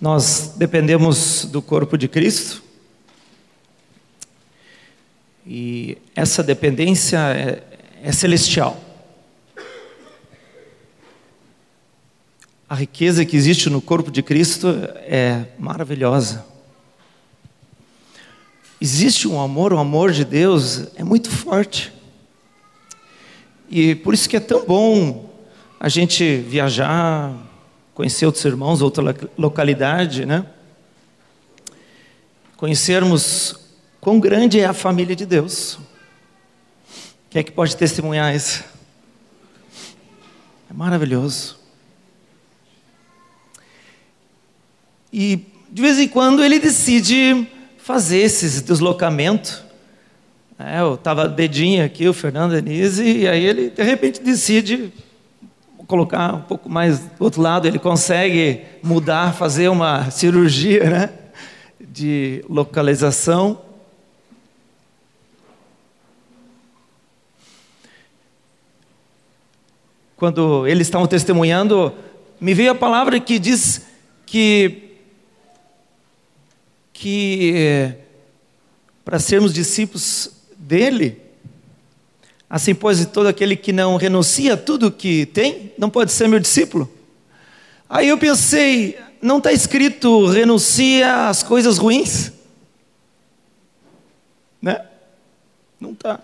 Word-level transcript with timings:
Nós 0.00 0.52
dependemos 0.56 1.46
do 1.46 1.62
corpo 1.62 1.96
de 1.96 2.06
Cristo. 2.06 2.62
E 5.46 5.96
essa 6.14 6.42
dependência 6.42 7.18
é, 7.18 7.62
é 8.02 8.12
celestial. 8.12 8.78
A 12.68 12.74
riqueza 12.74 13.24
que 13.24 13.36
existe 13.36 13.70
no 13.70 13.80
corpo 13.80 14.10
de 14.10 14.22
Cristo 14.22 14.68
é 15.06 15.46
maravilhosa. 15.58 16.44
Existe 18.78 19.26
um 19.26 19.40
amor, 19.40 19.72
o 19.72 19.78
amor 19.78 20.12
de 20.12 20.24
Deus 20.24 20.88
é 20.96 21.04
muito 21.04 21.30
forte. 21.30 21.90
E 23.70 23.94
por 23.94 24.12
isso 24.12 24.28
que 24.28 24.36
é 24.36 24.40
tão 24.40 24.66
bom 24.66 25.30
a 25.80 25.88
gente 25.88 26.38
viajar, 26.38 27.32
conhecer 27.96 28.26
outros 28.26 28.44
irmãos, 28.44 28.82
outra 28.82 29.16
localidade, 29.38 30.26
né? 30.26 30.44
Conhecermos 32.58 33.58
quão 34.02 34.20
grande 34.20 34.60
é 34.60 34.66
a 34.66 34.74
família 34.74 35.16
de 35.16 35.24
Deus. 35.24 35.78
Quem 37.30 37.40
é 37.40 37.42
que 37.42 37.50
pode 37.50 37.74
testemunhar 37.74 38.36
isso? 38.36 38.62
É 40.70 40.74
maravilhoso. 40.74 41.58
E 45.10 45.46
de 45.70 45.80
vez 45.80 45.98
em 45.98 46.06
quando 46.06 46.44
ele 46.44 46.60
decide 46.60 47.48
fazer 47.78 48.18
esses 48.18 48.60
deslocamentos. 48.60 49.62
É, 50.58 50.80
eu 50.80 50.96
estava 50.96 51.26
dedinho 51.26 51.82
aqui, 51.82 52.06
o 52.06 52.12
Fernando 52.12 52.52
Denise, 52.52 53.02
e 53.02 53.26
aí 53.26 53.42
ele 53.42 53.70
de 53.70 53.82
repente 53.82 54.20
decide 54.20 54.92
colocar 55.86 56.34
um 56.34 56.42
pouco 56.42 56.68
mais 56.68 57.00
do 57.00 57.24
outro 57.24 57.40
lado, 57.40 57.66
ele 57.66 57.78
consegue 57.78 58.62
mudar, 58.82 59.34
fazer 59.34 59.68
uma 59.68 60.10
cirurgia 60.10 60.90
né, 60.90 61.12
de 61.80 62.44
localização. 62.48 63.62
Quando 70.16 70.66
eles 70.66 70.86
estavam 70.86 71.06
testemunhando, 71.06 71.92
me 72.40 72.54
veio 72.54 72.72
a 72.72 72.74
palavra 72.74 73.20
que 73.20 73.38
diz 73.38 73.86
que 74.24 74.82
que 76.92 77.52
eh, 77.54 77.94
para 79.04 79.18
sermos 79.18 79.52
discípulos 79.52 80.32
dele, 80.56 81.25
assim 82.48 82.74
pois 82.74 83.04
todo 83.06 83.26
aquele 83.26 83.56
que 83.56 83.72
não 83.72 83.96
renuncia 83.96 84.54
a 84.54 84.56
tudo 84.56 84.90
que 84.90 85.26
tem, 85.26 85.72
não 85.76 85.90
pode 85.90 86.12
ser 86.12 86.28
meu 86.28 86.38
discípulo. 86.38 86.90
Aí 87.88 88.08
eu 88.08 88.18
pensei, 88.18 88.98
não 89.20 89.38
está 89.38 89.52
escrito 89.52 90.26
renuncia 90.26 91.28
às 91.28 91.42
coisas 91.42 91.78
ruins? 91.78 92.32
Né? 94.60 94.84
Não 95.80 95.92
está. 95.92 96.20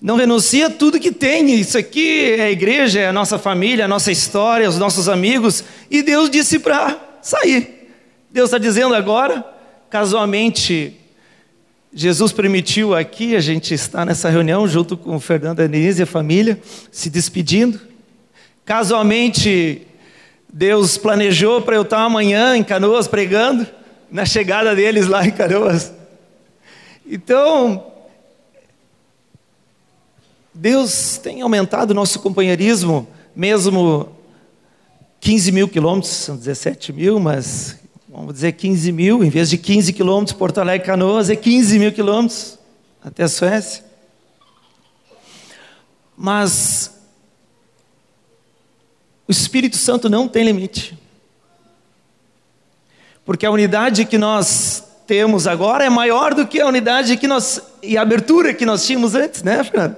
Não 0.00 0.16
renuncia 0.16 0.66
a 0.66 0.70
tudo 0.70 0.98
que 0.98 1.12
tem. 1.12 1.54
Isso 1.54 1.78
aqui 1.78 2.32
é 2.32 2.42
a 2.42 2.50
igreja, 2.50 3.00
é 3.00 3.06
a 3.06 3.12
nossa 3.12 3.38
família, 3.38 3.84
a 3.84 3.88
nossa 3.88 4.10
história, 4.10 4.68
os 4.68 4.78
nossos 4.78 5.08
amigos. 5.08 5.62
E 5.88 6.02
Deus 6.02 6.28
disse 6.28 6.58
para 6.58 7.00
sair. 7.22 7.88
Deus 8.28 8.48
está 8.48 8.58
dizendo 8.58 8.94
agora, 8.94 9.44
casualmente, 9.88 10.98
Jesus 11.94 12.32
permitiu 12.32 12.94
aqui 12.94 13.36
a 13.36 13.40
gente 13.40 13.74
estar 13.74 14.06
nessa 14.06 14.30
reunião 14.30 14.66
junto 14.66 14.96
com 14.96 15.16
o 15.16 15.20
Fernando 15.20 15.58
Denise 15.58 16.00
e 16.00 16.04
a 16.04 16.06
família, 16.06 16.58
se 16.90 17.10
despedindo. 17.10 17.78
Casualmente, 18.64 19.86
Deus 20.50 20.96
planejou 20.96 21.60
para 21.60 21.76
eu 21.76 21.82
estar 21.82 22.00
amanhã 22.00 22.56
em 22.56 22.64
Canoas 22.64 23.06
pregando, 23.06 23.66
na 24.10 24.24
chegada 24.24 24.74
deles 24.74 25.06
lá 25.06 25.26
em 25.26 25.30
Canoas. 25.30 25.92
Então, 27.06 27.86
Deus 30.54 31.18
tem 31.18 31.42
aumentado 31.42 31.90
o 31.90 31.94
nosso 31.94 32.20
companheirismo, 32.20 33.06
mesmo 33.36 34.08
15 35.20 35.52
mil 35.52 35.68
quilômetros, 35.68 36.12
são 36.12 36.36
17 36.38 36.90
mil, 36.94 37.20
mas 37.20 37.81
vamos 38.12 38.34
dizer 38.34 38.52
15 38.52 38.92
mil, 38.92 39.24
em 39.24 39.30
vez 39.30 39.48
de 39.48 39.56
15 39.56 39.90
quilômetros, 39.94 40.36
Porto 40.36 40.58
Alegre 40.58 40.86
Canoas 40.86 41.30
é 41.30 41.36
15 41.36 41.78
mil 41.78 41.90
quilômetros 41.92 42.58
até 43.02 43.22
a 43.22 43.28
Suécia. 43.28 43.82
Mas 46.14 46.94
o 49.26 49.32
Espírito 49.32 49.78
Santo 49.78 50.10
não 50.10 50.28
tem 50.28 50.44
limite. 50.44 50.98
Porque 53.24 53.46
a 53.46 53.50
unidade 53.50 54.04
que 54.04 54.18
nós 54.18 54.84
temos 55.06 55.46
agora 55.46 55.84
é 55.84 55.90
maior 55.90 56.34
do 56.34 56.46
que 56.46 56.60
a 56.60 56.66
unidade 56.66 57.16
que 57.16 57.26
nós 57.26 57.62
e 57.82 57.96
a 57.96 58.02
abertura 58.02 58.52
que 58.52 58.66
nós 58.66 58.86
tínhamos 58.86 59.14
antes, 59.14 59.42
né, 59.42 59.64
Fernando? 59.64 59.96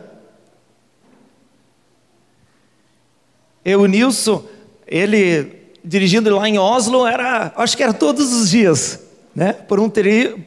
Eu, 3.65 3.81
o 3.81 3.87
Nilson, 3.87 4.45
ele 4.87 5.64
dirigindo 5.85 6.35
lá 6.35 6.49
em 6.49 6.59
Oslo 6.59 7.07
era, 7.07 7.53
acho 7.57 7.77
que 7.77 7.83
era 7.83 7.93
todos 7.93 8.33
os 8.33 8.49
dias, 8.49 9.01
né? 9.35 9.53
Por 9.53 9.79
um 9.79 9.91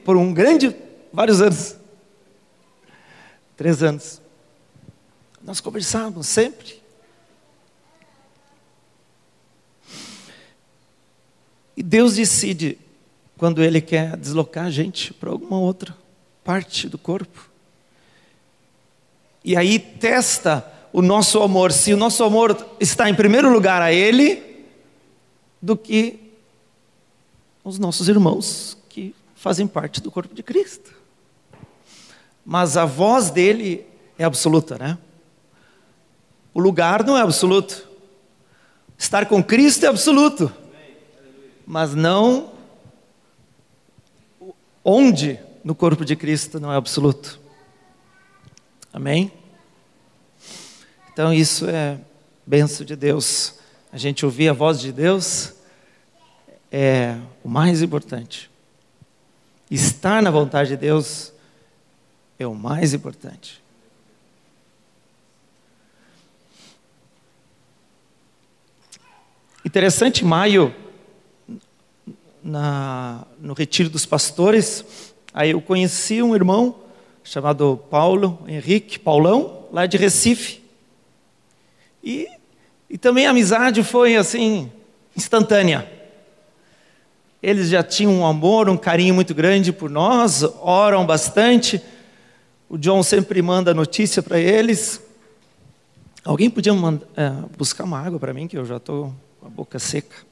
por 0.03 0.17
um 0.17 0.33
grande, 0.33 0.75
vários 1.13 1.41
anos, 1.41 1.75
três 3.55 3.83
anos. 3.83 4.19
Nós 5.43 5.61
conversávamos 5.61 6.27
sempre. 6.27 6.81
E 11.75 11.83
Deus 11.83 12.15
decide 12.15 12.79
quando 13.37 13.63
Ele 13.63 13.79
quer 13.79 14.17
deslocar 14.17 14.65
a 14.65 14.71
gente 14.71 15.13
para 15.13 15.29
alguma 15.29 15.59
outra 15.59 15.95
parte 16.43 16.89
do 16.89 16.97
corpo. 16.97 17.47
E 19.45 19.55
aí 19.55 19.77
testa 19.77 20.65
o 20.91 21.01
nosso 21.01 21.41
amor. 21.43 21.71
Se 21.71 21.93
o 21.93 21.97
nosso 21.97 22.23
amor 22.23 22.57
está 22.79 23.07
em 23.09 23.13
primeiro 23.13 23.53
lugar 23.53 23.81
a 23.81 23.93
Ele, 23.93 24.46
do 25.67 25.75
que 25.75 26.31
os 27.61 27.77
nossos 27.77 28.07
irmãos 28.07 28.77
que 28.87 29.13
fazem 29.35 29.67
parte 29.67 29.99
do 29.99 30.09
corpo 30.09 30.33
de 30.33 30.41
Cristo. 30.41 30.95
Mas 32.45 32.77
a 32.77 32.85
voz 32.85 33.29
dele 33.29 33.85
é 34.17 34.23
absoluta, 34.23 34.77
né? 34.77 34.97
O 36.53 36.61
lugar 36.61 37.03
não 37.03 37.17
é 37.17 37.21
absoluto. 37.21 37.85
Estar 38.97 39.25
com 39.25 39.43
Cristo 39.43 39.83
é 39.83 39.89
absoluto. 39.89 40.49
Mas 41.65 41.93
não 41.93 42.53
onde 44.85 45.37
no 45.65 45.75
corpo 45.75 46.05
de 46.05 46.15
Cristo 46.15 46.61
não 46.61 46.71
é 46.71 46.77
absoluto. 46.77 47.41
Amém? 48.93 49.33
Então 51.11 51.33
isso 51.33 51.67
é 51.67 51.99
benção 52.45 52.85
de 52.85 52.95
Deus 52.95 53.55
a 53.91 53.97
gente 53.97 54.25
ouvir 54.25 54.47
a 54.47 54.53
voz 54.53 54.79
de 54.79 54.93
Deus 54.93 55.56
é 56.71 57.15
o 57.43 57.49
mais 57.49 57.81
importante. 57.81 58.49
Estar 59.69 60.21
na 60.21 60.31
vontade 60.31 60.69
de 60.69 60.77
Deus 60.77 61.33
é 62.39 62.47
o 62.47 62.55
mais 62.55 62.93
importante. 62.93 63.61
Interessante, 69.65 70.23
maio, 70.23 70.73
na, 72.41 73.25
no 73.39 73.53
retiro 73.53 73.89
dos 73.89 74.05
pastores, 74.05 75.13
aí 75.33 75.51
eu 75.51 75.61
conheci 75.61 76.21
um 76.21 76.33
irmão 76.33 76.79
chamado 77.23 77.77
Paulo 77.89 78.41
Henrique 78.47 78.97
Paulão, 78.97 79.67
lá 79.71 79.85
de 79.85 79.97
Recife. 79.97 80.63
E 82.01 82.29
e 82.89 82.97
também 82.97 83.25
a 83.27 83.31
amizade 83.31 83.83
foi 83.83 84.15
assim, 84.15 84.71
instantânea. 85.15 85.91
Eles 87.41 87.69
já 87.69 87.83
tinham 87.83 88.13
um 88.13 88.25
amor, 88.25 88.67
um 88.67 88.77
carinho 88.77 89.13
muito 89.13 89.33
grande 89.33 89.71
por 89.71 89.89
nós, 89.89 90.43
oram 90.59 91.05
bastante. 91.05 91.81
O 92.67 92.77
John 92.77 93.03
sempre 93.03 93.41
manda 93.41 93.73
notícia 93.73 94.23
para 94.23 94.39
eles. 94.39 95.01
Alguém 96.23 96.49
podia 96.49 96.73
mandar, 96.73 97.05
é, 97.15 97.29
buscar 97.55 97.83
uma 97.83 97.99
água 97.99 98.19
para 98.19 98.33
mim, 98.33 98.47
que 98.47 98.57
eu 98.57 98.65
já 98.65 98.77
estou 98.77 99.13
com 99.39 99.45
a 99.45 99.49
boca 99.49 99.79
seca. 99.79 100.27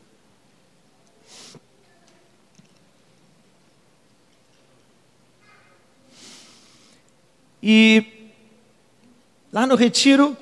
E 7.62 8.32
lá 9.54 9.66
no 9.66 9.76
retiro, 9.76 10.36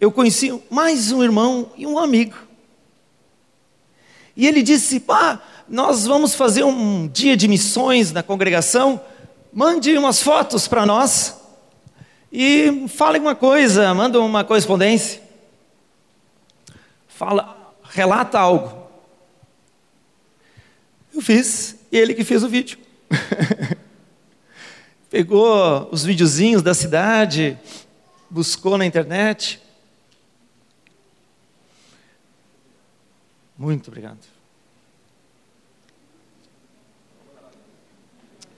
eu 0.00 0.10
conheci 0.10 0.62
mais 0.70 1.12
um 1.12 1.22
irmão 1.22 1.70
e 1.76 1.86
um 1.86 1.98
amigo. 1.98 2.49
E 4.40 4.46
ele 4.46 4.62
disse: 4.62 4.98
pá, 4.98 5.38
nós 5.68 6.06
vamos 6.06 6.34
fazer 6.34 6.64
um 6.64 7.06
dia 7.06 7.36
de 7.36 7.46
missões 7.46 8.10
na 8.10 8.22
congregação, 8.22 8.98
mande 9.52 9.94
umas 9.98 10.22
fotos 10.22 10.66
para 10.66 10.86
nós 10.86 11.38
e 12.32 12.88
fale 12.88 13.18
uma 13.18 13.34
coisa, 13.34 13.92
manda 13.92 14.18
uma 14.18 14.42
correspondência. 14.42 15.20
Fala 17.06 17.74
relata 17.84 18.38
algo. 18.38 18.88
Eu 21.12 21.20
fiz, 21.20 21.76
e 21.92 21.98
ele 21.98 22.14
que 22.14 22.24
fez 22.24 22.42
o 22.42 22.48
vídeo. 22.48 22.78
Pegou 25.10 25.86
os 25.92 26.02
videozinhos 26.02 26.62
da 26.62 26.72
cidade, 26.72 27.58
buscou 28.30 28.78
na 28.78 28.86
internet. 28.86 29.60
Muito 33.60 33.88
obrigado. 33.88 34.29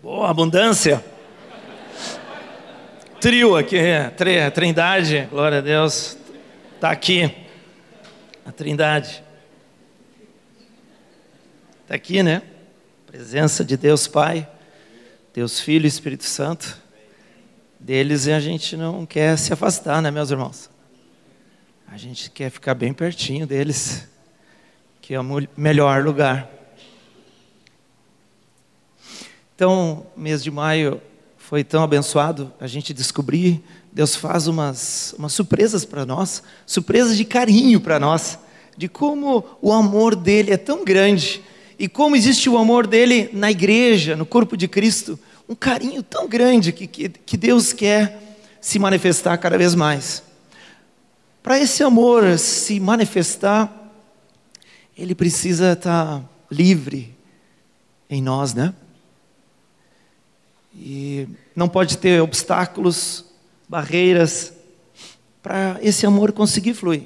Boa 0.02 0.28
abundância. 0.30 1.00
Trio 3.20 3.56
aqui, 3.56 3.76
é, 3.76 4.50
Trindade, 4.50 5.28
glória 5.30 5.58
a 5.58 5.60
Deus. 5.60 6.18
Está 6.74 6.90
aqui. 6.90 7.32
A 8.44 8.50
Trindade. 8.50 9.22
Está 11.82 11.94
aqui, 11.94 12.20
né? 12.20 12.42
Presença 13.06 13.64
de 13.64 13.76
Deus 13.76 14.08
Pai, 14.08 14.48
Deus 15.32 15.60
Filho 15.60 15.84
e 15.84 15.88
Espírito 15.88 16.24
Santo. 16.24 16.76
Deles 17.78 18.26
a 18.26 18.40
gente 18.40 18.76
não 18.76 19.06
quer 19.06 19.38
se 19.38 19.52
afastar, 19.52 20.02
né, 20.02 20.10
meus 20.10 20.32
irmãos? 20.32 20.68
A 21.86 21.96
gente 21.96 22.28
quer 22.28 22.50
ficar 22.50 22.74
bem 22.74 22.92
pertinho 22.92 23.46
deles, 23.46 24.08
que 25.00 25.14
é 25.14 25.20
o 25.20 25.48
melhor 25.56 26.02
lugar. 26.02 26.61
Então, 29.62 30.04
mês 30.16 30.42
de 30.42 30.50
maio 30.50 31.00
foi 31.36 31.62
tão 31.62 31.84
abençoado 31.84 32.52
a 32.58 32.66
gente 32.66 32.92
descobrir, 32.92 33.62
Deus 33.92 34.16
faz 34.16 34.48
umas, 34.48 35.14
umas 35.16 35.32
surpresas 35.34 35.84
para 35.84 36.04
nós, 36.04 36.42
surpresas 36.66 37.16
de 37.16 37.24
carinho 37.24 37.80
para 37.80 38.00
nós, 38.00 38.40
de 38.76 38.88
como 38.88 39.44
o 39.62 39.72
amor 39.72 40.16
dele 40.16 40.50
é 40.50 40.56
tão 40.56 40.84
grande 40.84 41.40
e 41.78 41.86
como 41.86 42.16
existe 42.16 42.50
o 42.50 42.58
amor 42.58 42.88
dele 42.88 43.30
na 43.32 43.52
igreja, 43.52 44.16
no 44.16 44.26
corpo 44.26 44.56
de 44.56 44.66
Cristo, 44.66 45.16
um 45.48 45.54
carinho 45.54 46.02
tão 46.02 46.26
grande 46.26 46.72
que, 46.72 46.88
que, 46.88 47.08
que 47.08 47.36
Deus 47.36 47.72
quer 47.72 48.20
se 48.60 48.80
manifestar 48.80 49.38
cada 49.38 49.56
vez 49.56 49.76
mais. 49.76 50.24
Para 51.40 51.60
esse 51.60 51.84
amor 51.84 52.36
se 52.36 52.80
manifestar, 52.80 53.92
ele 54.98 55.14
precisa 55.14 55.74
estar 55.74 56.20
livre 56.50 57.16
em 58.10 58.20
nós, 58.20 58.54
né? 58.54 58.74
E 60.74 61.28
não 61.54 61.68
pode 61.68 61.98
ter 61.98 62.20
obstáculos, 62.22 63.24
barreiras 63.68 64.52
para 65.42 65.78
esse 65.82 66.06
amor 66.06 66.32
conseguir 66.32 66.74
fluir. 66.74 67.04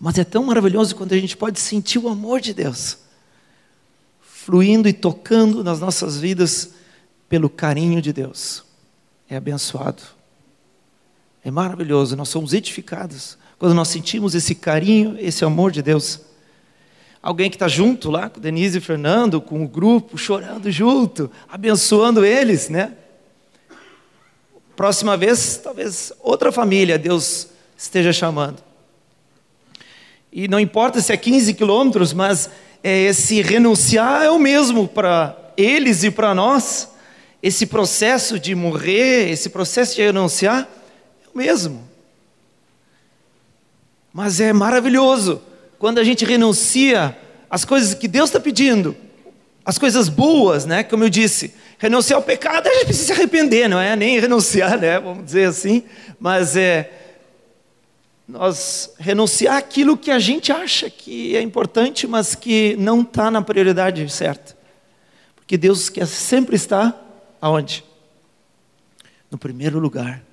Mas 0.00 0.18
é 0.18 0.24
tão 0.24 0.44
maravilhoso 0.44 0.94
quando 0.94 1.12
a 1.12 1.18
gente 1.18 1.36
pode 1.36 1.58
sentir 1.58 1.98
o 1.98 2.08
amor 2.08 2.40
de 2.40 2.54
Deus 2.54 2.98
fluindo 4.20 4.88
e 4.88 4.94
tocando 4.94 5.62
nas 5.62 5.78
nossas 5.80 6.16
vidas 6.16 6.70
pelo 7.28 7.50
carinho 7.50 8.00
de 8.00 8.14
Deus. 8.14 8.64
É 9.28 9.36
abençoado. 9.36 10.02
É 11.44 11.50
maravilhoso, 11.50 12.16
nós 12.16 12.30
somos 12.30 12.54
edificados 12.54 13.36
quando 13.58 13.74
nós 13.74 13.88
sentimos 13.88 14.34
esse 14.34 14.54
carinho, 14.54 15.16
esse 15.18 15.44
amor 15.44 15.72
de 15.72 15.82
Deus 15.82 16.20
alguém 17.22 17.50
que 17.50 17.56
está 17.56 17.68
junto 17.68 18.10
lá 18.10 18.28
com 18.28 18.40
Denise 18.40 18.78
e 18.78 18.80
Fernando, 18.80 19.40
com 19.40 19.64
o 19.64 19.68
grupo, 19.68 20.16
chorando 20.16 20.70
junto, 20.70 21.30
abençoando 21.48 22.24
eles, 22.24 22.68
né? 22.68 22.92
Próxima 24.76 25.16
vez, 25.16 25.60
talvez 25.62 26.12
outra 26.20 26.52
família 26.52 26.98
Deus 26.98 27.48
esteja 27.76 28.12
chamando. 28.12 28.62
E 30.32 30.46
não 30.46 30.60
importa 30.60 31.00
se 31.00 31.12
é 31.12 31.16
15 31.16 31.54
quilômetros, 31.54 32.12
mas 32.12 32.48
é, 32.82 33.04
esse 33.04 33.42
renunciar 33.42 34.22
é 34.22 34.30
o 34.30 34.38
mesmo 34.38 34.86
para 34.86 35.36
eles 35.56 36.04
e 36.04 36.10
para 36.10 36.34
nós. 36.34 36.92
Esse 37.42 37.66
processo 37.66 38.38
de 38.38 38.54
morrer, 38.54 39.30
esse 39.30 39.48
processo 39.48 39.96
de 39.96 40.02
renunciar, 40.02 40.68
é 41.24 41.28
o 41.32 41.36
mesmo. 41.36 41.88
Mas 44.12 44.40
é 44.40 44.52
maravilhoso 44.52 45.42
quando 45.78 45.98
a 45.98 46.04
gente 46.04 46.24
renuncia 46.24 47.16
às 47.48 47.64
coisas 47.64 47.94
que 47.94 48.08
Deus 48.08 48.30
está 48.30 48.40
pedindo, 48.40 48.96
as 49.64 49.78
coisas 49.78 50.08
boas, 50.08 50.64
né? 50.64 50.82
Como 50.82 51.04
eu 51.04 51.08
disse, 51.08 51.54
renunciar 51.78 52.18
ao 52.18 52.22
pecado 52.22 52.66
a 52.66 52.72
gente 52.72 52.86
precisa 52.86 53.06
se 53.06 53.12
arrepender, 53.12 53.68
não 53.68 53.78
é 53.78 53.94
nem 53.94 54.18
renunciar, 54.18 54.78
né? 54.78 54.98
Vamos 54.98 55.24
dizer 55.24 55.48
assim, 55.48 55.84
mas 56.18 56.56
é 56.56 56.90
nós 58.26 58.92
renunciar 58.98 59.56
aquilo 59.56 59.96
que 59.96 60.10
a 60.10 60.18
gente 60.18 60.52
acha 60.52 60.90
que 60.90 61.34
é 61.34 61.40
importante, 61.40 62.06
mas 62.06 62.34
que 62.34 62.76
não 62.78 63.00
está 63.00 63.30
na 63.30 63.40
prioridade 63.40 64.06
certa, 64.10 64.56
porque 65.34 65.56
Deus 65.56 65.88
quer 65.88 66.06
sempre 66.06 66.56
estar 66.56 67.36
aonde? 67.40 67.84
No 69.30 69.38
primeiro 69.38 69.78
lugar. 69.78 70.27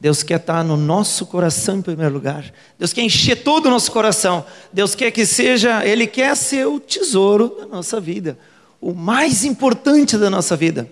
Deus 0.00 0.22
quer 0.22 0.40
estar 0.40 0.62
no 0.62 0.76
nosso 0.76 1.26
coração 1.26 1.78
em 1.78 1.82
primeiro 1.82 2.12
lugar. 2.12 2.52
Deus 2.78 2.92
quer 2.92 3.02
encher 3.02 3.42
todo 3.42 3.66
o 3.66 3.70
nosso 3.70 3.90
coração. 3.90 4.44
Deus 4.72 4.94
quer 4.94 5.10
que 5.10 5.24
seja, 5.24 5.84
Ele 5.86 6.06
quer 6.06 6.36
ser 6.36 6.66
o 6.66 6.78
tesouro 6.78 7.56
da 7.60 7.66
nossa 7.66 8.00
vida, 8.00 8.38
o 8.80 8.92
mais 8.92 9.44
importante 9.44 10.18
da 10.18 10.28
nossa 10.28 10.56
vida. 10.56 10.90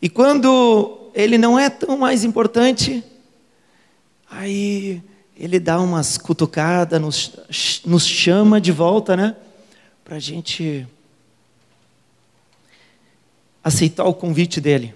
E 0.00 0.08
quando 0.08 1.10
Ele 1.14 1.38
não 1.38 1.58
é 1.58 1.68
tão 1.68 1.98
mais 1.98 2.22
importante, 2.22 3.02
aí 4.30 5.02
Ele 5.36 5.58
dá 5.58 5.80
umas 5.80 6.16
cutucadas, 6.16 7.00
nos, 7.00 7.32
nos 7.84 8.06
chama 8.06 8.60
de 8.60 8.70
volta, 8.70 9.16
né? 9.16 9.34
Para 10.04 10.16
a 10.16 10.20
gente 10.20 10.86
aceitar 13.64 14.04
o 14.04 14.14
convite 14.14 14.60
dEle. 14.60 14.94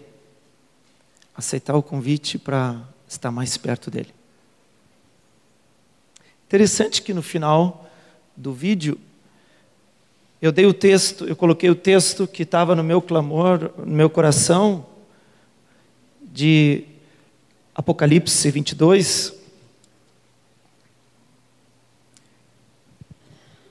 Aceitar 1.37 1.75
o 1.75 1.83
convite 1.83 2.39
para 2.39 2.90
estar 3.11 3.31
mais 3.31 3.57
perto 3.57 3.91
dele. 3.91 4.15
Interessante 6.47 7.03
que 7.03 7.13
no 7.13 7.23
final 7.23 7.91
do 8.37 8.53
vídeo 8.53 8.99
eu 10.41 10.51
dei 10.51 10.65
o 10.65 10.73
texto, 10.73 11.27
eu 11.27 11.37
coloquei 11.37 11.69
o 11.69 11.75
texto 11.75 12.27
que 12.27 12.45
estava 12.45 12.75
no 12.75 12.83
meu 12.83 13.03
clamor, 13.03 13.73
no 13.77 13.95
meu 13.95 14.09
coração, 14.09 14.87
de 16.23 16.85
Apocalipse 17.75 18.51
22. 18.51 19.35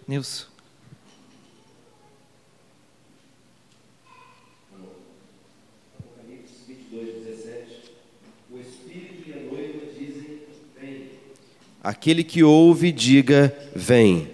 Nilson. 0.07 0.48
Aquele 11.89 12.23
que 12.23 12.43
ouve, 12.43 12.91
diga: 12.91 13.51
Vem. 13.75 14.29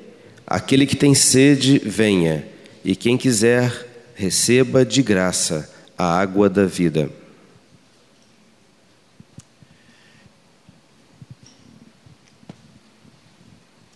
Aquele 0.46 0.86
que 0.86 0.94
tem 0.94 1.16
sede, 1.16 1.80
venha. 1.80 2.46
E 2.84 2.98
quem 2.98 3.18
quiser, 3.18 4.12
receba 4.14 4.84
de 4.84 5.02
graça 5.02 5.74
a 5.98 6.20
água 6.20 6.50
da 6.50 6.66
vida. 6.66 7.10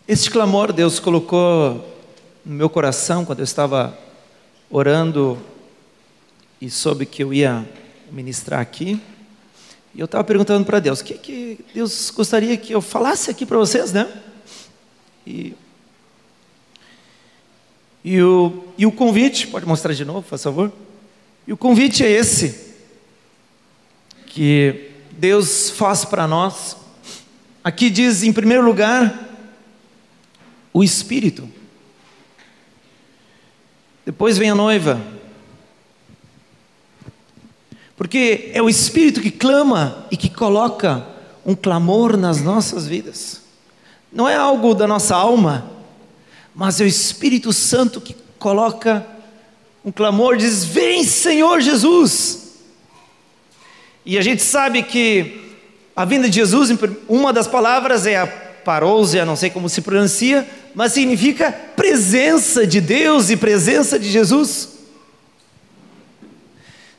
Este 0.07 0.31
clamor 0.31 0.71
Deus 0.71 0.97
colocou 0.97 1.85
no 2.45 2.55
meu 2.55 2.69
coração 2.69 3.25
quando 3.25 3.39
eu 3.39 3.43
estava 3.43 3.93
orando 4.69 5.37
e 6.61 6.69
soube 6.69 7.05
que 7.05 7.21
eu 7.21 7.33
ia 7.33 7.67
ministrar 8.09 8.61
aqui. 8.61 9.01
E 9.93 9.99
eu 9.99 10.05
estava 10.05 10.23
perguntando 10.23 10.65
para 10.65 10.79
Deus, 10.79 10.99
o 10.99 11.03
que, 11.03 11.15
que 11.15 11.65
Deus 11.73 12.11
gostaria 12.11 12.55
que 12.57 12.73
eu 12.73 12.81
falasse 12.81 13.31
aqui 13.31 13.45
para 13.45 13.57
vocês, 13.57 13.91
né? 13.91 14.07
E, 15.25 15.55
e, 18.03 18.21
o, 18.21 18.65
e 18.77 18.85
o 18.85 18.91
convite, 18.91 19.47
pode 19.47 19.65
mostrar 19.65 19.93
de 19.93 20.05
novo, 20.05 20.21
por 20.21 20.37
favor? 20.37 20.71
E 21.47 21.53
o 21.53 21.57
convite 21.57 22.03
é 22.03 22.09
esse, 22.09 22.75
que 24.27 24.91
Deus 25.11 25.69
faz 25.71 26.05
para 26.05 26.27
nós. 26.27 26.77
Aqui 27.63 27.89
diz, 27.89 28.23
em 28.23 28.31
primeiro 28.31 28.63
lugar, 28.63 29.27
o 30.71 30.83
Espírito. 30.83 31.49
Depois 34.05 34.37
vem 34.37 34.49
a 34.49 34.55
noiva. 34.55 35.18
Porque 37.99 38.49
é 38.53 38.61
o 38.61 38.69
Espírito 38.69 39.19
que 39.19 39.29
clama 39.29 40.07
e 40.09 40.15
que 40.15 40.29
coloca 40.29 41.05
um 41.45 41.53
clamor 41.53 42.15
nas 42.15 42.41
nossas 42.41 42.87
vidas. 42.87 43.41
Não 44.09 44.25
é 44.25 44.35
algo 44.35 44.73
da 44.73 44.87
nossa 44.87 45.17
alma, 45.17 45.69
mas 46.55 46.79
é 46.79 46.85
o 46.85 46.87
Espírito 46.87 47.51
Santo 47.51 47.99
que 47.99 48.15
coloca 48.39 49.05
um 49.83 49.91
clamor, 49.91 50.37
diz: 50.37 50.63
Vem, 50.63 51.03
Senhor 51.03 51.59
Jesus. 51.59 52.53
E 54.05 54.17
a 54.17 54.21
gente 54.21 54.43
sabe 54.43 54.81
que 54.81 55.57
a 55.93 56.05
vinda 56.05 56.29
de 56.29 56.35
Jesus, 56.37 56.69
uma 57.09 57.33
das 57.33 57.47
palavras 57.47 58.05
é 58.05 58.15
a 58.15 58.27
parousia, 58.27 59.25
não 59.25 59.35
sei 59.35 59.49
como 59.49 59.67
se 59.67 59.81
pronuncia, 59.81 60.47
mas 60.73 60.93
significa 60.93 61.51
presença 61.51 62.65
de 62.65 62.79
Deus 62.79 63.29
e 63.29 63.35
presença 63.35 63.99
de 63.99 64.09
Jesus. 64.09 64.78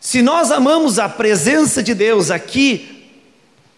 Se 0.00 0.22
nós 0.22 0.50
amamos 0.50 0.98
a 0.98 1.10
presença 1.10 1.82
de 1.82 1.92
Deus 1.92 2.30
aqui, 2.30 3.10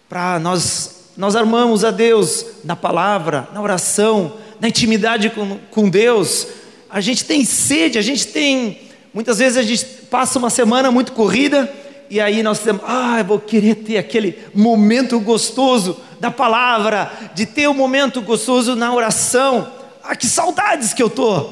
para 0.09 0.39
nós, 0.39 1.11
nós 1.17 1.35
amamos 1.35 1.85
a 1.85 1.91
Deus 1.91 2.47
na 2.63 2.77
palavra, 2.77 3.49
na 3.53 3.61
oração, 3.61 4.35
na 4.61 4.69
intimidade 4.69 5.31
com, 5.31 5.59
com 5.73 5.91
Deus, 5.91 6.47
a 6.89 7.01
gente 7.01 7.25
tem 7.25 7.45
sede, 7.45 7.99
a 7.99 8.03
gente 8.03 8.29
tem, 8.29 8.83
muitas 9.13 9.41
vezes 9.41 9.59
a 9.59 9.63
gente 9.63 9.85
passa 10.09 10.39
uma 10.39 10.49
semana 10.49 10.93
muito 10.93 11.11
corrida, 11.11 11.69
e 12.09 12.21
aí 12.21 12.41
nós 12.41 12.61
temos, 12.61 12.83
ah, 12.87 13.17
eu 13.19 13.25
vou 13.25 13.41
querer 13.41 13.75
ter 13.75 13.99
aquele 13.99 14.39
momento 14.55 15.19
gostoso 15.19 15.99
da 16.21 16.31
palavra, 16.31 17.11
de 17.35 17.47
ter 17.47 17.69
um 17.69 17.75
momento 17.75 18.23
gostoso 18.23 18.77
na 18.77 18.95
oração. 18.95 19.73
Ah, 20.05 20.15
que 20.15 20.29
saudades 20.29 20.95
que 20.95 21.03
eu 21.03 21.11
tô 21.11 21.49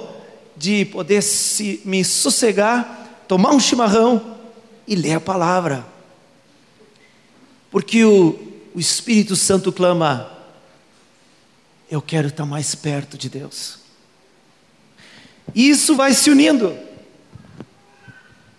de 0.57 0.85
poder 0.85 1.23
se, 1.23 1.81
me 1.85 2.05
sossegar, 2.05 3.25
tomar 3.27 3.51
um 3.51 3.59
chimarrão 3.59 4.39
e 4.91 4.95
ler 4.97 5.15
a 5.15 5.21
palavra. 5.21 5.87
Porque 7.71 8.05
o, 8.05 8.39
o 8.75 8.79
Espírito 8.79 9.35
Santo 9.35 9.73
clama: 9.73 10.31
Eu 11.89 12.03
quero 12.03 12.29
estar 12.29 12.45
mais 12.45 12.75
perto 12.75 13.17
de 13.17 13.31
Deus. 13.31 13.79
Isso 15.55 15.97
vai 15.97 16.13
se 16.13 16.29
unindo. 16.29 16.77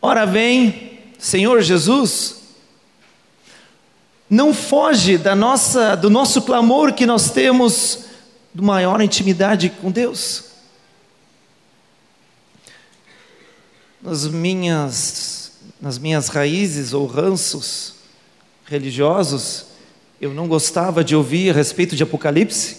Ora 0.01 0.25
vem 0.25 0.91
Senhor 1.21 1.61
Jesus, 1.61 2.41
não 4.27 4.55
foge 4.55 5.19
da 5.19 5.35
nossa, 5.35 5.95
do 5.95 6.09
nosso 6.09 6.41
clamor 6.41 6.93
que 6.93 7.05
nós 7.05 7.29
temos 7.29 8.05
de 8.51 8.61
maior 8.63 9.00
intimidade 9.01 9.69
com 9.69 9.91
Deus. 9.91 10.45
Nas 14.01 14.27
minhas, 14.27 15.40
nas 15.81 15.97
minhas 15.97 16.27
raízes 16.27 16.93
ou 16.93 17.07
ranços 17.07 17.95
religiosos, 18.65 19.65
eu 20.21 20.33
não 20.33 20.47
gostava 20.47 21.03
de 21.03 21.15
ouvir 21.15 21.50
a 21.50 21.53
respeito 21.53 21.95
de 21.95 22.03
Apocalipse, 22.03 22.77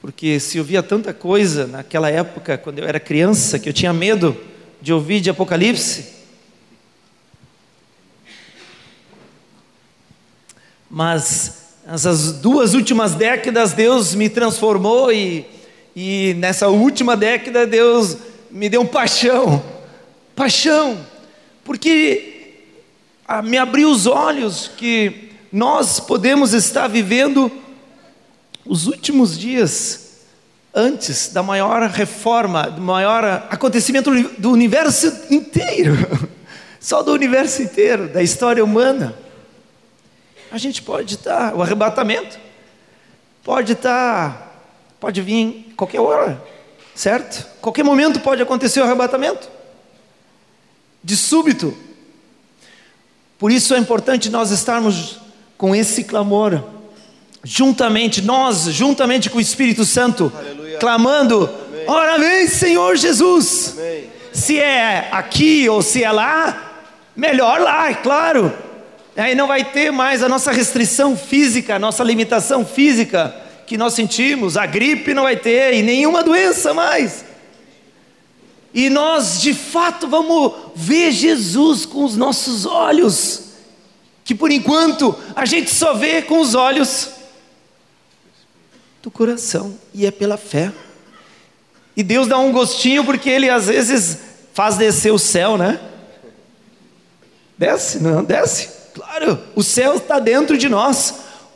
porque 0.00 0.40
se 0.40 0.58
ouvia 0.58 0.82
tanta 0.82 1.12
coisa 1.12 1.66
naquela 1.66 2.10
época, 2.10 2.56
quando 2.56 2.78
eu 2.78 2.86
era 2.86 2.98
criança, 2.98 3.58
que 3.58 3.68
eu 3.68 3.72
tinha 3.72 3.92
medo 3.92 4.36
de 4.80 4.92
ouvir 4.92 5.20
de 5.20 5.30
Apocalipse. 5.30 6.16
mas 10.96 11.74
essas 11.86 12.32
duas 12.32 12.72
últimas 12.72 13.14
décadas 13.14 13.72
Deus 13.72 14.14
me 14.14 14.28
transformou 14.28 15.12
e, 15.12 15.44
e 15.94 16.34
nessa 16.38 16.68
última 16.68 17.16
década 17.16 17.66
Deus 17.66 18.16
me 18.50 18.68
deu 18.68 18.84
paixão, 18.84 19.62
paixão, 20.34 20.98
porque 21.66 22.62
me 23.44 23.58
abriu 23.58 23.90
os 23.90 24.06
olhos 24.06 24.70
que 24.76 25.30
nós 25.52 26.00
podemos 26.00 26.54
estar 26.54 26.88
vivendo 26.88 27.52
os 28.64 28.86
últimos 28.86 29.38
dias 29.38 30.22
antes 30.74 31.28
da 31.28 31.42
maior 31.42 31.82
reforma, 31.90 32.70
do 32.70 32.80
maior 32.80 33.24
acontecimento 33.50 34.10
do 34.38 34.50
universo 34.50 35.12
inteiro, 35.30 35.94
só 36.80 37.02
do 37.02 37.12
universo 37.12 37.60
inteiro, 37.62 38.08
da 38.08 38.22
história 38.22 38.64
humana 38.64 39.26
a 40.50 40.58
gente 40.58 40.82
pode 40.82 41.16
estar, 41.16 41.54
o 41.54 41.62
arrebatamento 41.62 42.38
pode 43.42 43.72
estar, 43.72 44.70
pode 44.98 45.20
vir 45.20 45.72
qualquer 45.76 46.00
hora, 46.00 46.42
certo? 46.94 47.46
Qualquer 47.60 47.82
momento 47.82 48.20
pode 48.20 48.42
acontecer 48.42 48.80
o 48.80 48.84
arrebatamento, 48.84 49.50
de 51.06 51.16
súbito. 51.16 51.72
Por 53.38 53.52
isso 53.52 53.72
é 53.74 53.78
importante 53.78 54.28
nós 54.28 54.50
estarmos 54.50 55.20
com 55.56 55.72
esse 55.72 56.02
clamor, 56.02 56.60
juntamente, 57.44 58.20
nós, 58.20 58.64
juntamente 58.64 59.30
com 59.30 59.38
o 59.38 59.40
Espírito 59.40 59.84
Santo, 59.84 60.32
Aleluia. 60.36 60.78
clamando: 60.78 61.48
Amém. 61.68 61.84
Ora 61.86 62.18
vem, 62.18 62.48
Senhor 62.48 62.96
Jesus. 62.96 63.74
Amém. 63.78 64.10
Se 64.32 64.58
é 64.58 65.08
aqui 65.12 65.68
ou 65.68 65.80
se 65.80 66.02
é 66.02 66.10
lá, 66.10 66.82
melhor 67.14 67.60
lá, 67.60 67.88
é 67.88 67.94
claro. 67.94 68.52
Aí 69.16 69.36
não 69.36 69.46
vai 69.46 69.62
ter 69.62 69.92
mais 69.92 70.24
a 70.24 70.28
nossa 70.28 70.50
restrição 70.50 71.16
física, 71.16 71.76
a 71.76 71.78
nossa 71.78 72.02
limitação 72.02 72.66
física 72.66 73.32
que 73.64 73.78
nós 73.78 73.94
sentimos, 73.94 74.56
a 74.56 74.66
gripe 74.66 75.14
não 75.14 75.22
vai 75.22 75.36
ter 75.36 75.72
e 75.72 75.82
nenhuma 75.82 76.24
doença 76.24 76.74
mais. 76.74 77.25
E 78.76 78.90
nós 78.90 79.40
de 79.40 79.54
fato 79.54 80.06
vamos 80.06 80.52
ver 80.74 81.10
Jesus 81.10 81.86
com 81.86 82.04
os 82.04 82.14
nossos 82.14 82.66
olhos, 82.66 83.44
que 84.22 84.34
por 84.34 84.50
enquanto 84.50 85.16
a 85.34 85.46
gente 85.46 85.74
só 85.74 85.94
vê 85.94 86.20
com 86.20 86.40
os 86.40 86.54
olhos 86.54 87.08
do 89.02 89.10
coração, 89.10 89.74
e 89.94 90.04
é 90.04 90.10
pela 90.10 90.36
fé. 90.36 90.70
E 91.96 92.02
Deus 92.02 92.28
dá 92.28 92.36
um 92.36 92.52
gostinho 92.52 93.02
porque 93.02 93.30
Ele 93.30 93.48
às 93.48 93.66
vezes 93.68 94.18
faz 94.52 94.76
descer 94.76 95.10
o 95.10 95.18
céu, 95.18 95.56
né? 95.56 95.80
Desce, 97.56 97.98
não, 97.98 98.22
desce. 98.22 98.68
Claro, 98.92 99.38
o 99.54 99.62
céu 99.62 99.96
está 99.96 100.18
dentro 100.18 100.58
de 100.58 100.68
nós. 100.68 101.14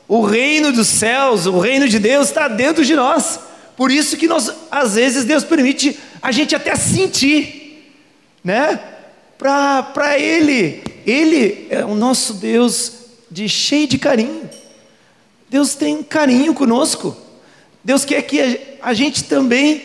O 0.08 0.22
reino 0.22 0.72
dos 0.72 0.88
céus, 0.88 1.44
o 1.44 1.58
reino 1.58 1.86
de 1.86 1.98
Deus 1.98 2.28
está 2.28 2.48
dentro 2.48 2.82
de 2.82 2.96
nós. 2.96 3.40
Por 3.76 3.90
isso 3.90 4.16
que 4.16 4.26
nós, 4.26 4.50
às 4.70 4.94
vezes, 4.94 5.26
Deus 5.26 5.44
permite 5.44 6.00
a 6.22 6.32
gente 6.32 6.54
até 6.54 6.74
sentir, 6.76 7.92
né? 8.44 8.78
Para 9.38 10.18
Ele. 10.18 10.82
Ele 11.06 11.66
é 11.70 11.84
o 11.84 11.94
nosso 11.94 12.34
Deus 12.34 12.92
de 13.30 13.48
cheio 13.48 13.86
de 13.86 13.98
carinho. 13.98 14.48
Deus 15.48 15.74
tem 15.74 16.02
carinho 16.02 16.52
conosco. 16.54 17.16
Deus 17.82 18.04
quer 18.04 18.22
que 18.22 18.40
a, 18.40 18.90
a 18.90 18.94
gente 18.94 19.24
também 19.24 19.82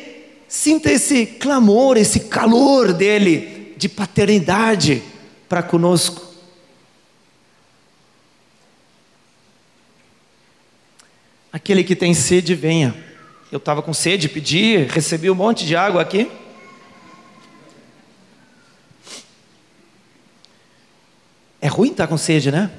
sinta 0.47 0.91
esse 0.91 1.25
clamor, 1.25 1.97
esse 1.97 2.21
calor 2.21 2.93
dele 2.93 3.73
de 3.77 3.89
paternidade 3.89 5.01
para 5.47 5.63
conosco. 5.63 6.25
Aquele 11.51 11.83
que 11.83 11.95
tem 11.95 12.13
sede, 12.13 12.53
venha. 12.53 13.04
Eu 13.51 13.57
estava 13.57 13.81
com 13.81 13.93
sede, 13.93 14.27
pedi, 14.27 14.77
recebi 14.77 15.29
um 15.29 15.35
monte 15.35 15.65
de 15.65 15.75
água 15.75 16.01
aqui. 16.01 16.31
É 21.61 21.67
ruim 21.67 21.91
estar 21.91 22.07
com 22.07 22.17
sede, 22.17 22.51
né? 22.51 22.71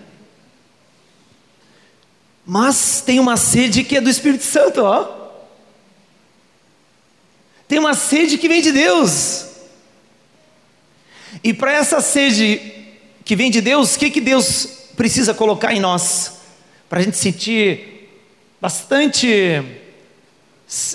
Mas 2.44 3.00
tem 3.00 3.18
uma 3.18 3.36
sede 3.36 3.84
que 3.84 3.96
é 3.96 4.00
do 4.00 4.10
Espírito 4.10 4.44
Santo, 4.44 4.82
ó. 4.82 5.16
Tem 7.68 7.78
uma 7.78 7.94
sede 7.94 8.38
que 8.38 8.48
vem 8.48 8.62
de 8.62 8.72
Deus. 8.72 9.46
E 11.42 11.52
para 11.52 11.72
essa 11.72 12.00
sede 12.00 12.60
que 13.24 13.34
vem 13.34 13.50
de 13.50 13.60
Deus, 13.60 13.94
o 13.94 13.98
que, 13.98 14.10
que 14.10 14.20
Deus 14.20 14.66
precisa 14.96 15.34
colocar 15.34 15.74
em 15.74 15.80
nós? 15.80 16.40
Para 16.88 17.00
a 17.00 17.02
gente 17.02 17.16
sentir 17.16 18.08
bastante, 18.60 19.85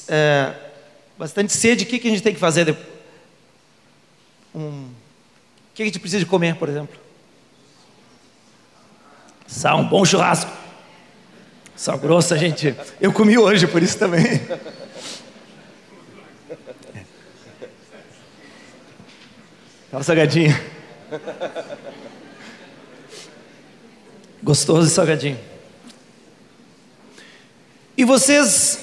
é, 0.07 0.53
bastante 1.17 1.53
sede, 1.53 1.83
o 1.83 1.87
que, 1.87 1.99
que 1.99 2.07
a 2.07 2.11
gente 2.11 2.23
tem 2.23 2.33
que 2.33 2.39
fazer? 2.39 2.75
Um, 4.53 4.89
o 4.89 5.73
que 5.73 5.83
a 5.83 5.85
gente 5.85 5.99
precisa 5.99 6.25
comer, 6.25 6.55
por 6.55 6.67
exemplo? 6.67 6.99
Sal, 9.47 9.79
um 9.79 9.87
bom 9.87 10.03
churrasco. 10.05 10.51
Sal 11.75 11.97
grosso, 11.97 12.37
gente. 12.37 12.75
Eu 12.99 13.11
comi 13.13 13.37
hoje, 13.37 13.67
por 13.67 13.81
isso 13.81 13.97
também. 13.97 14.23
Tava 19.89 20.03
salgadinho. 20.03 20.57
Gostoso 24.41 24.87
e 24.87 24.91
salgadinho. 24.91 25.39
E 27.97 28.05
vocês 28.05 28.80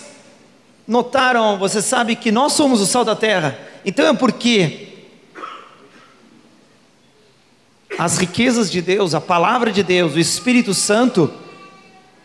notaram, 0.89 1.59
você 1.59 1.83
sabe 1.83 2.17
que 2.17 2.33
nós 2.33 2.55
somos 2.55 2.81
o 2.81 2.87
sal 2.87 3.05
da 3.05 3.15
terra. 3.15 3.59
Então 3.85 4.07
é 4.07 4.15
porque 4.15 4.89
as 7.99 8.17
riquezas 8.17 8.71
de 8.71 8.81
Deus, 8.81 9.15
a 9.15 9.21
palavra 9.21 9.71
de 9.71 9.83
Deus, 9.83 10.15
o 10.15 10.19
Espírito 10.19 10.73
Santo 10.73 11.31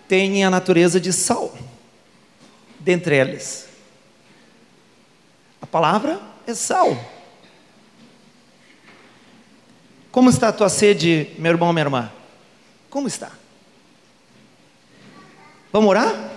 têm 0.08 0.46
a 0.46 0.50
natureza 0.50 1.00
de 1.00 1.12
sal 1.12 1.54
dentre 2.80 3.18
eles. 3.18 3.68
A 5.62 5.68
palavra 5.68 6.22
é 6.48 6.54
sal. 6.54 6.98
Como 10.10 10.30
está 10.30 10.50
a 10.50 10.54
tua 10.54 10.70
sede, 10.70 11.32
meu 11.38 11.52
irmão, 11.52 11.74
minha 11.74 11.86
irmã? 11.86 12.12
Como 12.90 13.08
está? 13.08 13.32
Vamos 15.72 15.90
orar? 15.90 16.33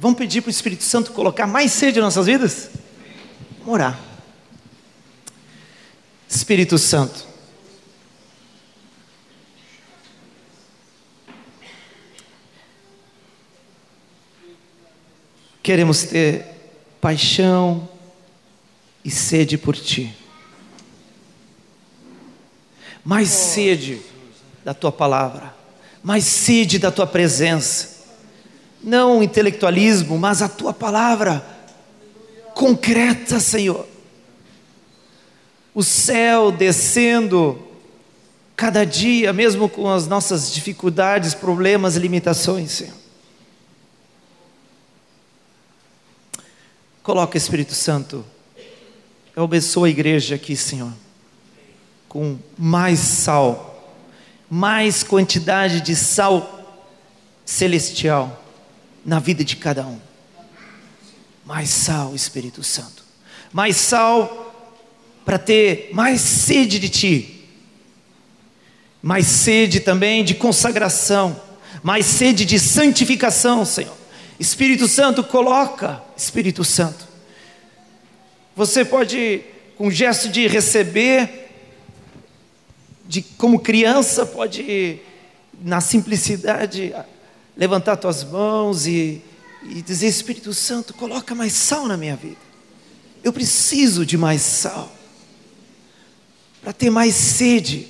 Vamos 0.00 0.16
pedir 0.16 0.40
para 0.40 0.48
o 0.48 0.50
Espírito 0.50 0.82
Santo 0.82 1.12
colocar 1.12 1.46
mais 1.46 1.72
sede 1.72 1.98
em 1.98 2.02
nossas 2.02 2.24
vidas? 2.24 2.70
Vamos 3.58 3.74
orar. 3.74 4.00
Espírito 6.26 6.78
Santo, 6.78 7.26
queremos 15.62 16.04
ter 16.04 16.46
paixão 16.98 17.86
e 19.04 19.10
sede 19.10 19.58
por 19.58 19.76
Ti, 19.76 20.16
mais 23.04 23.28
sede 23.28 24.00
da 24.64 24.72
Tua 24.72 24.90
palavra, 24.90 25.54
mais 26.02 26.24
sede 26.24 26.78
da 26.78 26.90
Tua 26.90 27.06
presença 27.06 27.99
não 28.82 29.22
intelectualismo, 29.22 30.18
mas 30.18 30.42
a 30.42 30.48
tua 30.48 30.72
palavra 30.72 31.44
concreta, 32.54 33.38
Senhor. 33.38 33.86
O 35.74 35.82
céu 35.82 36.50
descendo 36.50 37.60
cada 38.56 38.84
dia, 38.84 39.32
mesmo 39.32 39.68
com 39.68 39.88
as 39.88 40.06
nossas 40.06 40.52
dificuldades, 40.52 41.34
problemas, 41.34 41.96
limitações, 41.96 42.72
Senhor. 42.72 42.94
Coloca 47.02 47.38
Espírito 47.38 47.74
Santo. 47.74 48.24
Eu 49.34 49.44
abençoo 49.44 49.84
a 49.84 49.90
igreja 49.90 50.34
aqui, 50.34 50.56
Senhor, 50.56 50.92
com 52.08 52.38
mais 52.58 52.98
sal, 52.98 53.94
mais 54.50 55.02
quantidade 55.02 55.80
de 55.80 55.94
sal 55.94 56.58
celestial 57.44 58.39
na 59.04 59.18
vida 59.18 59.44
de 59.44 59.56
cada 59.56 59.86
um. 59.86 60.00
Mais 61.44 61.68
sal, 61.68 62.14
Espírito 62.14 62.62
Santo. 62.62 63.04
Mais 63.52 63.76
sal 63.76 64.46
para 65.24 65.38
ter 65.38 65.90
mais 65.92 66.20
sede 66.20 66.78
de 66.78 66.88
Ti. 66.88 67.44
Mais 69.02 69.26
sede 69.26 69.80
também 69.80 70.24
de 70.24 70.34
consagração. 70.34 71.40
Mais 71.82 72.06
sede 72.06 72.44
de 72.44 72.58
santificação, 72.58 73.64
Senhor. 73.64 73.96
Espírito 74.38 74.88
Santo, 74.88 75.22
coloca, 75.22 76.02
Espírito 76.16 76.64
Santo. 76.64 77.08
Você 78.56 78.84
pode, 78.84 79.42
com 79.76 79.88
um 79.88 79.90
gesto 79.90 80.28
de 80.28 80.46
receber, 80.46 81.48
de 83.06 83.22
como 83.22 83.58
criança, 83.60 84.24
pode, 84.24 85.00
na 85.62 85.80
simplicidade, 85.80 86.94
levantar 87.60 87.98
tuas 87.98 88.24
mãos 88.24 88.86
e, 88.86 89.22
e 89.62 89.82
dizer: 89.82 90.06
Espírito 90.06 90.54
Santo, 90.54 90.94
coloca 90.94 91.34
mais 91.34 91.52
sal 91.52 91.86
na 91.86 91.96
minha 91.96 92.16
vida. 92.16 92.40
Eu 93.22 93.34
preciso 93.34 94.06
de 94.06 94.16
mais 94.16 94.40
sal, 94.40 94.90
para 96.62 96.72
ter 96.72 96.88
mais 96.88 97.14
sede, 97.14 97.86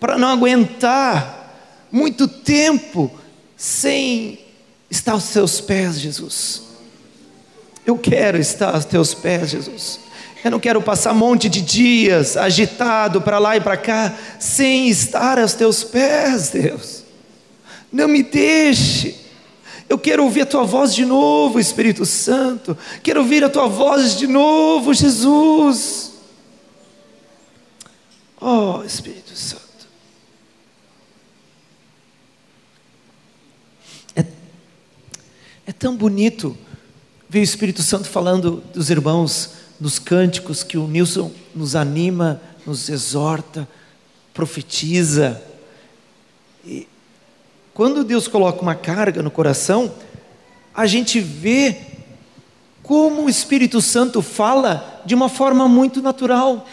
para 0.00 0.18
não 0.18 0.28
aguentar 0.28 1.86
muito 1.92 2.26
tempo 2.26 3.08
sem 3.56 4.40
estar 4.90 5.12
aos 5.12 5.28
teus 5.28 5.60
pés, 5.60 6.00
Jesus. 6.00 6.62
Eu 7.86 7.96
quero 7.96 8.38
estar 8.38 8.74
aos 8.74 8.84
teus 8.84 9.14
pés, 9.14 9.50
Jesus. 9.50 10.00
Eu 10.44 10.50
não 10.50 10.58
quero 10.58 10.82
passar 10.82 11.12
um 11.12 11.16
monte 11.16 11.48
de 11.48 11.62
dias 11.62 12.36
agitado 12.36 13.22
para 13.22 13.38
lá 13.38 13.56
e 13.56 13.60
para 13.60 13.76
cá, 13.76 14.12
sem 14.40 14.88
estar 14.88 15.38
aos 15.38 15.54
teus 15.54 15.84
pés, 15.84 16.50
Deus. 16.50 17.05
Não 17.96 18.08
me 18.08 18.22
deixe. 18.22 19.16
Eu 19.88 19.98
quero 19.98 20.22
ouvir 20.22 20.42
a 20.42 20.46
tua 20.46 20.64
voz 20.64 20.94
de 20.94 21.06
novo, 21.06 21.58
Espírito 21.58 22.04
Santo. 22.04 22.76
Quero 23.02 23.20
ouvir 23.20 23.42
a 23.42 23.48
tua 23.48 23.68
voz 23.68 24.18
de 24.18 24.26
novo, 24.26 24.92
Jesus. 24.92 26.12
Oh, 28.38 28.82
Espírito 28.84 29.34
Santo. 29.34 29.62
É, 34.14 34.26
é 35.66 35.72
tão 35.72 35.96
bonito 35.96 36.54
ver 37.30 37.40
o 37.40 37.42
Espírito 37.42 37.82
Santo 37.82 38.08
falando 38.08 38.62
dos 38.74 38.90
irmãos 38.90 39.52
nos 39.80 39.98
cânticos 39.98 40.62
que 40.62 40.76
o 40.76 40.86
Nilson 40.86 41.32
nos 41.54 41.74
anima, 41.74 42.42
nos 42.66 42.90
exorta, 42.90 43.66
profetiza. 44.34 45.42
E, 46.62 46.86
quando 47.76 48.02
Deus 48.02 48.26
coloca 48.26 48.62
uma 48.62 48.74
carga 48.74 49.22
no 49.22 49.30
coração, 49.30 49.92
a 50.74 50.86
gente 50.86 51.20
vê 51.20 51.76
como 52.82 53.24
o 53.24 53.28
Espírito 53.28 53.82
Santo 53.82 54.22
fala 54.22 55.02
de 55.04 55.14
uma 55.14 55.28
forma 55.28 55.68
muito 55.68 56.00
natural. 56.00 56.66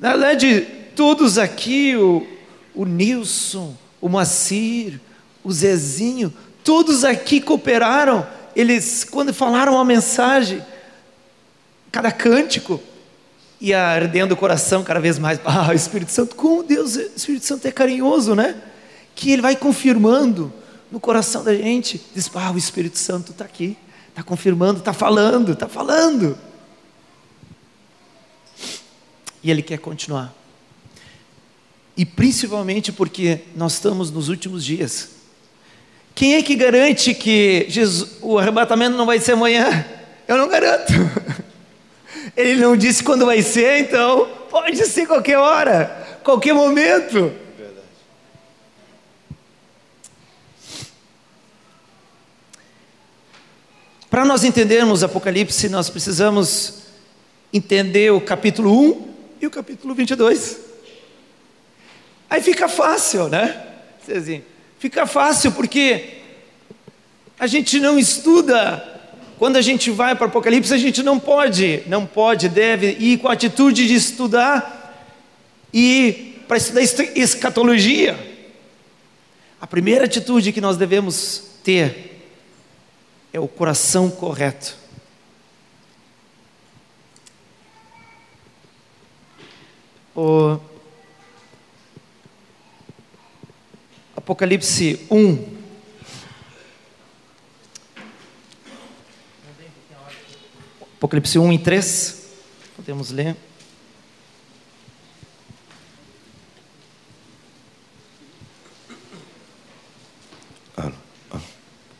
Na 0.00 0.10
verdade, 0.16 0.62
todos 0.96 1.38
aqui, 1.38 1.94
o, 1.94 2.26
o 2.74 2.84
Nilson, 2.84 3.76
o 4.00 4.08
Macir, 4.08 5.00
o 5.44 5.52
Zezinho, 5.52 6.34
todos 6.64 7.04
aqui 7.04 7.40
cooperaram. 7.40 8.26
Eles, 8.56 9.04
quando 9.04 9.32
falaram 9.32 9.78
a 9.78 9.84
mensagem, 9.84 10.66
cada 11.92 12.10
cântico 12.10 12.80
ia 13.60 13.80
ardendo 13.80 14.32
o 14.32 14.36
coração 14.36 14.82
cada 14.82 14.98
vez 14.98 15.16
mais. 15.16 15.38
Ah, 15.46 15.68
o 15.68 15.74
Espírito 15.74 16.10
Santo, 16.10 16.34
como 16.34 16.64
Deus, 16.64 16.96
o 16.96 17.00
Espírito 17.14 17.46
Santo 17.46 17.68
é 17.68 17.70
carinhoso, 17.70 18.34
né? 18.34 18.56
Que 19.14 19.30
ele 19.30 19.42
vai 19.42 19.56
confirmando 19.56 20.52
no 20.90 21.00
coração 21.00 21.42
da 21.42 21.54
gente. 21.54 22.00
Diz: 22.14 22.30
Ah, 22.34 22.50
o 22.50 22.58
Espírito 22.58 22.98
Santo 22.98 23.32
está 23.32 23.44
aqui, 23.44 23.76
está 24.08 24.22
confirmando, 24.22 24.78
está 24.78 24.92
falando, 24.92 25.52
está 25.52 25.68
falando. 25.68 26.38
E 29.42 29.50
ele 29.50 29.62
quer 29.62 29.78
continuar. 29.78 30.34
E 31.96 32.04
principalmente 32.04 32.90
porque 32.90 33.40
nós 33.54 33.74
estamos 33.74 34.10
nos 34.10 34.28
últimos 34.28 34.64
dias. 34.64 35.10
Quem 36.14 36.34
é 36.34 36.42
que 36.42 36.54
garante 36.54 37.12
que 37.12 37.66
Jesus, 37.68 38.18
o 38.20 38.38
arrebatamento 38.38 38.96
não 38.96 39.04
vai 39.04 39.18
ser 39.18 39.32
amanhã? 39.32 39.84
Eu 40.26 40.36
não 40.36 40.48
garanto. 40.48 40.92
Ele 42.36 42.60
não 42.60 42.76
disse 42.76 43.02
quando 43.02 43.26
vai 43.26 43.42
ser, 43.42 43.80
então 43.80 44.28
pode 44.50 44.76
ser 44.86 45.06
qualquer 45.06 45.38
hora, 45.38 46.20
qualquer 46.24 46.54
momento. 46.54 47.32
Para 54.14 54.24
nós 54.24 54.44
entendermos 54.44 55.02
Apocalipse, 55.02 55.68
nós 55.68 55.90
precisamos 55.90 56.84
entender 57.52 58.12
o 58.12 58.20
capítulo 58.20 58.70
1 58.70 59.08
e 59.40 59.46
o 59.48 59.50
capítulo 59.50 59.92
22. 59.92 60.56
Aí 62.30 62.40
fica 62.40 62.68
fácil, 62.68 63.28
né? 63.28 63.60
Fica 64.78 65.04
fácil 65.04 65.50
porque 65.50 66.18
a 67.40 67.48
gente 67.48 67.80
não 67.80 67.98
estuda. 67.98 68.88
Quando 69.36 69.56
a 69.56 69.60
gente 69.60 69.90
vai 69.90 70.14
para 70.14 70.28
Apocalipse, 70.28 70.72
a 70.72 70.78
gente 70.78 71.02
não 71.02 71.18
pode, 71.18 71.82
não 71.88 72.06
pode, 72.06 72.48
deve 72.48 72.96
ir 73.00 73.18
com 73.18 73.26
a 73.26 73.32
atitude 73.32 73.88
de 73.88 73.96
estudar 73.96 75.04
e 75.72 76.36
para 76.46 76.56
estudar 76.56 76.82
escatologia. 77.16 78.16
A 79.60 79.66
primeira 79.66 80.04
atitude 80.04 80.52
que 80.52 80.60
nós 80.60 80.76
devemos 80.76 81.42
ter 81.64 82.13
é 83.34 83.40
o 83.40 83.48
coração 83.48 84.08
correto. 84.08 84.76
O 90.14 90.56
Apocalipse 94.14 95.04
1. 95.10 95.56
Apocalipse 100.96 101.36
1 101.36 101.52
e 101.54 101.58
3. 101.58 102.28
Podemos 102.76 103.10
ler. 103.10 103.36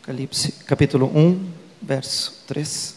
Apocalipse 0.05 0.51
capítulo 0.67 1.07
1, 1.17 1.51
verso 1.81 2.43
3. 2.45 2.95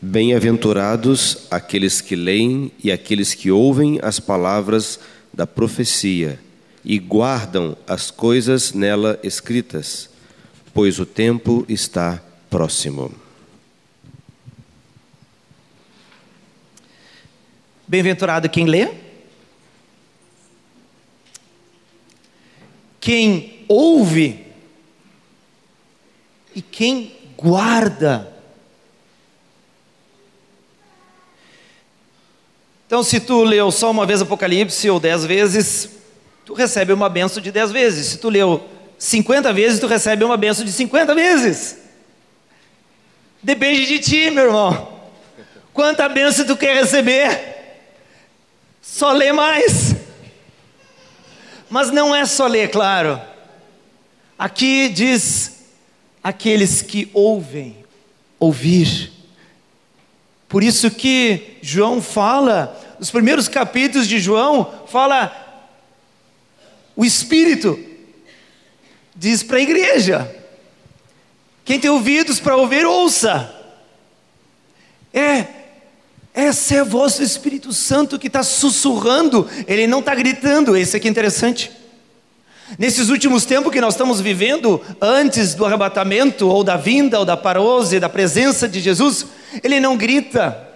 Bem-aventurados 0.00 1.48
aqueles 1.50 2.00
que 2.00 2.14
leem 2.14 2.70
e 2.78 2.92
aqueles 2.92 3.34
que 3.34 3.50
ouvem 3.50 3.98
as 4.00 4.20
palavras 4.20 5.00
da 5.32 5.48
profecia 5.48 6.38
e 6.84 6.96
guardam 6.96 7.76
as 7.88 8.08
coisas 8.08 8.72
nela 8.72 9.18
escritas, 9.24 10.08
pois 10.72 11.00
o 11.00 11.04
tempo 11.04 11.66
está 11.68 12.22
próximo. 12.48 13.12
Bem-aventurado 17.88 18.48
quem 18.48 18.66
lê, 18.66 18.94
quem 23.00 23.64
ouve 23.66 24.53
e 26.54 26.62
quem 26.62 27.16
guarda. 27.36 28.32
Então, 32.86 33.02
se 33.02 33.18
tu 33.18 33.42
leu 33.42 33.70
só 33.70 33.90
uma 33.90 34.06
vez 34.06 34.22
Apocalipse 34.22 34.88
ou 34.88 35.00
dez 35.00 35.24
vezes, 35.24 35.90
tu 36.44 36.54
recebe 36.54 36.92
uma 36.92 37.08
benção 37.08 37.42
de 37.42 37.50
dez 37.50 37.72
vezes. 37.72 38.06
Se 38.06 38.18
tu 38.18 38.28
leu 38.28 38.68
50 38.98 39.52
vezes, 39.52 39.80
tu 39.80 39.86
recebe 39.86 40.24
uma 40.24 40.36
benção 40.36 40.64
de 40.64 40.70
50 40.70 41.14
vezes. 41.14 41.78
Depende 43.42 43.86
de 43.86 43.98
ti, 43.98 44.30
meu 44.30 44.44
irmão. 44.44 45.00
Quanta 45.72 46.08
benção 46.08 46.46
tu 46.46 46.56
quer 46.56 46.76
receber? 46.76 47.54
Só 48.80 49.12
lê 49.12 49.32
mais. 49.32 49.96
Mas 51.68 51.90
não 51.90 52.14
é 52.14 52.24
só 52.24 52.46
ler, 52.46 52.70
claro. 52.70 53.20
Aqui 54.38 54.88
diz 54.88 55.63
aqueles 56.24 56.80
que 56.80 57.10
ouvem, 57.12 57.76
ouvir. 58.40 59.12
Por 60.48 60.64
isso 60.64 60.90
que 60.90 61.58
João 61.60 62.00
fala, 62.00 62.96
os 62.98 63.10
primeiros 63.10 63.46
capítulos 63.46 64.08
de 64.08 64.18
João 64.18 64.86
fala 64.86 65.42
o 66.96 67.04
Espírito 67.04 67.78
diz 69.14 69.42
para 69.42 69.58
a 69.58 69.62
igreja: 69.62 70.34
quem 71.64 71.78
tem 71.78 71.90
ouvidos 71.90 72.40
para 72.40 72.56
ouvir, 72.56 72.86
ouça. 72.86 73.52
É, 75.12 75.46
essa 76.32 76.74
é 76.74 76.80
a 76.80 76.84
voz 76.84 77.16
do 77.16 77.22
Espírito 77.22 77.72
Santo 77.72 78.18
que 78.18 78.26
está 78.26 78.42
sussurrando, 78.42 79.48
ele 79.66 79.86
não 79.86 80.00
está 80.00 80.14
gritando, 80.14 80.76
esse 80.76 80.96
aqui 80.96 81.06
é 81.06 81.10
interessante. 81.10 81.70
Nesses 82.78 83.10
últimos 83.10 83.44
tempos 83.44 83.72
que 83.72 83.80
nós 83.80 83.94
estamos 83.94 84.20
vivendo, 84.20 84.80
antes 85.00 85.54
do 85.54 85.64
arrebatamento, 85.64 86.48
ou 86.48 86.64
da 86.64 86.76
vinda, 86.76 87.18
ou 87.18 87.24
da 87.24 87.36
parose, 87.36 88.00
da 88.00 88.08
presença 88.08 88.68
de 88.68 88.80
Jesus, 88.80 89.26
ele 89.62 89.78
não 89.80 89.96
grita. 89.96 90.68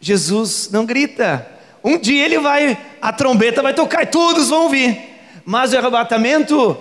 Jesus 0.00 0.70
não 0.72 0.86
grita. 0.86 1.46
Um 1.84 1.98
dia 1.98 2.24
ele 2.24 2.38
vai, 2.38 2.78
a 3.00 3.12
trombeta 3.12 3.62
vai 3.62 3.74
tocar 3.74 4.02
e 4.02 4.06
todos 4.06 4.48
vão 4.48 4.64
ouvir. 4.64 4.98
Mas 5.44 5.72
o 5.72 5.78
arrebatamento, 5.78 6.76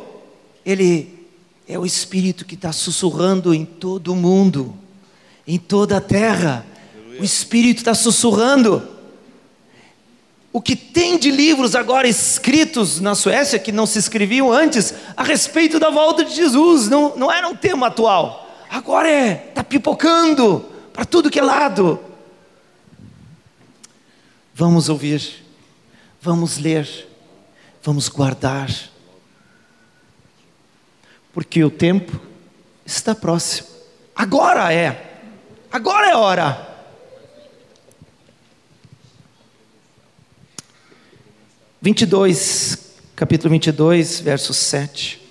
ele 0.65 1.13
é 1.67 1.77
o 1.77 1.85
Espírito 1.85 2.45
que 2.45 2.55
está 2.55 2.71
sussurrando 2.71 3.53
em 3.53 3.65
todo 3.65 4.13
o 4.13 4.15
mundo, 4.15 4.75
em 5.45 5.59
toda 5.59 5.97
a 5.97 6.01
terra. 6.01 6.65
O 7.19 7.23
Espírito 7.23 7.79
está 7.79 7.93
sussurrando. 7.93 8.94
O 10.55 10.61
que 10.61 10.73
tem 10.73 11.17
de 11.17 11.31
livros 11.31 11.75
agora 11.75 12.07
escritos 12.07 13.01
na 13.01 13.13
Suécia, 13.13 13.59
que 13.59 13.73
não 13.73 13.85
se 13.85 13.99
escreviam 13.99 14.53
antes, 14.53 14.93
a 15.17 15.21
respeito 15.21 15.81
da 15.81 15.89
volta 15.89 16.23
de 16.23 16.33
Jesus, 16.33 16.87
não, 16.87 17.13
não 17.17 17.29
era 17.29 17.45
um 17.45 17.57
tema 17.57 17.87
atual. 17.87 18.49
Agora 18.69 19.11
é, 19.11 19.47
está 19.49 19.65
pipocando 19.65 20.61
para 20.93 21.03
tudo 21.03 21.29
que 21.29 21.39
é 21.39 21.43
lado. 21.43 21.99
Vamos 24.53 24.87
ouvir, 24.87 25.45
vamos 26.21 26.57
ler, 26.57 26.87
vamos 27.83 28.07
guardar, 28.07 28.71
porque 31.33 31.61
o 31.65 31.69
tempo 31.69 32.17
está 32.85 33.13
próximo. 33.13 33.67
Agora 34.15 34.73
é, 34.73 35.19
agora 35.69 36.11
é 36.11 36.15
hora. 36.15 36.74
Vinte 41.85 42.01
e 42.01 42.05
dois, 42.07 42.95
capítulo 43.15 43.51
vinte 43.51 43.67
e 43.67 43.71
dois, 43.71 44.19
verso 44.19 44.55
sete. 44.55 45.21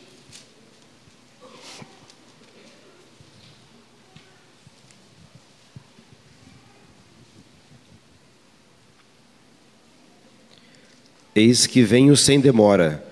Eis 11.35 11.67
que 11.67 11.83
venho 11.83 12.17
sem 12.17 12.39
demora. 12.39 13.05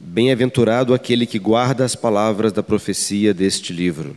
Bem-aventurado 0.00 0.94
aquele 0.94 1.26
que 1.26 1.38
guarda 1.38 1.84
as 1.84 1.94
palavras 1.94 2.50
da 2.50 2.62
profecia 2.62 3.34
deste 3.34 3.74
livro. 3.74 4.16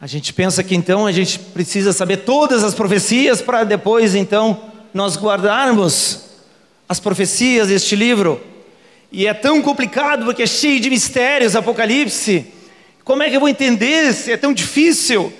A 0.00 0.06
gente 0.06 0.32
pensa 0.32 0.64
que 0.64 0.74
então 0.74 1.06
a 1.06 1.12
gente 1.12 1.38
precisa 1.38 1.92
saber 1.92 2.24
todas 2.24 2.64
as 2.64 2.74
profecias 2.74 3.42
para 3.42 3.64
depois 3.64 4.14
então 4.14 4.69
nós 4.92 5.16
guardarmos 5.16 6.24
as 6.88 6.98
profecias 6.98 7.68
deste 7.68 7.94
livro. 7.94 8.40
E 9.12 9.26
é 9.26 9.34
tão 9.34 9.60
complicado 9.62 10.24
porque 10.24 10.42
é 10.42 10.46
cheio 10.46 10.80
de 10.80 10.90
mistérios, 10.90 11.56
Apocalipse. 11.56 12.46
Como 13.04 13.22
é 13.22 13.30
que 13.30 13.36
eu 13.36 13.40
vou 13.40 13.48
entender 13.48 14.12
se 14.12 14.32
é 14.32 14.36
tão 14.36 14.52
difícil? 14.52 15.32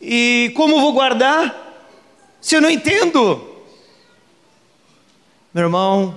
E 0.00 0.52
como 0.54 0.80
vou 0.80 0.92
guardar 0.92 1.66
se 2.40 2.54
eu 2.54 2.60
não 2.60 2.70
entendo? 2.70 3.44
Meu 5.52 5.64
irmão, 5.64 6.16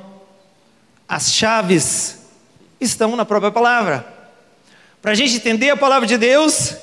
as 1.08 1.34
chaves 1.34 2.20
estão 2.80 3.16
na 3.16 3.26
própria 3.26 3.52
palavra. 3.52 4.06
Para 5.02 5.12
a 5.12 5.16
gente 5.16 5.36
entender 5.36 5.70
a 5.70 5.78
palavra 5.78 6.08
de 6.08 6.18
Deus, 6.18 6.76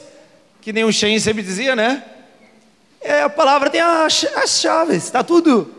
que 0.61 0.73
nem 0.73 0.85
o 0.85 0.93
Shen 0.93 1.19
sempre 1.19 1.43
dizia, 1.43 1.77
né? 1.77 2.03
É, 3.01 3.23
a 3.23 3.29
palavra 3.29 3.71
tem 3.71 3.81
as, 3.81 4.25
as 4.25 4.61
chaves, 4.61 5.05
está 5.05 5.23
tudo. 5.23 5.75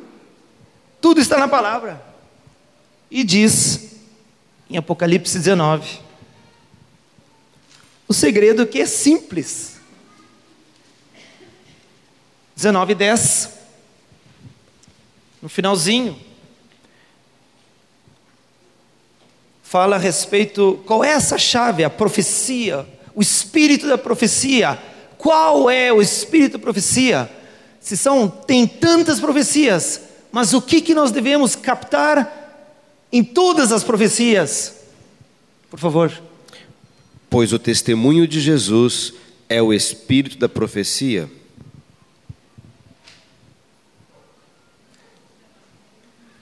Tudo 1.01 1.19
está 1.19 1.37
na 1.37 1.47
palavra. 1.47 2.01
E 3.09 3.23
diz 3.23 3.95
em 4.69 4.77
Apocalipse 4.77 5.37
19: 5.37 5.99
o 8.07 8.13
segredo 8.13 8.65
que 8.65 8.81
é 8.81 8.85
simples. 8.85 9.79
19 12.55 12.91
e 12.91 12.95
10. 12.95 13.49
No 15.41 15.49
finalzinho. 15.49 16.29
fala 19.69 19.97
a 19.97 19.99
respeito, 19.99 20.81
qual 20.87 21.03
é 21.03 21.09
essa 21.09 21.37
chave? 21.37 21.83
A 21.83 21.91
profecia, 21.91 22.87
o 23.13 23.21
espírito 23.21 23.87
da 23.87 23.99
profecia. 23.99 24.81
Qual 25.19 25.69
é 25.69 25.93
o 25.93 26.01
espírito 26.01 26.53
da 26.53 26.59
profecia? 26.59 27.29
Se 27.79 27.95
são, 27.95 28.27
tem 28.27 28.65
tantas 28.65 29.19
profecias, 29.19 30.01
mas 30.31 30.51
o 30.55 30.61
que, 30.61 30.81
que 30.81 30.95
nós 30.95 31.11
devemos 31.11 31.55
captar 31.55 32.65
em 33.11 33.23
todas 33.23 33.71
as 33.71 33.83
profecias? 33.83 34.77
Por 35.69 35.79
favor. 35.79 36.11
Pois 37.29 37.53
o 37.53 37.59
testemunho 37.59 38.27
de 38.27 38.39
Jesus 38.39 39.13
é 39.47 39.61
o 39.61 39.71
espírito 39.71 40.39
da 40.39 40.49
profecia. 40.49 41.29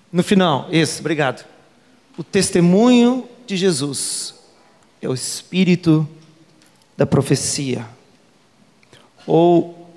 No 0.10 0.24
final, 0.24 0.70
isso, 0.72 1.02
obrigado 1.02 1.58
o 2.18 2.24
testemunho 2.24 3.30
de 3.46 3.56
Jesus 3.56 4.34
é 5.02 5.08
o 5.08 5.14
espírito 5.14 6.08
da 6.98 7.06
profecia, 7.06 7.88
ou 9.28 9.92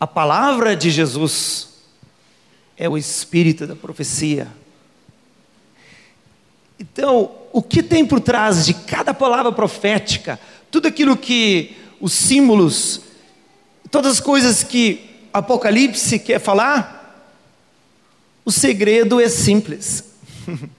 a 0.00 0.06
palavra 0.06 0.74
de 0.74 0.90
Jesus 0.90 1.68
é 2.76 2.88
o 2.88 2.96
espírito 2.96 3.66
da 3.66 3.76
profecia. 3.76 4.48
Então, 6.80 7.30
o 7.52 7.60
que 7.60 7.82
tem 7.82 8.06
por 8.06 8.20
trás 8.20 8.64
de 8.64 8.72
cada 8.72 9.12
palavra 9.12 9.52
profética, 9.52 10.40
tudo 10.70 10.88
aquilo 10.88 11.16
que 11.16 11.76
os 12.00 12.12
símbolos, 12.12 13.02
todas 13.90 14.12
as 14.12 14.20
coisas 14.20 14.62
que 14.64 15.04
Apocalipse 15.32 16.18
quer 16.18 16.38
falar, 16.40 16.96
o 18.44 18.50
segredo 18.50 19.20
é 19.20 19.28
simples. 19.28 20.04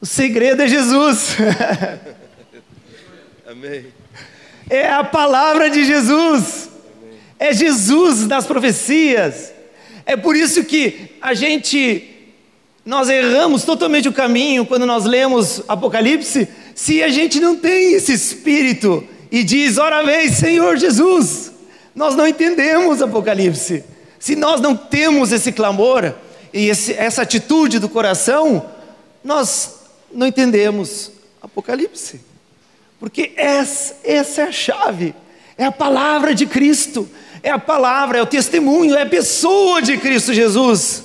O 0.00 0.06
segredo 0.06 0.60
é 0.60 0.68
Jesus. 0.68 1.34
Amém. 3.48 3.86
É 4.68 4.88
a 4.88 5.04
palavra 5.04 5.70
de 5.70 5.84
Jesus. 5.84 6.68
É 7.38 7.52
Jesus 7.52 8.26
nas 8.26 8.46
profecias. 8.46 9.52
É 10.06 10.16
por 10.16 10.36
isso 10.36 10.64
que 10.64 11.10
a 11.20 11.34
gente 11.34 12.10
nós 12.84 13.08
erramos 13.08 13.64
totalmente 13.64 14.08
o 14.08 14.12
caminho 14.12 14.66
quando 14.66 14.84
nós 14.84 15.06
lemos 15.06 15.62
Apocalipse, 15.66 16.46
se 16.74 17.02
a 17.02 17.08
gente 17.08 17.40
não 17.40 17.56
tem 17.56 17.94
esse 17.94 18.12
espírito 18.12 19.02
e 19.30 19.42
diz: 19.42 19.78
"Ora 19.78 20.02
vem, 20.02 20.30
Senhor 20.30 20.76
Jesus". 20.76 21.52
Nós 21.94 22.14
não 22.14 22.26
entendemos 22.26 23.00
Apocalipse. 23.00 23.84
Se 24.18 24.34
nós 24.34 24.60
não 24.60 24.76
temos 24.76 25.32
esse 25.32 25.52
clamor 25.52 26.14
e 26.52 26.68
esse, 26.68 26.92
essa 26.92 27.22
atitude 27.22 27.78
do 27.78 27.88
coração, 27.88 28.66
nós 29.22 29.76
não 30.12 30.26
entendemos 30.26 31.10
Apocalipse. 31.40 32.20
Porque 33.04 33.32
essa, 33.36 33.96
essa 34.02 34.40
é 34.40 34.44
a 34.44 34.50
chave, 34.50 35.14
é 35.58 35.64
a 35.66 35.70
palavra 35.70 36.34
de 36.34 36.46
Cristo, 36.46 37.06
é 37.42 37.50
a 37.50 37.58
palavra, 37.58 38.16
é 38.16 38.22
o 38.22 38.26
testemunho, 38.26 38.94
é 38.94 39.02
a 39.02 39.06
pessoa 39.06 39.82
de 39.82 39.98
Cristo 39.98 40.32
Jesus. 40.32 41.04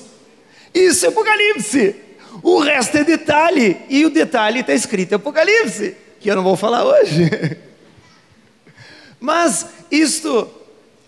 Isso 0.74 1.06
é 1.06 1.10
Apocalipse. 1.10 1.98
O 2.42 2.60
resto 2.60 3.00
é 3.00 3.04
detalhe, 3.04 3.76
e 3.90 4.06
o 4.06 4.10
detalhe 4.10 4.62
está 4.62 4.74
escrito 4.74 5.12
em 5.12 5.16
Apocalipse, 5.16 5.98
que 6.22 6.32
eu 6.32 6.38
não 6.38 6.44
vou 6.44 6.56
falar 6.56 6.86
hoje. 6.86 7.30
Mas 9.20 9.66
isto, 9.92 10.50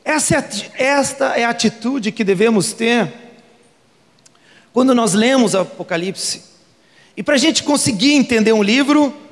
essa 0.04 0.40
é, 0.40 0.50
esta 0.76 1.26
é 1.38 1.46
a 1.46 1.52
atitude 1.52 2.12
que 2.12 2.26
devemos 2.26 2.74
ter 2.74 3.14
quando 4.74 4.94
nós 4.94 5.14
lemos 5.14 5.56
Apocalipse. 5.56 6.44
E 7.16 7.24
para 7.24 7.36
a 7.36 7.38
gente 7.38 7.64
conseguir 7.64 8.12
entender 8.12 8.52
um 8.52 8.62
livro, 8.62 9.31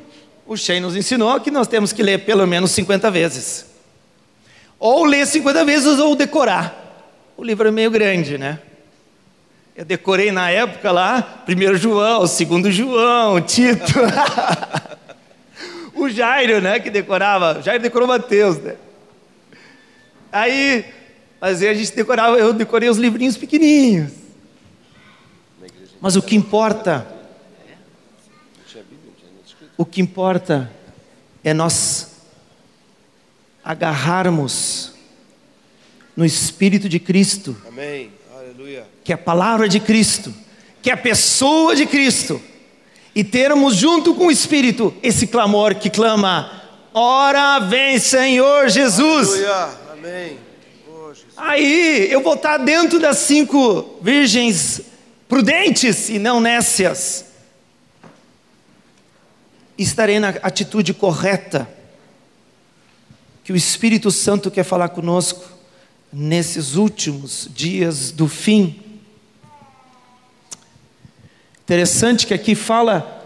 o 0.50 0.58
Shane 0.58 0.80
nos 0.80 0.96
ensinou 0.96 1.40
que 1.40 1.52
nós 1.52 1.68
temos 1.68 1.94
que 1.94 2.02
ler 2.02 2.26
pelo 2.26 2.48
menos 2.48 2.72
50 2.72 3.12
vezes. 3.12 3.68
Ou 4.80 5.06
ler 5.06 5.28
50 5.28 5.64
vezes 5.64 6.00
ou 6.00 6.16
decorar. 6.16 7.06
O 7.38 7.44
livro 7.44 7.68
é 7.68 7.72
meio 7.72 7.92
grande, 7.92 8.36
né? 8.36 8.58
Eu 9.76 9.86
decorei 9.86 10.32
na 10.32 10.50
época 10.50 10.92
lá, 10.92 11.22
primeiro 11.22 11.78
João, 11.78 12.26
segundo 12.26 12.72
João, 12.72 13.40
Tito. 13.40 13.94
o 15.94 16.10
Jairo, 16.10 16.60
né, 16.60 16.80
que 16.80 16.90
decorava. 16.90 17.62
Jairo 17.62 17.84
decorou 17.84 18.08
Mateus, 18.08 18.58
né? 18.58 18.76
Aí, 20.32 20.84
mas 21.40 21.62
aí 21.62 21.68
a 21.68 21.74
gente 21.76 21.96
decorava, 21.96 22.40
eu 22.40 22.54
decorei 22.54 22.90
os 22.90 22.98
livrinhos 22.98 23.38
pequenininhos. 23.38 24.14
Mas 26.02 26.16
o 26.16 26.24
que 26.24 26.36
importa, 26.36 27.08
o 29.80 29.86
que 29.86 30.02
importa 30.02 30.70
é 31.42 31.54
nós 31.54 32.08
agarrarmos 33.63 34.92
no 36.18 36.26
Espírito 36.26 36.89
de 36.89 37.00
Cristo. 37.00 37.56
Amém. 37.65 38.12
Aleluia. 38.36 38.86
Que 39.06 39.13
é 39.13 39.15
a 39.15 39.18
palavra 39.18 39.70
de 39.70 39.80
Cristo, 39.80 40.34
que 40.82 40.89
é 40.89 40.94
a 40.94 40.98
pessoa 40.98 41.78
de 41.78 41.86
Cristo. 41.86 42.42
E 43.15 43.24
termos 43.24 43.74
junto 43.74 44.13
com 44.15 44.28
o 44.28 44.32
Espírito 44.32 44.94
esse 45.02 45.28
clamor 45.28 45.74
que 45.76 45.89
clama: 45.89 46.62
Ora 46.94 47.60
vem, 47.60 47.98
Senhor 48.00 48.68
Jesus. 48.68 49.30
Aleluia. 49.30 49.70
Amém. 49.94 50.38
Oh, 50.89 51.13
Aí 51.38 52.12
eu 52.12 52.22
vou 52.22 52.34
estar 52.34 52.58
dentro 52.58 53.00
das 53.00 53.20
cinco 53.20 53.98
virgens 54.02 54.82
prudentes 55.30 56.10
e 56.10 56.20
não 56.20 56.42
nécias. 56.42 57.29
Estarei 59.80 60.20
na 60.20 60.28
atitude 60.44 60.94
correta 60.94 61.65
que 63.46 63.54
o 63.54 63.56
Espírito 63.56 64.12
Santo 64.12 64.52
quer 64.52 64.65
falar 64.65 64.89
conosco 64.89 65.50
nesses 66.12 66.76
últimos 66.76 67.50
dias 67.50 68.12
do 68.12 68.28
fim. 68.28 68.84
Interessante 71.62 72.28
que 72.28 72.34
aqui 72.34 72.56
fala 72.56 73.24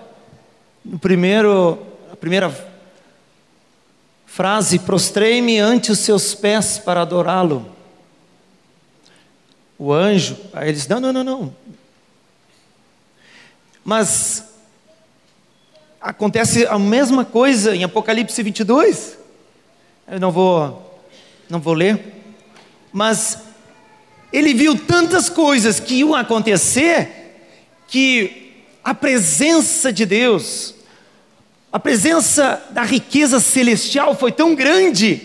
no 0.85 0.99
primeiro, 0.99 1.81
a 2.11 2.15
primeira 2.15 2.55
frase: 4.27 4.77
prostrei-me 4.77 5.57
ante 5.57 5.91
os 5.91 5.97
seus 5.97 6.35
pés 6.35 6.77
para 6.77 7.01
adorá-lo. 7.01 7.75
O 9.79 9.91
anjo, 9.91 10.37
aí 10.53 10.69
eles: 10.69 10.87
não, 10.87 10.99
não, 10.99 11.11
não, 11.11 11.23
não. 11.23 11.55
Mas 13.83 14.52
acontece 16.03 16.65
a 16.65 16.77
mesma 16.77 17.23
coisa 17.23 17.73
em 17.73 17.85
Apocalipse 17.85 18.43
22. 18.43 19.17
Eu 20.11 20.19
não 20.19 20.31
vou, 20.31 21.01
não 21.49 21.61
vou 21.61 21.73
ler, 21.73 21.97
mas 22.91 23.37
ele 24.33 24.53
viu 24.53 24.77
tantas 24.77 25.29
coisas 25.29 25.79
que 25.79 25.95
iam 25.95 26.13
acontecer 26.13 27.37
que 27.87 28.51
a 28.83 28.93
presença 28.93 29.93
de 29.93 30.05
Deus, 30.05 30.75
a 31.71 31.79
presença 31.79 32.61
da 32.71 32.83
riqueza 32.83 33.39
celestial 33.39 34.13
foi 34.13 34.33
tão 34.33 34.53
grande 34.53 35.21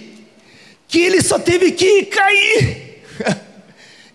que 0.87 1.01
ele 1.01 1.21
só 1.21 1.41
teve 1.41 1.73
que 1.73 2.05
cair. 2.05 3.03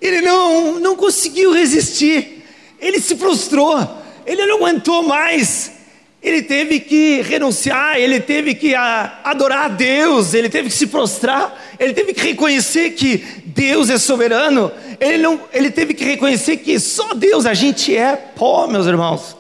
Ele 0.02 0.20
não, 0.20 0.82
não 0.82 0.98
conseguiu 0.98 1.54
resistir, 1.54 2.44
ele 2.78 3.00
se 3.00 3.16
frustrou, 3.16 3.80
ele 4.26 4.46
não 4.46 4.58
aguentou 4.58 5.02
mais. 5.02 5.72
Ele 6.24 6.42
teve 6.42 6.80
que 6.80 7.22
renunciar, 7.22 7.98
ele 7.98 8.20
teve 8.22 8.56
que 8.56 8.74
adorar 8.74 9.66
a 9.66 9.68
Deus, 9.68 10.34
ele 10.34 10.48
teve 10.48 10.70
que 10.70 10.76
se 10.76 10.88
prostrar, 10.88 11.62
ele 11.78 11.94
teve 11.94 12.14
que 12.14 12.22
reconhecer 12.22 12.92
que 12.92 13.18
Deus 13.46 13.90
é 13.90 13.98
soberano, 13.98 14.72
ele, 15.02 15.18
não, 15.18 15.42
ele 15.52 15.70
teve 15.70 15.94
que 15.94 16.06
reconhecer 16.06 16.58
que 16.58 16.80
só 16.80 17.14
Deus, 17.14 17.46
a 17.46 17.54
gente 17.54 17.94
é 17.96 18.16
pó, 18.16 18.68
meus 18.68 18.86
irmãos, 18.86 19.36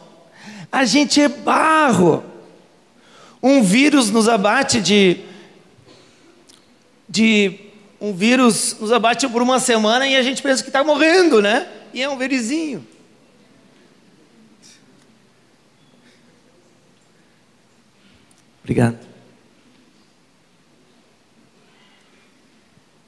a 0.70 0.84
gente 0.84 1.22
é 1.22 1.30
barro. 1.30 2.22
Um 3.42 3.64
vírus 3.64 4.10
nos 4.10 4.28
abate 4.28 4.82
de, 4.82 5.18
de 7.08 7.60
um 8.00 8.12
vírus 8.12 8.76
nos 8.78 8.92
abate 8.92 9.26
por 9.30 9.42
uma 9.42 9.60
semana 9.62 10.06
e 10.06 10.18
a 10.18 10.22
gente 10.22 10.42
pensa 10.42 10.62
que 10.62 10.68
está 10.70 10.84
morrendo, 10.84 11.42
né? 11.42 11.66
E 11.94 12.02
é 12.02 12.10
um 12.10 12.18
verizinho. 12.18 12.86
Obrigado. 18.64 18.98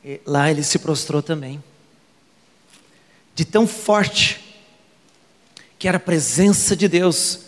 E 0.03 0.21
lá 0.25 0.51
ele 0.51 0.61
se 0.63 0.77
prostrou 0.77 1.23
também. 1.23 1.63
De 3.33 3.45
tão 3.45 3.65
forte 3.65 4.39
que 5.79 5.87
era 5.87 5.97
a 5.97 5.99
presença 5.99 6.75
de 6.75 6.87
Deus 6.87 7.39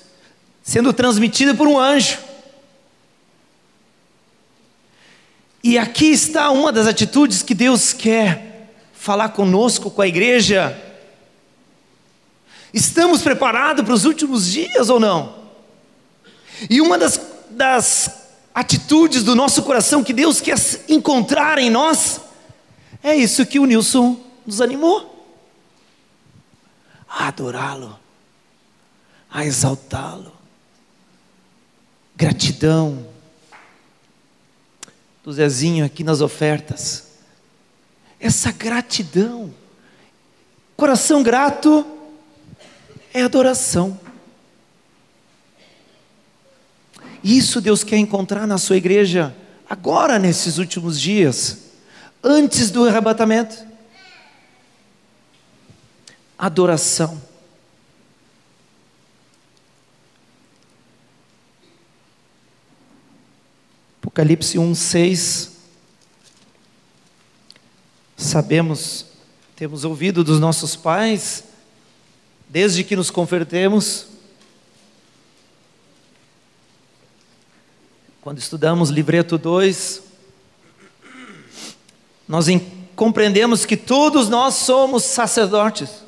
sendo 0.63 0.91
transmitida 0.91 1.53
por 1.53 1.67
um 1.67 1.79
anjo. 1.79 2.17
E 5.63 5.77
aqui 5.77 6.07
está 6.07 6.49
uma 6.49 6.71
das 6.71 6.87
atitudes 6.87 7.41
que 7.41 7.53
Deus 7.53 7.93
quer 7.93 8.71
falar 8.93 9.29
conosco, 9.29 9.91
com 9.91 10.01
a 10.01 10.07
igreja. 10.07 10.77
Estamos 12.73 13.21
preparados 13.21 13.83
para 13.83 13.93
os 13.93 14.05
últimos 14.05 14.51
dias 14.51 14.89
ou 14.89 14.99
não? 14.99 15.35
E 16.69 16.81
uma 16.81 16.97
das 16.97 17.17
das 17.49 18.11
atitudes 18.53 19.23
do 19.23 19.35
nosso 19.35 19.63
coração 19.63 20.03
que 20.03 20.13
Deus 20.13 20.41
quer 20.41 20.57
encontrar 20.89 21.57
em 21.57 21.69
nós, 21.69 22.21
é 23.03 23.15
isso 23.15 23.45
que 23.45 23.59
o 23.59 23.65
Nilson 23.65 24.19
nos 24.45 24.61
animou 24.61 25.17
a 27.07 27.27
adorá-lo, 27.27 27.97
a 29.29 29.45
exaltá-lo. 29.45 30.31
Gratidão 32.15 33.07
do 35.23 35.31
Zezinho 35.31 35.85
aqui 35.85 36.03
nas 36.03 36.21
ofertas. 36.21 37.07
Essa 38.19 38.51
gratidão, 38.51 39.53
coração 40.75 41.21
grato 41.21 41.85
é 43.13 43.21
adoração. 43.21 43.99
Isso 47.23 47.59
Deus 47.59 47.83
quer 47.83 47.97
encontrar 47.97 48.45
na 48.45 48.57
sua 48.57 48.77
igreja 48.77 49.35
agora, 49.69 50.17
nesses 50.17 50.57
últimos 50.57 50.99
dias, 50.99 51.57
antes 52.23 52.71
do 52.71 52.85
arrebatamento. 52.85 53.65
Adoração. 56.37 57.21
Apocalipse 64.01 64.57
1, 64.57 64.73
6. 64.73 65.51
Sabemos, 68.15 69.05
temos 69.55 69.83
ouvido 69.83 70.23
dos 70.23 70.39
nossos 70.39 70.75
pais, 70.75 71.43
desde 72.49 72.83
que 72.83 72.95
nos 72.95 73.11
convertemos, 73.11 74.07
Quando 78.27 78.39
estudamos 78.39 78.89
livreto 78.89 79.37
2, 79.37 80.03
nós 82.27 82.47
compreendemos 82.93 83.65
que 83.65 83.77
todos 83.77 84.27
nós 84.27 84.55
somos 84.55 85.05
sacerdotes. 85.05 86.03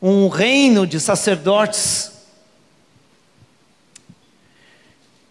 Um 0.00 0.28
reino 0.28 0.86
de 0.86 0.98
sacerdotes. 0.98 2.12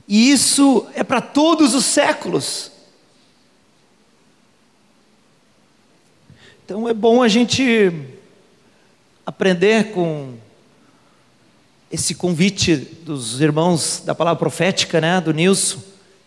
E 0.08 0.30
isso 0.30 0.88
é 0.94 1.04
para 1.04 1.20
todos 1.20 1.74
os 1.74 1.86
séculos. 1.86 2.72
Então 6.64 6.88
é 6.88 6.94
bom 6.94 7.24
a 7.24 7.28
gente 7.28 7.92
aprender 9.26 9.94
com 9.94 10.38
esse 11.94 12.16
convite 12.16 12.76
dos 12.76 13.40
irmãos 13.40 14.02
da 14.04 14.16
palavra 14.16 14.40
profética, 14.40 15.00
né, 15.00 15.22
do 15.22 15.32
Nilson, 15.32 15.80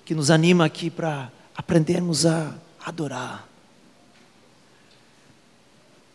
que 0.04 0.14
nos 0.14 0.30
anima 0.30 0.64
aqui 0.64 0.88
para 0.88 1.28
aprendermos 1.56 2.24
a 2.24 2.54
adorar. 2.84 3.48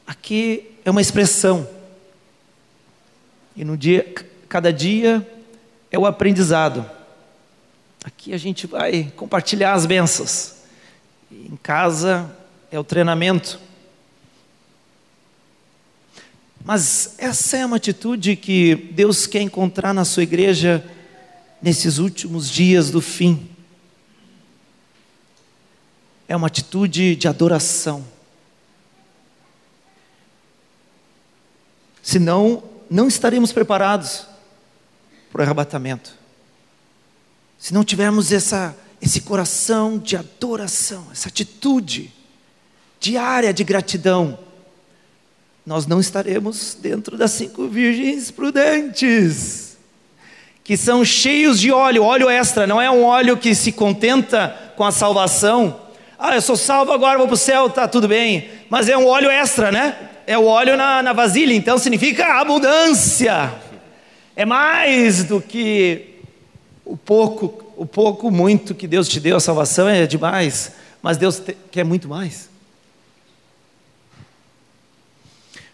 Aqui 0.07 0.71
é 0.85 0.89
uma 0.89 1.01
expressão. 1.01 1.67
E 3.53 3.65
no 3.65 3.75
dia, 3.75 4.15
cada 4.47 4.71
dia 4.71 5.29
é 5.91 5.99
o 5.99 6.05
aprendizado. 6.05 6.89
Aqui 8.05 8.33
a 8.33 8.37
gente 8.37 8.65
vai 8.65 9.11
compartilhar 9.17 9.73
as 9.73 9.85
bênçãos. 9.85 10.53
Em 11.29 11.57
casa 11.61 12.33
é 12.71 12.79
o 12.79 12.85
treinamento. 12.85 13.59
Mas 16.63 17.15
essa 17.17 17.57
é 17.57 17.65
uma 17.65 17.77
atitude 17.77 18.35
que 18.35 18.75
Deus 18.93 19.25
quer 19.25 19.41
encontrar 19.41 19.93
na 19.93 20.05
sua 20.05 20.23
igreja 20.23 20.85
nesses 21.61 21.97
últimos 21.97 22.49
dias 22.49 22.91
do 22.91 23.01
fim. 23.01 23.49
É 26.27 26.35
uma 26.35 26.47
atitude 26.47 27.15
de 27.15 27.27
adoração. 27.27 28.05
Senão, 32.01 32.63
não 32.89 33.07
estaremos 33.07 33.51
preparados 33.51 34.25
para 35.31 35.41
o 35.41 35.43
arrebatamento. 35.43 36.15
Se 37.57 37.73
não 37.73 37.83
tivermos 37.83 38.31
essa, 38.31 38.75
esse 39.01 39.21
coração 39.21 39.97
de 39.97 40.15
adoração, 40.15 41.07
essa 41.11 41.29
atitude 41.29 42.13
diária 42.99 43.53
de 43.53 43.63
gratidão, 43.63 44.37
nós 45.65 45.85
não 45.85 45.99
estaremos 45.99 46.77
dentro 46.79 47.17
das 47.17 47.31
cinco 47.31 47.67
virgens 47.67 48.31
prudentes, 48.31 49.77
que 50.63 50.75
são 50.75 51.05
cheios 51.05 51.59
de 51.59 51.71
óleo, 51.71 52.03
óleo 52.03 52.29
extra, 52.29 52.65
não 52.65 52.81
é 52.81 52.89
um 52.89 53.03
óleo 53.03 53.37
que 53.37 53.53
se 53.53 53.71
contenta 53.71 54.55
com 54.75 54.83
a 54.83 54.91
salvação. 54.91 55.79
Ah, 56.17 56.35
eu 56.35 56.41
sou 56.41 56.55
salvo 56.55 56.91
agora, 56.91 57.17
vou 57.17 57.27
para 57.27 57.33
o 57.33 57.37
céu, 57.37 57.69
tá 57.69 57.87
tudo 57.87 58.07
bem. 58.07 58.49
Mas 58.69 58.87
é 58.87 58.97
um 58.97 59.07
óleo 59.07 59.29
extra, 59.29 59.71
né? 59.71 59.95
É 60.27 60.37
o 60.37 60.45
óleo 60.45 60.77
na, 60.77 61.01
na 61.01 61.13
vasilha, 61.13 61.53
então 61.53 61.77
significa 61.79 62.39
abundância. 62.39 63.51
É 64.35 64.45
mais 64.45 65.23
do 65.23 65.41
que 65.41 66.19
o 66.85 66.95
pouco, 66.95 67.73
o 67.75 67.85
pouco, 67.85 68.29
muito 68.29 68.75
que 68.75 68.87
Deus 68.87 69.09
te 69.09 69.19
deu, 69.19 69.37
a 69.37 69.39
salvação 69.39 69.89
é 69.89 70.05
demais, 70.05 70.73
mas 71.01 71.17
Deus 71.17 71.39
te, 71.39 71.57
quer 71.71 71.83
muito 71.83 72.07
mais. 72.07 72.50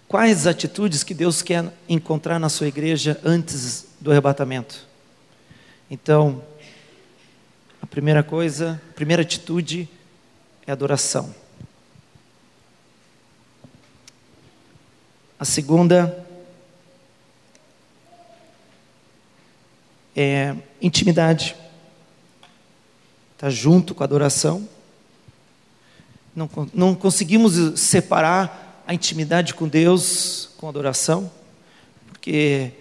Quais 0.08 0.48
atitudes 0.48 1.04
que 1.04 1.14
Deus 1.14 1.42
quer 1.42 1.74
encontrar 1.90 2.40
na 2.40 2.48
sua 2.48 2.68
igreja 2.68 3.20
antes 3.26 3.88
do 4.00 4.10
arrebatamento? 4.10 4.88
Então, 5.92 6.42
a 7.82 7.86
primeira 7.86 8.24
coisa, 8.24 8.82
a 8.90 8.94
primeira 8.94 9.22
atitude 9.22 9.90
é 10.66 10.72
adoração. 10.72 11.36
A 15.38 15.44
segunda 15.44 16.26
é 20.16 20.56
intimidade. 20.82 21.54
Está 23.34 23.50
junto 23.50 23.94
com 23.94 24.04
a 24.04 24.06
adoração. 24.06 24.68
Não, 26.34 26.50
não 26.74 26.96
conseguimos 26.96 27.78
separar 27.78 28.67
a 28.88 28.94
intimidade 28.94 29.54
com 29.54 29.68
Deus 29.68 30.52
com 30.58 30.70
adoração, 30.70 31.30
porque 32.08 32.72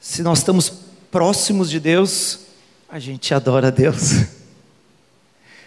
se 0.00 0.22
nós 0.22 0.38
estamos 0.38 0.72
próximos 1.10 1.68
de 1.68 1.78
Deus, 1.78 2.40
a 2.88 2.98
gente 2.98 3.34
adora 3.34 3.68
a 3.68 3.70
Deus. 3.70 4.24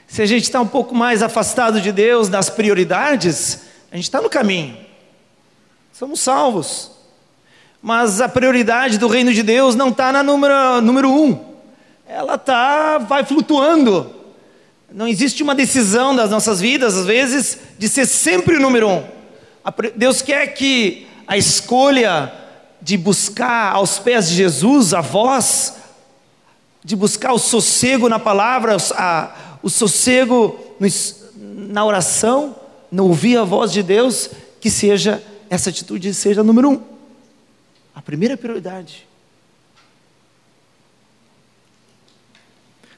Se 0.08 0.24
a 0.24 0.26
gente 0.26 0.44
está 0.44 0.60
um 0.60 0.68
pouco 0.68 0.96
mais 0.96 1.22
afastado 1.22 1.80
de 1.80 1.92
Deus, 1.92 2.28
das 2.30 2.50
prioridades, 2.50 3.62
a 3.92 3.96
gente 3.96 4.06
está 4.06 4.20
no 4.20 4.30
caminho, 4.30 4.76
somos 5.94 6.20
salvos, 6.20 6.92
mas 7.80 8.20
a 8.20 8.28
prioridade 8.28 8.98
do 8.98 9.08
reino 9.08 9.32
de 9.32 9.44
Deus 9.44 9.76
não 9.76 9.90
está 9.90 10.12
na 10.12 10.24
número, 10.24 10.82
número 10.82 11.10
um, 11.10 11.56
ela 12.08 12.38
tá, 12.40 12.98
vai 12.98 13.24
flutuando, 13.24 14.14
não 14.94 15.08
existe 15.08 15.42
uma 15.42 15.56
decisão 15.56 16.16
das 16.16 16.30
nossas 16.30 16.60
vidas, 16.60 16.98
às 16.98 17.06
vezes, 17.06 17.58
de 17.78 17.88
ser 17.88 18.06
sempre 18.06 18.58
o 18.58 18.60
número 18.60 18.90
um. 18.90 19.04
Deus 19.96 20.22
quer 20.22 20.48
que 20.48 21.08
a 21.26 21.38
escolha 21.38 22.34
de 22.82 22.98
buscar 22.98 23.74
aos 23.74 24.00
pés 24.00 24.28
de 24.28 24.36
Jesus 24.36 24.94
a 24.94 25.02
voz, 25.02 25.78
de 26.84 26.96
buscar 26.96 27.32
o 27.32 27.40
sossego 27.40 28.10
na 28.10 28.20
palavra, 28.20 28.76
a, 28.96 29.58
o 29.64 29.70
sossego 29.70 30.60
no, 30.80 30.88
na 31.38 31.86
oração, 31.86 32.56
no 32.92 33.08
ouvir 33.08 33.38
a 33.38 33.44
voz 33.44 33.72
de 33.72 33.82
Deus, 33.82 34.30
que 34.60 34.70
seja 34.70 35.24
essa 35.50 35.70
atitude 35.70 36.14
seja 36.14 36.44
número 36.44 36.70
um, 36.70 36.82
a 37.94 38.02
primeira 38.02 38.38
prioridade. 38.38 39.06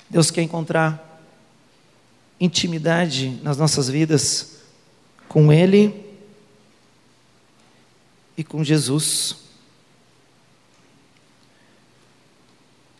Deus 0.09 0.29
quer 0.29 0.43
encontrar 0.43 1.12
intimidade 2.39 3.39
nas 3.41 3.57
nossas 3.57 3.89
vidas 3.89 4.59
com 5.27 5.51
Ele 5.51 5.93
e 8.37 8.43
com 8.43 8.63
Jesus. 8.63 9.37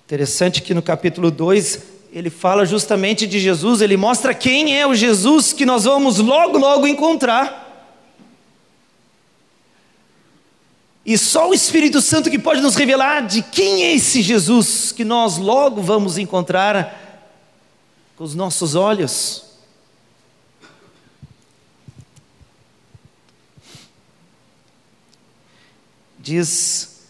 Interessante 0.06 0.62
que 0.62 0.74
no 0.74 0.82
capítulo 0.82 1.32
2 1.32 1.94
ele 2.12 2.30
fala 2.30 2.66
justamente 2.66 3.26
de 3.26 3.40
Jesus, 3.40 3.82
ele 3.82 3.98
mostra 3.98 4.36
quem 4.36 4.78
é 4.78 4.86
o 4.86 4.94
Jesus 4.94 5.52
que 5.52 5.66
nós 5.66 5.86
vamos 5.86 6.20
logo, 6.20 6.60
logo 6.60 6.86
encontrar. 6.86 7.62
E 11.04 11.18
só 11.18 11.50
o 11.50 11.54
Espírito 11.54 12.00
Santo 12.02 12.30
que 12.30 12.40
pode 12.40 12.62
nos 12.62 12.76
revelar 12.76 13.28
de 13.28 13.42
quem 13.42 13.84
é 13.84 13.94
esse 13.96 14.22
Jesus 14.22 14.92
que 14.92 15.04
nós 15.04 15.38
logo 15.38 15.82
vamos 15.82 16.18
encontrar 16.18 17.03
com 18.16 18.24
os 18.24 18.36
nossos 18.36 18.76
olhos. 18.76 19.44
Diz 26.20 27.06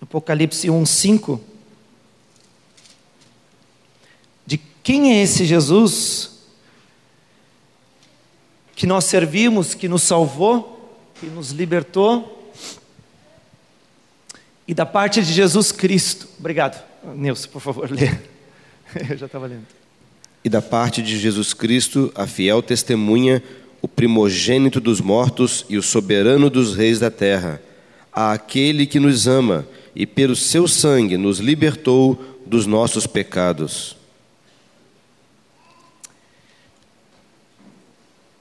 Apocalipse 0.00 0.68
1:5 0.68 1.40
de 4.46 4.58
quem 4.82 5.12
é 5.12 5.22
esse 5.22 5.44
Jesus 5.44 6.38
que 8.76 8.86
nós 8.86 9.04
servimos, 9.06 9.74
que 9.74 9.88
nos 9.88 10.04
salvou, 10.04 10.96
que 11.18 11.26
nos 11.26 11.50
libertou, 11.50 12.52
e 14.68 14.72
da 14.72 14.86
parte 14.86 15.20
de 15.20 15.32
Jesus 15.32 15.72
Cristo. 15.72 16.28
Obrigado. 16.38 16.80
Nilson, 17.16 17.48
por 17.48 17.60
favor, 17.60 17.90
lê. 17.90 18.08
Eu 19.10 19.16
já 19.16 19.26
estava 19.26 19.46
lendo 19.46 19.77
e 20.48 20.50
da 20.50 20.62
parte 20.62 21.02
de 21.02 21.18
Jesus 21.18 21.52
Cristo, 21.52 22.10
a 22.14 22.26
fiel 22.26 22.62
testemunha, 22.62 23.42
o 23.82 23.86
primogênito 23.86 24.80
dos 24.80 24.98
mortos 24.98 25.66
e 25.68 25.76
o 25.76 25.82
soberano 25.82 26.48
dos 26.48 26.74
reis 26.74 26.98
da 26.98 27.10
terra, 27.10 27.60
a 28.10 28.32
aquele 28.32 28.86
que 28.86 28.98
nos 28.98 29.28
ama 29.28 29.68
e 29.94 30.06
pelo 30.06 30.34
seu 30.34 30.66
sangue 30.66 31.18
nos 31.18 31.38
libertou 31.38 32.40
dos 32.46 32.64
nossos 32.64 33.06
pecados. 33.06 33.94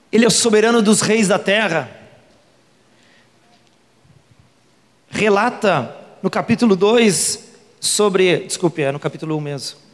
Ele 0.09 0.23
é 0.23 0.27
o 0.29 0.31
soberano 0.31 0.81
dos 0.81 1.01
reis 1.01 1.27
da 1.27 1.37
terra. 1.37 1.91
Relata 5.09 5.93
no 6.23 6.29
capítulo 6.29 6.73
2 6.73 7.49
sobre, 7.81 8.45
desculpe, 8.45 8.81
é 8.81 8.93
no 8.93 8.99
capítulo 8.99 9.35
1 9.35 9.41
mesmo 9.41 9.86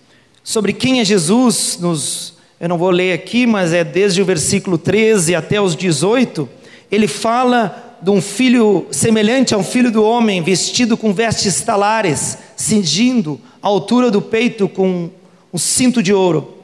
sobre 0.43 0.73
quem 0.73 0.99
é 0.99 1.06
Jesus, 1.06 1.77
nos, 1.79 2.34
eu 2.60 2.67
não 2.67 2.77
vou 2.77 2.89
ler 2.89 3.13
aqui, 3.13 3.47
mas 3.47 3.71
é 3.71 3.84
desde 3.84 4.21
o 4.21 4.25
versículo 4.25 4.77
13 4.77 5.34
até 5.36 5.62
os 5.62 5.75
18, 5.75 6.49
ele 6.91 7.08
fala 7.08 7.97
de 8.01 8.10
um 8.10 8.21
filho 8.21 8.86
semelhante 8.91 9.53
a 9.53 9.58
um 9.58 9.63
filho 9.63 9.89
do 9.89 10.03
homem, 10.03 10.43
vestido 10.43 10.98
com 10.98 11.13
vestes 11.13 11.62
talares, 11.62 12.37
cingindo 12.58 13.39
a 13.62 13.67
altura 13.69 14.12
do 14.12 14.21
peito 14.21 14.67
com 14.67 15.10
um 15.54 15.58
cinto 15.58 16.04
de 16.04 16.13
ouro. 16.13 16.58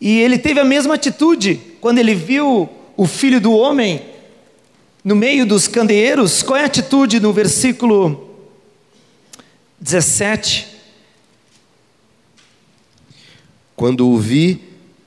E 0.00 0.18
ele 0.18 0.38
teve 0.38 0.58
a 0.58 0.64
mesma 0.64 0.94
atitude 0.94 1.60
quando 1.80 1.98
ele 1.98 2.14
viu 2.14 2.68
o 2.96 3.06
filho 3.06 3.40
do 3.40 3.52
homem 3.52 4.02
no 5.04 5.14
meio 5.14 5.46
dos 5.46 5.68
candeeiros. 5.68 6.42
Qual 6.42 6.58
é 6.58 6.64
a 6.64 6.66
atitude 6.66 7.20
no 7.20 7.32
versículo 7.32 8.28
17? 9.80 10.75
Quando 13.76 14.08
o 14.08 14.18
vi, 14.18 14.60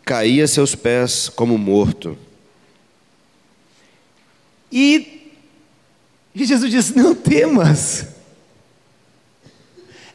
caí 0.06 0.42
a 0.42 0.48
seus 0.48 0.76
pés 0.76 1.28
como 1.28 1.58
morto. 1.58 2.18
E, 4.72 5.34
Jesus 6.36 6.72
disse: 6.72 6.96
Não 6.96 7.16
temas. 7.16 8.08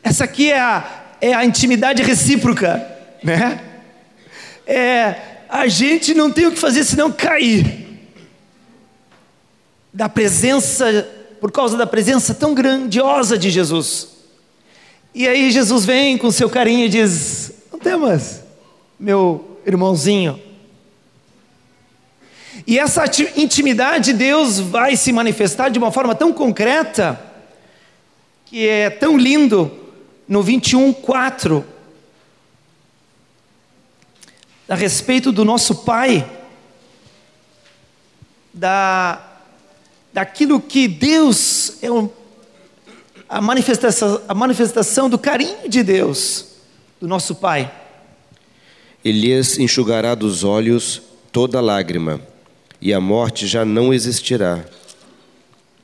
Essa 0.02 0.24
aqui 0.24 0.50
é 0.50 0.60
a, 0.60 1.04
é 1.20 1.34
a 1.34 1.44
intimidade 1.44 2.02
recíproca, 2.02 2.86
né? 3.22 3.62
É, 4.66 5.16
a 5.48 5.66
gente 5.66 6.14
não 6.14 6.30
tem 6.30 6.46
o 6.46 6.52
que 6.52 6.58
fazer 6.58 6.84
senão 6.84 7.10
cair 7.10 7.84
da 9.92 10.08
presença 10.08 11.08
por 11.40 11.52
causa 11.52 11.76
da 11.76 11.86
presença 11.86 12.34
tão 12.34 12.54
grandiosa 12.54 13.36
de 13.36 13.50
Jesus. 13.50 14.08
E 15.14 15.28
aí 15.28 15.50
Jesus 15.50 15.84
vem 15.84 16.16
com 16.16 16.30
seu 16.30 16.48
carinho 16.48 16.86
e 16.86 16.88
diz: 16.88 17.52
Não 17.72 17.78
temas, 17.78 18.43
meu 19.04 19.60
irmãozinho. 19.66 20.40
E 22.66 22.78
essa 22.78 23.04
intimidade 23.36 24.06
de 24.06 24.12
Deus 24.14 24.58
vai 24.58 24.96
se 24.96 25.12
manifestar 25.12 25.68
de 25.68 25.78
uma 25.78 25.92
forma 25.92 26.14
tão 26.14 26.32
concreta, 26.32 27.20
que 28.46 28.66
é 28.66 28.88
tão 28.88 29.18
lindo, 29.18 29.70
no 30.26 30.42
21, 30.42 30.90
4, 30.94 31.62
a 34.66 34.74
respeito 34.74 35.30
do 35.30 35.44
nosso 35.44 35.84
Pai, 35.84 36.26
da, 38.54 39.22
daquilo 40.14 40.58
que 40.58 40.88
Deus 40.88 41.76
é 41.82 41.90
um, 41.90 42.08
a, 43.28 43.42
manifestação, 43.42 44.22
a 44.26 44.32
manifestação 44.32 45.10
do 45.10 45.18
carinho 45.18 45.68
de 45.68 45.82
Deus, 45.82 46.46
do 46.98 47.06
nosso 47.06 47.34
Pai. 47.34 47.83
Elias 49.04 49.58
enxugará 49.58 50.14
dos 50.14 50.44
olhos 50.44 51.02
toda 51.30 51.60
lágrima, 51.60 52.22
e 52.80 52.94
a 52.94 52.98
morte 52.98 53.46
já 53.46 53.62
não 53.62 53.92
existirá. 53.92 54.64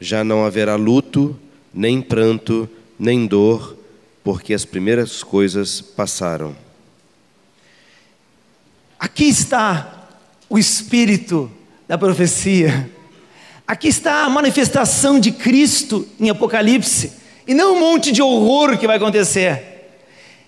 Já 0.00 0.24
não 0.24 0.46
haverá 0.46 0.74
luto, 0.74 1.38
nem 1.72 2.00
pranto, 2.00 2.66
nem 2.98 3.26
dor, 3.26 3.76
porque 4.24 4.54
as 4.54 4.64
primeiras 4.64 5.22
coisas 5.22 5.82
passaram. 5.82 6.56
Aqui 8.98 9.24
está 9.24 10.08
o 10.48 10.58
espírito 10.58 11.50
da 11.86 11.98
profecia. 11.98 12.90
Aqui 13.66 13.88
está 13.88 14.24
a 14.24 14.30
manifestação 14.30 15.20
de 15.20 15.30
Cristo 15.30 16.08
em 16.18 16.30
Apocalipse, 16.30 17.12
e 17.46 17.52
não 17.52 17.74
um 17.74 17.80
monte 17.80 18.12
de 18.12 18.22
horror 18.22 18.78
que 18.78 18.86
vai 18.86 18.96
acontecer. 18.96 19.62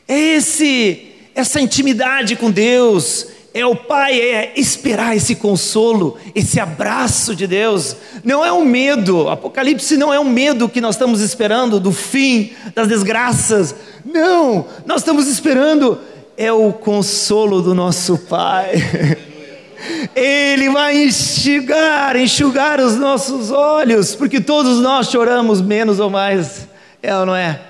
É 0.09 0.19
esse 0.37 1.12
essa 1.35 1.61
intimidade 1.61 2.37
com 2.37 2.51
Deus, 2.51 3.27
é 3.55 3.67
o 3.67 3.77
Pai, 3.77 4.19
é 4.19 4.53
esperar 4.57 5.17
esse 5.17 5.35
consolo, 5.35 6.17
esse 6.35 6.59
abraço 6.59 7.35
de 7.37 7.47
Deus. 7.47 7.97
Não 8.25 8.45
é 8.45 8.53
um 8.53 8.65
medo, 8.65 9.29
Apocalipse 9.29 9.97
não 9.97 10.13
é 10.13 10.19
um 10.19 10.29
medo 10.29 10.69
que 10.69 10.81
nós 10.81 10.95
estamos 10.95 11.21
esperando 11.21 11.79
do 11.79 11.93
fim, 11.93 12.53
das 12.75 12.89
desgraças. 12.89 13.75
Não, 14.05 14.67
nós 14.87 15.03
estamos 15.03 15.29
esperando 15.29 15.99
é 16.37 16.51
o 16.51 16.73
consolo 16.73 17.61
do 17.61 17.75
nosso 17.75 18.17
Pai. 18.19 18.73
Ele 20.15 20.71
vai 20.71 21.05
enxugar, 21.05 22.17
enxugar 22.17 22.81
os 22.81 22.97
nossos 22.97 23.51
olhos, 23.51 24.15
porque 24.15 24.41
todos 24.41 24.79
nós 24.79 25.09
choramos 25.09 25.61
menos 25.61 25.99
ou 25.99 26.09
mais, 26.09 26.69
é 27.03 27.15
ou 27.17 27.27
não 27.27 27.35
é? 27.35 27.61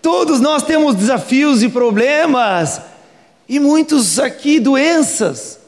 Todos 0.00 0.40
nós 0.40 0.62
temos 0.62 0.94
desafios 0.94 1.62
e 1.62 1.68
problemas, 1.68 2.80
e 3.48 3.58
muitos 3.58 4.18
aqui 4.18 4.60
doenças, 4.60 5.58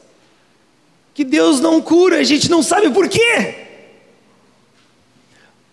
que 1.13 1.23
Deus 1.23 1.59
não 1.59 1.81
cura, 1.81 2.17
a 2.17 2.23
gente 2.23 2.49
não 2.49 2.61
sabe 2.61 2.89
por 2.89 3.09
quê. 3.09 3.55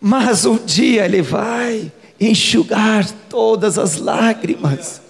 Mas 0.00 0.44
um 0.44 0.56
dia 0.56 1.04
Ele 1.04 1.22
vai 1.22 1.92
enxugar 2.20 3.08
todas 3.28 3.78
as 3.78 3.96
lágrimas, 3.96 5.00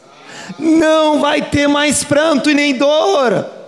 não 0.59 1.21
vai 1.21 1.43
ter 1.43 1.69
mais 1.69 2.05
pranto 2.05 2.51
e 2.51 2.55
nem 2.55 2.75
dor 2.75 3.59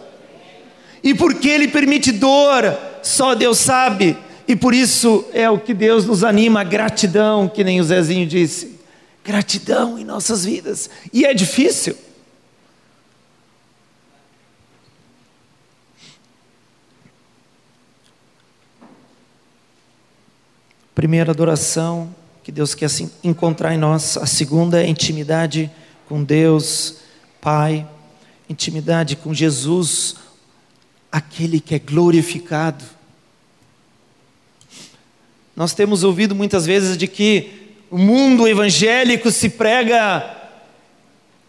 e 1.02 1.14
porque 1.14 1.48
Ele 1.48 1.68
permite 1.68 2.12
dor, 2.12 2.76
só 3.02 3.34
Deus 3.34 3.58
sabe. 3.58 4.16
E 4.46 4.56
por 4.56 4.74
isso 4.74 5.24
é 5.32 5.48
o 5.48 5.58
que 5.58 5.72
Deus 5.72 6.04
nos 6.04 6.24
anima, 6.24 6.64
gratidão, 6.64 7.48
que 7.48 7.64
nem 7.64 7.80
o 7.80 7.84
Zezinho 7.84 8.26
disse. 8.26 8.78
Gratidão 9.24 9.98
em 9.98 10.04
nossas 10.04 10.44
vidas. 10.44 10.90
E 11.12 11.24
é 11.24 11.32
difícil. 11.32 11.96
Primeira 20.94 21.30
adoração 21.30 22.14
que 22.42 22.50
Deus 22.50 22.74
quer 22.74 22.90
encontrar 23.22 23.74
em 23.74 23.78
nós. 23.78 24.16
A 24.16 24.26
segunda 24.26 24.82
é 24.82 24.88
intimidade 24.88 25.70
com 26.08 26.22
Deus, 26.22 26.96
Pai, 27.40 27.86
intimidade 28.48 29.16
com 29.16 29.32
Jesus, 29.32 30.16
aquele 31.10 31.60
que 31.60 31.74
é 31.74 31.78
glorificado. 31.78 32.84
Nós 35.54 35.72
temos 35.74 36.02
ouvido 36.02 36.34
muitas 36.34 36.66
vezes 36.66 36.96
de 36.96 37.06
que 37.06 37.76
o 37.90 37.98
mundo 37.98 38.48
evangélico 38.48 39.30
se 39.30 39.48
prega 39.50 40.38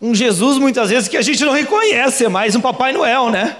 um 0.02 0.14
Jesus 0.16 0.58
muitas 0.58 0.90
vezes 0.90 1.08
que 1.08 1.18
a 1.18 1.22
gente 1.22 1.44
não 1.46 1.54
reconhece, 1.54 2.26
é 2.26 2.30
mais 2.30 2.56
um 2.56 2.62
Papai 2.62 2.92
Noel, 2.92 3.30
né? 3.30 3.56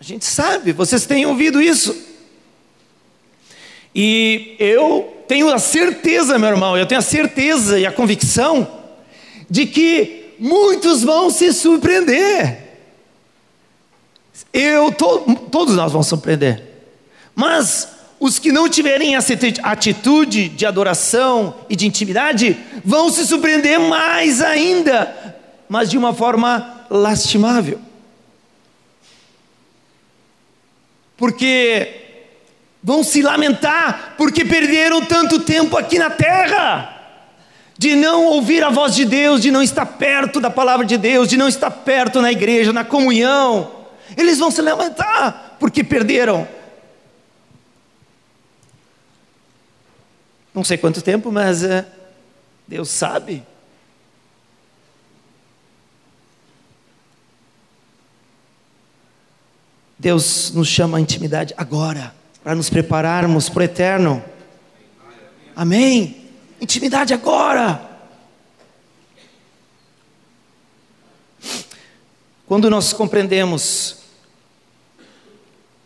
A 0.00 0.04
gente 0.04 0.24
sabe, 0.24 0.72
vocês 0.72 1.06
têm 1.06 1.26
ouvido 1.26 1.60
isso. 1.60 2.07
E 4.00 4.54
eu 4.60 5.24
tenho 5.26 5.52
a 5.52 5.58
certeza, 5.58 6.38
meu 6.38 6.50
irmão, 6.50 6.76
eu 6.76 6.86
tenho 6.86 7.00
a 7.00 7.02
certeza 7.02 7.80
e 7.80 7.84
a 7.84 7.90
convicção 7.90 8.64
de 9.50 9.66
que 9.66 10.34
muitos 10.38 11.02
vão 11.02 11.30
se 11.30 11.52
surpreender. 11.52 12.58
Eu, 14.52 14.92
to, 14.92 15.34
todos 15.50 15.74
nós 15.74 15.90
vamos 15.90 16.06
surpreender. 16.06 16.62
Mas 17.34 17.88
os 18.20 18.38
que 18.38 18.52
não 18.52 18.68
tiverem 18.68 19.16
essa 19.16 19.34
atitude 19.64 20.48
de 20.48 20.64
adoração 20.64 21.56
e 21.68 21.74
de 21.74 21.84
intimidade 21.84 22.56
vão 22.84 23.10
se 23.10 23.26
surpreender 23.26 23.80
mais 23.80 24.40
ainda, 24.40 25.12
mas 25.68 25.90
de 25.90 25.98
uma 25.98 26.14
forma 26.14 26.86
lastimável. 26.88 27.80
Porque 31.16 31.97
vão 32.88 33.04
se 33.04 33.20
lamentar 33.20 34.14
porque 34.16 34.46
perderam 34.46 35.04
tanto 35.04 35.40
tempo 35.40 35.76
aqui 35.76 35.98
na 35.98 36.08
terra 36.08 36.94
de 37.76 37.94
não 37.94 38.24
ouvir 38.24 38.64
a 38.64 38.70
voz 38.70 38.94
de 38.94 39.04
Deus, 39.04 39.42
de 39.42 39.50
não 39.50 39.62
estar 39.62 39.84
perto 39.84 40.40
da 40.40 40.48
palavra 40.48 40.86
de 40.86 40.96
Deus, 40.96 41.28
de 41.28 41.36
não 41.36 41.46
estar 41.46 41.70
perto 41.70 42.22
na 42.22 42.32
igreja, 42.32 42.72
na 42.72 42.86
comunhão. 42.86 43.84
Eles 44.16 44.38
vão 44.38 44.50
se 44.50 44.62
lamentar 44.62 45.56
porque 45.60 45.84
perderam. 45.84 46.48
Não 50.54 50.64
sei 50.64 50.78
quanto 50.78 51.02
tempo, 51.02 51.30
mas 51.30 51.62
é, 51.62 51.86
Deus 52.66 52.88
sabe. 52.88 53.44
Deus 59.98 60.52
nos 60.52 60.68
chama 60.68 60.96
à 60.96 61.00
intimidade 61.02 61.52
agora, 61.54 62.16
para 62.48 62.54
nos 62.54 62.70
prepararmos 62.70 63.50
para 63.50 63.60
o 63.60 63.62
eterno. 63.62 64.24
Amém? 65.54 66.30
Intimidade 66.58 67.12
agora. 67.12 67.86
Quando 72.46 72.70
nós 72.70 72.94
compreendemos 72.94 73.96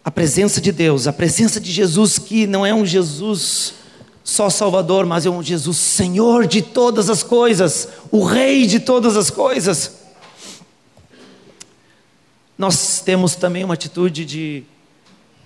a 0.05 0.11
presença 0.13 0.61
de 0.61 0.71
Deus, 0.71 1.09
a 1.09 1.13
presença 1.13 1.61
de 1.61 1.73
Jesus, 1.73 2.17
que 2.17 2.47
não 2.47 2.65
é 2.65 2.73
um 2.73 2.87
Jesus 2.87 3.75
só 4.23 4.49
Salvador, 4.49 5.05
mas 5.05 5.27
é 5.27 5.31
um 5.31 5.43
Jesus 5.43 5.79
Senhor 5.79 6.47
de 6.47 6.63
todas 6.63 7.11
as 7.11 7.25
coisas, 7.25 7.89
o 8.09 8.23
Rei 8.23 8.69
de 8.69 8.79
todas 8.79 9.17
as 9.17 9.31
coisas. 9.31 9.97
Nós 12.57 13.01
temos 13.01 13.35
também 13.35 13.65
uma 13.65 13.75
atitude 13.75 14.25
de, 14.25 14.65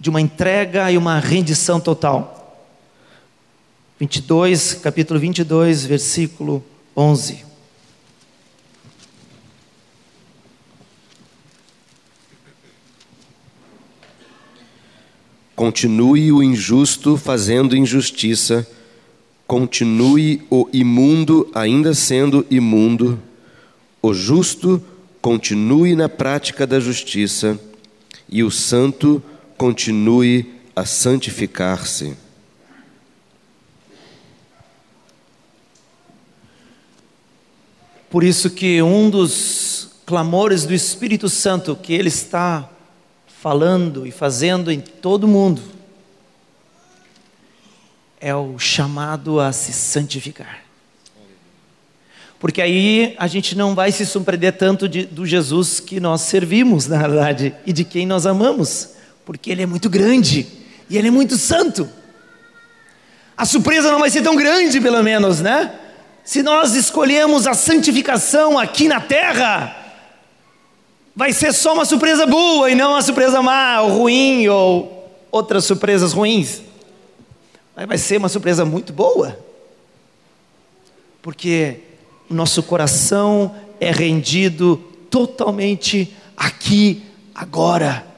de 0.07 0.11
uma 0.11 0.20
entrega 0.20 0.88
e 0.88 0.96
uma 0.96 1.18
rendição 1.18 1.80
total. 1.80 2.64
22, 3.98 4.74
capítulo 4.74 5.18
22, 5.18 5.84
versículo 5.84 6.64
11. 6.96 7.44
Continue 15.57 16.30
o 16.30 16.40
injusto 16.40 17.16
fazendo 17.16 17.76
injustiça, 17.76 18.64
continue 19.44 20.46
o 20.48 20.68
imundo 20.72 21.50
ainda 21.52 21.92
sendo 21.94 22.46
imundo, 22.48 23.20
o 24.00 24.14
justo 24.14 24.80
continue 25.20 25.96
na 25.96 26.09
prática 26.09 26.64
da 26.64 26.78
justiça, 26.78 27.59
e 28.28 28.44
o 28.44 28.52
santo 28.52 29.20
continue 29.20 29.36
a 30.74 30.84
santificar-se. 30.84 32.16
Por 38.11 38.22
isso 38.22 38.50
que 38.50 38.80
um 38.82 39.11
dos 39.11 39.90
clamores 40.07 40.64
do 40.64 40.72
Espírito 40.72 41.28
Santo 41.28 41.74
que 41.74 41.92
ele 41.92 42.09
está 42.09 42.70
falando 43.26 44.07
e 44.07 44.11
fazendo 44.11 44.72
em 44.72 44.80
todo 44.80 45.28
mundo, 45.28 45.62
é 48.20 48.34
o 48.34 48.59
chamado 48.59 49.38
a 49.38 49.52
se 49.52 49.72
santificar. 49.72 50.64
Porque 52.38 52.61
aí 52.61 53.14
a 53.18 53.26
gente 53.26 53.57
não 53.57 53.74
vai 53.74 53.92
se 53.92 54.04
surpreender 54.04 54.57
tanto 54.57 54.88
de, 54.88 55.04
do 55.07 55.24
Jesus 55.24 55.78
que 55.80 56.00
nós 56.00 56.22
servimos, 56.22 56.86
na 56.86 56.98
verdade, 56.98 57.54
e 57.64 57.72
de 57.72 57.84
quem 57.84 58.07
nós 58.07 58.26
amamos, 58.26 58.95
porque 59.27 59.51
Ele 59.51 59.62
é 59.62 59.66
muito 59.66 59.91
grande 59.91 60.47
e 60.89 60.97
Ele 60.97 61.09
é 61.09 61.11
muito 61.11 61.37
santo. 61.37 61.87
A 63.37 63.45
surpresa 63.45 63.91
não 63.91 63.99
vai 63.99 64.09
ser 64.09 64.22
tão 64.22 64.37
grande, 64.37 64.81
pelo 64.81 65.03
menos, 65.03 65.41
né? 65.41 65.74
Se 66.24 66.43
nós 66.43 66.74
escolhemos 66.74 67.47
a 67.47 67.53
santificação 67.53 68.59
aqui 68.59 68.89
na 68.89 69.01
terra, 69.01 69.77
vai 71.14 71.33
ser 71.33 71.53
só 71.53 71.74
uma 71.74 71.85
surpresa 71.85 72.24
boa 72.24 72.70
e 72.70 72.74
não 72.74 72.93
uma 72.93 73.03
surpresa 73.03 73.43
má 73.43 73.83
ou 73.83 73.91
ruim 73.99 74.49
ou 74.49 75.27
outras 75.31 75.64
surpresas 75.64 76.12
ruins. 76.12 76.62
Mas 77.74 77.87
vai 77.87 77.99
ser 77.99 78.18
uma 78.18 78.29
surpresa 78.29 78.64
muito 78.64 78.93
boa, 78.93 79.39
porque 81.20 81.81
o 82.31 82.35
nosso 82.35 82.62
coração 82.62 83.55
é 83.79 83.91
rendido 83.91 84.77
totalmente 85.11 86.14
aqui, 86.37 87.03
agora. 87.35 88.16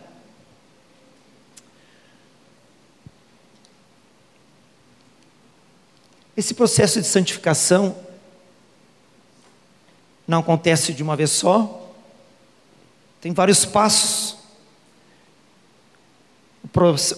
Esse 6.38 6.54
processo 6.54 7.00
de 7.00 7.06
santificação 7.08 7.96
não 10.24 10.38
acontece 10.38 10.92
de 10.92 11.02
uma 11.02 11.16
vez 11.16 11.30
só, 11.30 11.90
tem 13.20 13.32
vários 13.32 13.64
passos. 13.64 14.36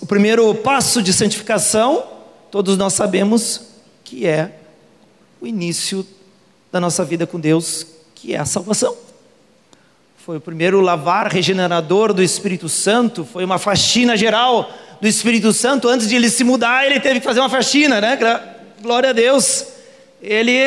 O 0.00 0.06
primeiro 0.06 0.54
passo 0.54 1.02
de 1.02 1.12
santificação, 1.12 2.02
todos 2.50 2.78
nós 2.78 2.94
sabemos 2.94 3.60
que 4.02 4.26
é 4.26 4.58
o 5.38 5.46
início 5.46 6.06
da 6.72 6.80
nossa 6.80 7.04
vida 7.04 7.26
com 7.26 7.38
Deus, 7.38 7.86
que 8.14 8.34
é 8.34 8.38
a 8.38 8.46
salvação. 8.46 8.96
Foi 10.16 10.38
o 10.38 10.40
primeiro 10.40 10.80
lavar 10.80 11.30
regenerador 11.30 12.14
do 12.14 12.22
Espírito 12.22 12.70
Santo, 12.70 13.26
foi 13.26 13.44
uma 13.44 13.58
faxina 13.58 14.16
geral 14.16 14.72
do 14.98 15.06
Espírito 15.06 15.52
Santo. 15.52 15.88
Antes 15.88 16.08
de 16.08 16.16
ele 16.16 16.30
se 16.30 16.42
mudar, 16.42 16.86
ele 16.86 17.00
teve 17.00 17.20
que 17.20 17.26
fazer 17.26 17.40
uma 17.40 17.50
faxina, 17.50 18.00
né? 18.00 18.16
Glória 18.80 19.10
a 19.10 19.12
Deus. 19.12 19.66
Ele 20.22 20.64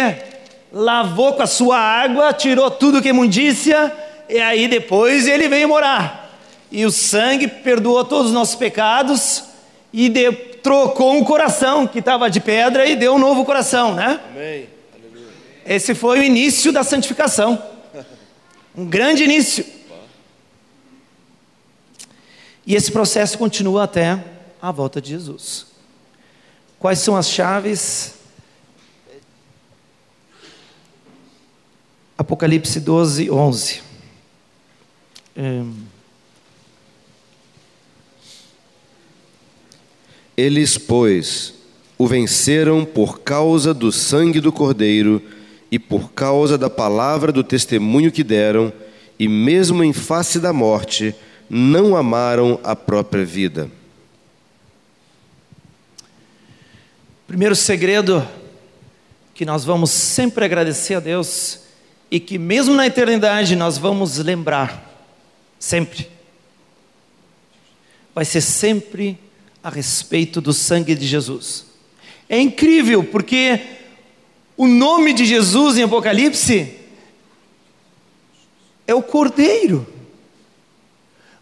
lavou 0.72 1.34
com 1.34 1.42
a 1.42 1.48
sua 1.48 1.78
água, 1.78 2.32
tirou 2.32 2.70
tudo 2.70 3.02
que 3.02 3.08
é 3.08 3.12
imundícia, 3.12 3.92
e 4.30 4.40
aí 4.40 4.68
depois 4.68 5.28
ele 5.28 5.48
veio 5.48 5.68
morar. 5.68 6.40
E 6.72 6.86
o 6.86 6.92
sangue 6.92 7.48
perdoou 7.48 8.04
todos 8.06 8.28
os 8.28 8.34
nossos 8.34 8.56
pecados 8.56 9.46
e 9.92 10.10
de, 10.10 10.32
trocou 10.32 11.14
um 11.14 11.24
coração 11.24 11.88
que 11.88 12.00
estava 12.00 12.30
de 12.30 12.40
pedra 12.40 12.86
e 12.86 12.96
deu 12.96 13.16
um 13.16 13.20
novo 13.20 13.44
coração, 13.46 13.94
né? 13.94 14.20
Amém. 14.32 14.70
Esse 15.66 15.96
foi 15.96 16.20
o 16.20 16.24
início 16.24 16.72
da 16.72 16.84
santificação. 16.84 17.62
Um 18.76 18.86
grande 18.86 19.24
início. 19.24 19.66
E 22.66 22.76
esse 22.76 22.92
processo 22.92 23.38
continua 23.38 23.84
até 23.84 24.24
a 24.62 24.72
volta 24.72 25.02
de 25.02 25.12
Jesus. 25.12 25.73
Quais 26.84 27.00
são 27.00 27.16
as 27.16 27.30
chaves? 27.30 28.16
Apocalipse 32.18 32.78
12, 32.78 33.32
11. 33.32 33.82
É... 35.34 35.64
Eles, 40.36 40.78
pois, 40.78 41.54
o 41.98 42.06
venceram 42.06 42.84
por 42.84 43.22
causa 43.22 43.74
do 43.74 43.90
sangue 43.90 44.42
do 44.42 44.52
Cordeiro 44.52 45.22
e 45.72 45.80
por 45.80 46.12
causa 46.12 46.58
da 46.58 46.70
palavra 46.70 47.32
do 47.32 47.46
testemunho 47.46 48.12
que 48.12 48.26
deram, 48.26 48.74
e 49.18 49.30
mesmo 49.30 49.86
em 49.86 49.94
face 49.94 50.38
da 50.38 50.52
morte, 50.52 51.16
não 51.50 51.96
amaram 51.96 52.60
a 52.62 52.76
própria 52.76 53.24
vida. 53.24 53.72
Primeiro 57.28 57.56
segredo 57.56 58.28
que 59.34 59.46
nós 59.46 59.64
vamos 59.64 59.92
sempre 59.92 60.46
agradecer 60.46 60.96
a 60.96 61.00
Deus 61.00 61.60
e 62.12 62.20
que 62.20 62.38
mesmo 62.38 62.76
na 62.76 62.86
eternidade 62.86 63.56
nós 63.56 63.78
vamos 63.78 64.18
lembrar 64.18 64.92
sempre 65.58 66.14
vai 68.14 68.26
ser 68.26 68.42
sempre 68.42 69.18
a 69.64 69.70
respeito 69.70 70.40
do 70.40 70.54
sangue 70.54 70.94
de 70.94 71.08
Jesus. 71.08 71.66
É 72.30 72.40
incrível 72.40 73.04
porque 73.04 73.60
o 74.56 74.68
nome 74.68 75.14
de 75.14 75.26
Jesus 75.26 75.78
em 75.78 75.84
Apocalipse 75.84 76.80
é 78.86 78.94
o 78.94 79.02
Cordeiro. 79.02 79.88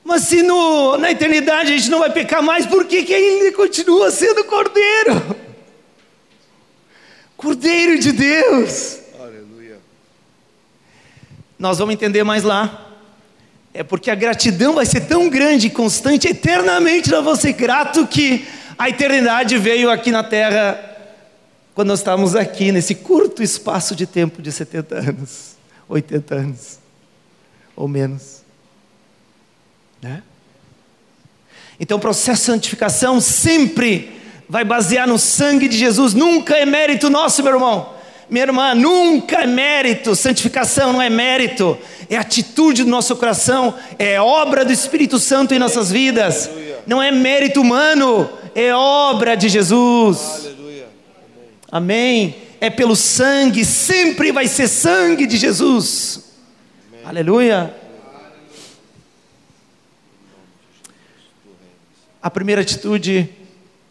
Mas 0.03 0.23
se 0.23 0.41
no, 0.41 0.97
na 0.97 1.11
eternidade 1.11 1.73
a 1.73 1.77
gente 1.77 1.89
não 1.89 1.99
vai 1.99 2.11
pecar 2.11 2.41
mais, 2.41 2.65
por 2.65 2.85
que, 2.85 3.03
que 3.03 3.13
ainda 3.13 3.51
continua 3.55 4.09
sendo 4.09 4.43
Cordeiro? 4.45 5.40
Cordeiro 7.41 7.97
de 7.97 8.11
Deus. 8.11 8.99
Aleluia. 9.19 9.79
Nós 11.57 11.79
vamos 11.79 11.95
entender 11.95 12.23
mais 12.23 12.43
lá. 12.43 12.87
É 13.73 13.83
porque 13.83 14.11
a 14.11 14.15
gratidão 14.15 14.75
vai 14.75 14.85
ser 14.85 15.01
tão 15.01 15.27
grande 15.27 15.67
e 15.67 15.69
constante, 15.71 16.27
eternamente 16.27 17.09
nós 17.09 17.23
vamos 17.23 17.39
ser 17.39 17.53
grato 17.53 18.05
que 18.05 18.47
a 18.77 18.89
eternidade 18.89 19.57
veio 19.57 19.89
aqui 19.89 20.11
na 20.11 20.23
terra 20.23 20.87
quando 21.73 21.87
nós 21.87 21.99
estávamos 21.99 22.35
aqui 22.35 22.71
nesse 22.71 22.93
curto 22.93 23.41
espaço 23.41 23.95
de 23.95 24.05
tempo 24.05 24.41
de 24.41 24.51
70 24.51 24.95
anos, 24.95 25.55
80 25.89 26.35
anos, 26.35 26.79
ou 27.75 27.87
menos. 27.87 28.41
Né? 30.01 30.21
Então 31.79 31.97
o 31.97 32.01
processo 32.01 32.41
de 32.41 32.45
santificação 32.45 33.19
sempre 33.19 34.20
vai 34.51 34.65
basear 34.65 35.07
no 35.07 35.17
sangue 35.17 35.69
de 35.69 35.77
Jesus, 35.77 36.13
nunca 36.13 36.57
é 36.57 36.65
mérito 36.65 37.09
nosso, 37.09 37.41
meu 37.41 37.53
irmão. 37.53 37.93
Minha 38.29 38.43
irmã, 38.43 38.75
nunca 38.75 39.43
é 39.43 39.47
mérito, 39.47 40.13
santificação 40.13 40.91
não 40.91 41.01
é 41.01 41.09
mérito, 41.09 41.77
é 42.09 42.17
atitude 42.17 42.83
do 42.83 42.89
nosso 42.89 43.15
coração, 43.15 43.73
é 43.97 44.19
obra 44.19 44.65
do 44.65 44.73
Espírito 44.73 45.19
Santo 45.19 45.53
em 45.53 45.59
nossas 45.59 45.89
vidas, 45.89 46.49
não 46.85 47.01
é 47.01 47.13
mérito 47.13 47.61
humano, 47.61 48.29
é 48.53 48.75
obra 48.75 49.37
de 49.37 49.47
Jesus. 49.47 50.49
Amém. 51.71 52.35
É 52.59 52.69
pelo 52.69 52.97
sangue, 52.97 53.63
sempre 53.63 54.33
vai 54.33 54.49
ser 54.49 54.67
sangue 54.67 55.25
de 55.25 55.37
Jesus. 55.37 56.25
Aleluia. 57.05 57.73
A 62.21 62.29
primeira 62.29 62.61
atitude, 62.61 63.29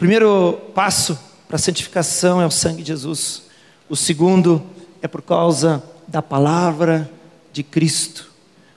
primeiro 0.01 0.59
passo 0.74 1.18
para 1.46 1.57
a 1.57 1.59
santificação 1.59 2.40
é 2.40 2.46
o 2.46 2.51
sangue 2.51 2.82
de 2.82 2.88
Jesus. 2.88 3.42
O 3.86 3.94
segundo 3.94 4.62
é 5.03 5.07
por 5.07 5.20
causa 5.20 5.84
da 6.09 6.22
palavra 6.22 7.11
de 7.53 7.62
Cristo, 7.62 8.32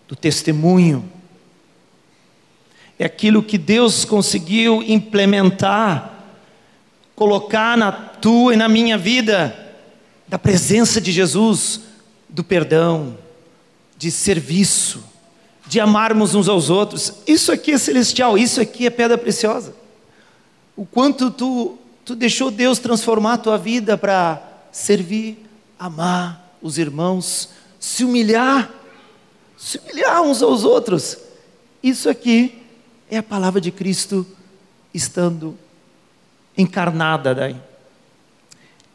do 0.06 0.18
testemunho. 0.18 1.10
É 3.00 3.06
aquilo 3.06 3.42
que 3.42 3.58
Deus 3.58 4.04
conseguiu 4.04 4.84
implementar 4.84 6.12
colocar 7.16 7.78
na 7.78 7.90
tua 7.90 8.54
e 8.54 8.58
na 8.58 8.68
minha 8.68 8.98
vida 8.98 9.58
da 10.28 10.38
presença 10.38 11.00
de 11.00 11.10
Jesus, 11.10 11.82
do 12.28 12.44
perdão, 12.44 13.18
de 13.98 14.12
serviço, 14.12 15.06
de 15.68 15.80
amarmos 15.80 16.36
uns 16.36 16.50
aos 16.50 16.70
outros. 16.70 17.14
Isso 17.26 17.50
aqui 17.50 17.72
é 17.72 17.78
celestial, 17.78 18.38
isso 18.38 18.60
aqui 18.60 18.86
é 18.86 18.90
pedra 18.90 19.18
preciosa. 19.18 19.83
O 20.76 20.86
quanto 20.86 21.30
tu, 21.30 21.78
tu 22.04 22.16
deixou 22.16 22.50
Deus 22.50 22.80
transformar 22.80 23.34
a 23.34 23.38
tua 23.38 23.58
vida 23.58 23.98
para 23.98 24.42
servir, 24.72 25.38
amar 25.78 26.58
os 26.62 26.78
irmãos, 26.78 27.50
se 27.80 28.04
humilhar, 28.04 28.72
se 29.58 29.78
humilhar 29.78 30.22
uns 30.22 30.42
aos 30.42 30.64
outros. 30.64 31.18
Isso 31.82 32.10
aqui 32.10 32.62
é 33.10 33.18
a 33.18 33.24
palavra 33.24 33.62
de 33.62 33.72
Cristo 33.72 34.26
estando 34.94 35.58
encarnada 36.58 37.36
daí. 37.36 37.56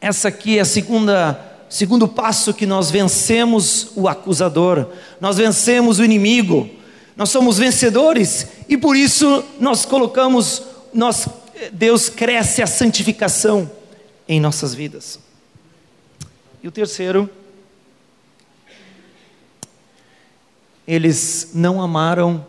Essa 0.01 0.29
aqui 0.29 0.57
é 0.57 0.61
a 0.61 0.65
segunda 0.65 1.49
segundo 1.69 2.07
passo 2.07 2.53
que 2.53 2.65
nós 2.65 2.89
vencemos 2.89 3.91
o 3.95 4.07
acusador, 4.07 4.87
nós 5.21 5.37
vencemos 5.37 5.99
o 5.99 6.03
inimigo, 6.03 6.67
nós 7.15 7.29
somos 7.29 7.59
vencedores 7.59 8.47
e 8.67 8.75
por 8.75 8.97
isso 8.97 9.43
nós 9.59 9.85
colocamos, 9.85 10.63
nós, 10.91 11.27
Deus 11.71 12.09
cresce 12.09 12.61
a 12.61 12.67
santificação 12.67 13.69
em 14.27 14.39
nossas 14.39 14.73
vidas. 14.73 15.19
E 16.61 16.67
o 16.67 16.71
terceiro, 16.71 17.29
eles 20.87 21.51
não 21.53 21.81
amaram 21.81 22.45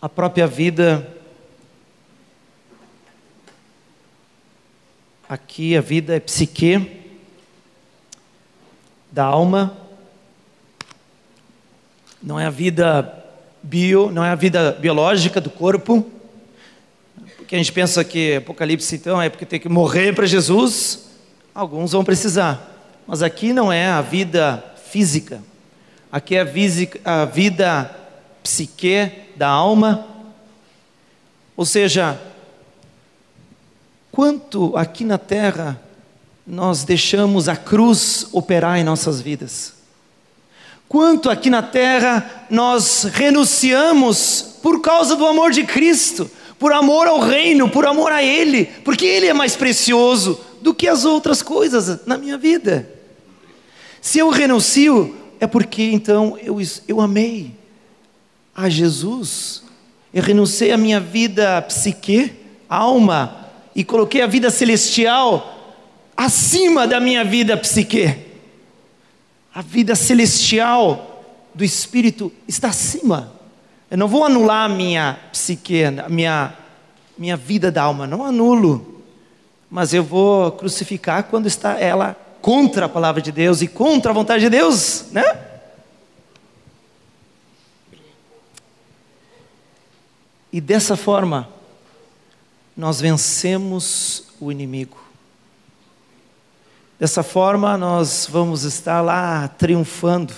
a 0.00 0.08
própria 0.08 0.46
vida 0.46 1.16
aqui 5.30 5.76
a 5.76 5.80
vida 5.80 6.16
é 6.16 6.18
psique, 6.18 7.04
da 9.12 9.24
alma, 9.24 9.76
não 12.20 12.38
é 12.38 12.46
a 12.46 12.50
vida 12.50 13.24
bio, 13.62 14.10
não 14.10 14.24
é 14.24 14.30
a 14.30 14.34
vida 14.34 14.72
biológica 14.72 15.40
do 15.40 15.48
corpo, 15.48 16.04
porque 17.50 17.56
a 17.56 17.58
gente 17.58 17.72
pensa 17.72 18.04
que 18.04 18.36
Apocalipse 18.36 18.94
então 18.94 19.20
é 19.20 19.28
porque 19.28 19.44
tem 19.44 19.58
que 19.58 19.68
morrer 19.68 20.14
para 20.14 20.24
Jesus, 20.24 21.06
alguns 21.52 21.90
vão 21.90 22.04
precisar, 22.04 22.78
mas 23.08 23.24
aqui 23.24 23.52
não 23.52 23.72
é 23.72 23.88
a 23.88 24.00
vida 24.00 24.64
física, 24.88 25.42
aqui 26.12 26.36
é 26.36 26.42
a, 26.42 27.22
a 27.22 27.24
vida 27.24 27.90
psique 28.40 29.10
da 29.34 29.48
alma, 29.48 30.06
ou 31.56 31.66
seja, 31.66 32.20
quanto 34.12 34.76
aqui 34.76 35.02
na 35.02 35.18
terra 35.18 35.82
nós 36.46 36.84
deixamos 36.84 37.48
a 37.48 37.56
cruz 37.56 38.28
operar 38.30 38.78
em 38.78 38.84
nossas 38.84 39.20
vidas. 39.20 39.74
Quanto 40.88 41.28
aqui 41.28 41.50
na 41.50 41.62
terra 41.64 42.46
nós 42.48 43.08
renunciamos 43.12 44.54
por 44.62 44.80
causa 44.80 45.16
do 45.16 45.26
amor 45.26 45.50
de 45.50 45.64
Cristo, 45.64 46.30
por 46.60 46.74
amor 46.74 47.06
ao 47.06 47.18
reino, 47.18 47.70
por 47.70 47.86
amor 47.86 48.12
a 48.12 48.22
Ele, 48.22 48.66
porque 48.84 49.06
Ele 49.06 49.26
é 49.26 49.32
mais 49.32 49.56
precioso 49.56 50.38
do 50.60 50.74
que 50.74 50.86
as 50.86 51.06
outras 51.06 51.42
coisas 51.42 52.04
na 52.06 52.18
minha 52.18 52.36
vida. 52.36 52.86
Se 53.98 54.18
eu 54.18 54.28
renuncio, 54.28 55.16
é 55.40 55.46
porque 55.46 55.82
então 55.84 56.36
eu, 56.42 56.58
eu 56.86 57.00
amei 57.00 57.52
a 58.54 58.68
Jesus, 58.68 59.62
eu 60.12 60.22
renunciei 60.22 60.70
à 60.70 60.76
minha 60.76 61.00
vida 61.00 61.62
psique, 61.62 62.30
alma, 62.68 63.48
e 63.74 63.82
coloquei 63.82 64.20
a 64.20 64.26
vida 64.26 64.50
celestial 64.50 65.78
acima 66.14 66.86
da 66.86 67.00
minha 67.00 67.24
vida 67.24 67.56
psique. 67.56 68.14
A 69.54 69.62
vida 69.62 69.94
celestial 69.94 71.24
do 71.54 71.64
espírito 71.64 72.30
está 72.46 72.68
acima. 72.68 73.39
Eu 73.90 73.98
não 73.98 74.06
vou 74.06 74.24
anular 74.24 74.66
a 74.66 74.68
minha 74.68 75.18
psique, 75.32 75.82
minha, 76.08 76.54
minha 77.18 77.36
vida 77.36 77.72
da 77.72 77.82
alma, 77.82 78.06
não 78.06 78.24
anulo. 78.24 79.02
Mas 79.68 79.92
eu 79.92 80.04
vou 80.04 80.52
crucificar 80.52 81.24
quando 81.24 81.46
está 81.46 81.78
ela 81.78 82.14
contra 82.40 82.86
a 82.86 82.88
palavra 82.88 83.20
de 83.20 83.32
Deus 83.32 83.62
e 83.62 83.66
contra 83.66 84.12
a 84.12 84.14
vontade 84.14 84.44
de 84.44 84.50
Deus, 84.50 85.06
né? 85.10 85.22
E 90.52 90.60
dessa 90.60 90.96
forma, 90.96 91.48
nós 92.76 93.00
vencemos 93.00 94.24
o 94.40 94.50
inimigo. 94.50 94.98
Dessa 96.98 97.22
forma, 97.22 97.76
nós 97.76 98.28
vamos 98.30 98.64
estar 98.64 99.00
lá 99.00 99.48
triunfando. 99.48 100.34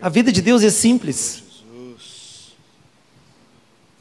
A 0.00 0.08
vida 0.08 0.32
de 0.32 0.40
Deus 0.40 0.62
é 0.62 0.70
simples. 0.70 1.41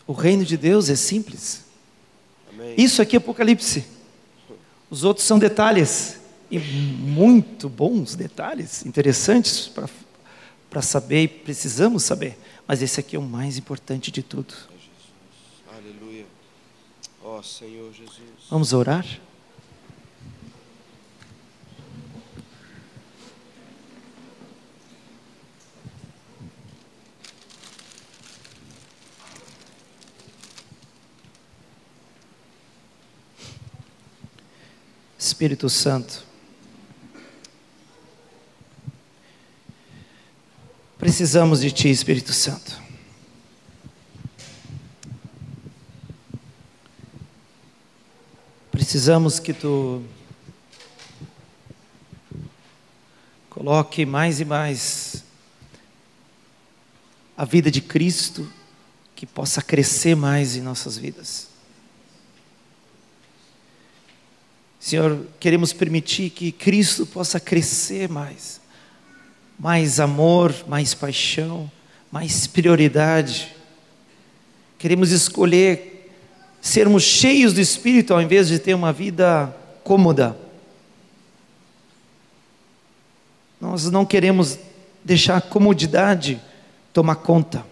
O 0.08 0.14
reino 0.14 0.44
de 0.44 0.58
Deus 0.58 0.90
é 0.90 0.96
simples. 0.96 1.64
Isso 2.78 3.02
aqui 3.02 3.16
é 3.16 3.18
Apocalipse. 3.18 3.86
Os 4.90 5.04
outros 5.04 5.26
são 5.26 5.40
detalhes. 5.40 6.20
E 6.50 6.60
muito 6.60 7.70
bons 7.70 8.14
detalhes, 8.14 8.86
interessantes 8.86 9.72
para 10.70 10.82
saber 10.82 11.24
e 11.24 11.28
precisamos 11.28 12.04
saber. 12.04 12.38
Mas 12.68 12.82
esse 12.82 13.00
aqui 13.00 13.16
é 13.16 13.20
o 13.20 13.22
mais 13.22 13.58
importante 13.58 14.12
de 14.12 14.22
tudo. 14.22 14.54
Aleluia. 15.74 16.26
Ó 17.24 17.40
oh, 17.40 17.44
Senhor 17.44 17.94
Jesus. 17.94 18.20
Vamos 18.50 18.74
orar? 18.74 19.06
Espírito 35.22 35.70
Santo. 35.70 36.24
Precisamos 40.98 41.62
de 41.62 41.72
Ti, 41.72 41.92
Espírito 41.92 42.34
Santo. 42.34 42.82
Precisamos 48.72 49.38
que 49.40 49.54
Tu 49.54 50.04
coloque 53.48 54.08
mais 54.08 54.40
e 54.40 54.46
mais 54.46 55.24
a 57.38 57.46
vida 57.46 57.70
de 57.70 57.80
Cristo, 57.80 58.52
que 59.16 59.28
possa 59.28 59.62
crescer 59.62 60.16
mais 60.16 60.56
em 60.56 60.62
nossas 60.62 60.98
vidas. 60.98 61.51
Senhor, 64.82 65.26
queremos 65.40 65.72
permitir 65.72 66.32
que 66.32 66.52
Cristo 66.52 67.06
possa 67.06 67.40
crescer 67.40 68.10
mais 68.10 68.60
mais 69.62 70.00
amor, 70.00 70.56
mais 70.68 70.96
paixão, 70.96 71.70
mais 72.12 72.48
prioridade. 72.48 73.56
Queremos 74.80 75.12
escolher 75.12 76.12
sermos 76.60 77.04
cheios 77.04 77.54
do 77.54 77.62
Espírito 77.62 78.12
ao 78.12 78.20
invés 78.20 78.48
de 78.48 78.58
ter 78.58 78.74
uma 78.74 78.92
vida 78.92 79.56
cômoda. 79.84 80.36
Nós 83.62 83.86
não 83.92 84.04
queremos 84.04 84.58
deixar 85.06 85.38
a 85.38 85.42
comodidade 85.42 86.42
tomar 86.92 87.18
conta. 87.18 87.64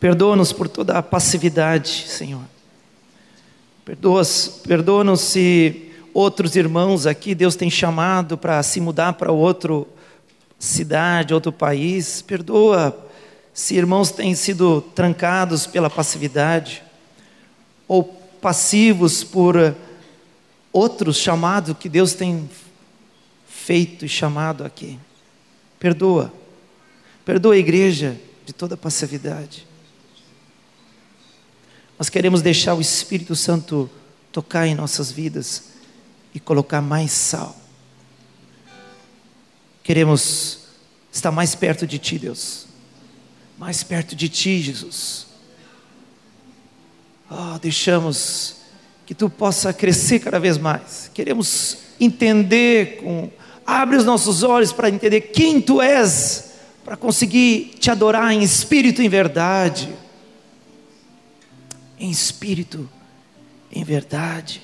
Perdoa-nos 0.00 0.50
por 0.50 0.66
toda 0.66 0.96
a 0.96 1.02
passividade, 1.02 2.06
Senhor. 2.08 2.44
Perdoa-nos 3.90 4.60
perdoa 4.62 5.16
se 5.16 5.90
outros 6.14 6.54
irmãos 6.54 7.08
aqui, 7.08 7.34
Deus 7.34 7.56
tem 7.56 7.68
chamado 7.68 8.38
para 8.38 8.62
se 8.62 8.80
mudar 8.80 9.14
para 9.14 9.32
outra 9.32 9.84
cidade, 10.60 11.34
outro 11.34 11.50
país. 11.50 12.22
Perdoa 12.22 12.96
se 13.52 13.74
irmãos 13.74 14.12
têm 14.12 14.32
sido 14.36 14.80
trancados 14.80 15.66
pela 15.66 15.90
passividade 15.90 16.84
ou 17.88 18.04
passivos 18.04 19.24
por 19.24 19.74
outros 20.72 21.16
chamados 21.16 21.76
que 21.76 21.88
Deus 21.88 22.12
tem 22.12 22.48
feito 23.48 24.04
e 24.04 24.08
chamado 24.08 24.62
aqui. 24.62 25.00
Perdoa. 25.80 26.32
Perdoa 27.24 27.54
a 27.54 27.58
igreja 27.58 28.16
de 28.46 28.52
toda 28.52 28.76
passividade. 28.76 29.66
Nós 32.00 32.08
queremos 32.08 32.40
deixar 32.40 32.72
o 32.72 32.80
Espírito 32.80 33.36
Santo 33.36 33.90
tocar 34.32 34.66
em 34.66 34.74
nossas 34.74 35.12
vidas 35.12 35.64
e 36.34 36.40
colocar 36.40 36.80
mais 36.80 37.12
sal. 37.12 37.54
Queremos 39.82 40.60
estar 41.12 41.30
mais 41.30 41.54
perto 41.54 41.86
de 41.86 41.98
Ti, 41.98 42.18
Deus. 42.18 42.64
Mais 43.58 43.82
perto 43.82 44.16
de 44.16 44.30
Ti, 44.30 44.62
Jesus. 44.62 45.26
Oh, 47.30 47.58
deixamos 47.58 48.56
que 49.04 49.14
Tu 49.14 49.28
possa 49.28 49.70
crescer 49.70 50.20
cada 50.20 50.40
vez 50.40 50.56
mais. 50.56 51.10
Queremos 51.12 51.76
entender 52.00 52.96
com 53.02 53.30
abre 53.66 53.98
os 53.98 54.06
nossos 54.06 54.42
olhos 54.42 54.72
para 54.72 54.88
entender 54.88 55.20
quem 55.20 55.60
Tu 55.60 55.82
és, 55.82 56.52
para 56.82 56.96
conseguir 56.96 57.76
te 57.78 57.90
adorar 57.90 58.32
em 58.32 58.42
espírito 58.42 59.02
e 59.02 59.04
em 59.04 59.10
verdade. 59.10 59.94
Em 62.00 62.10
espírito, 62.10 62.88
em 63.70 63.84
verdade. 63.84 64.62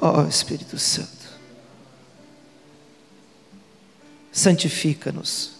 Ó 0.00 0.22
oh, 0.22 0.28
Espírito 0.28 0.78
Santo, 0.78 1.28
santifica-nos. 4.32 5.54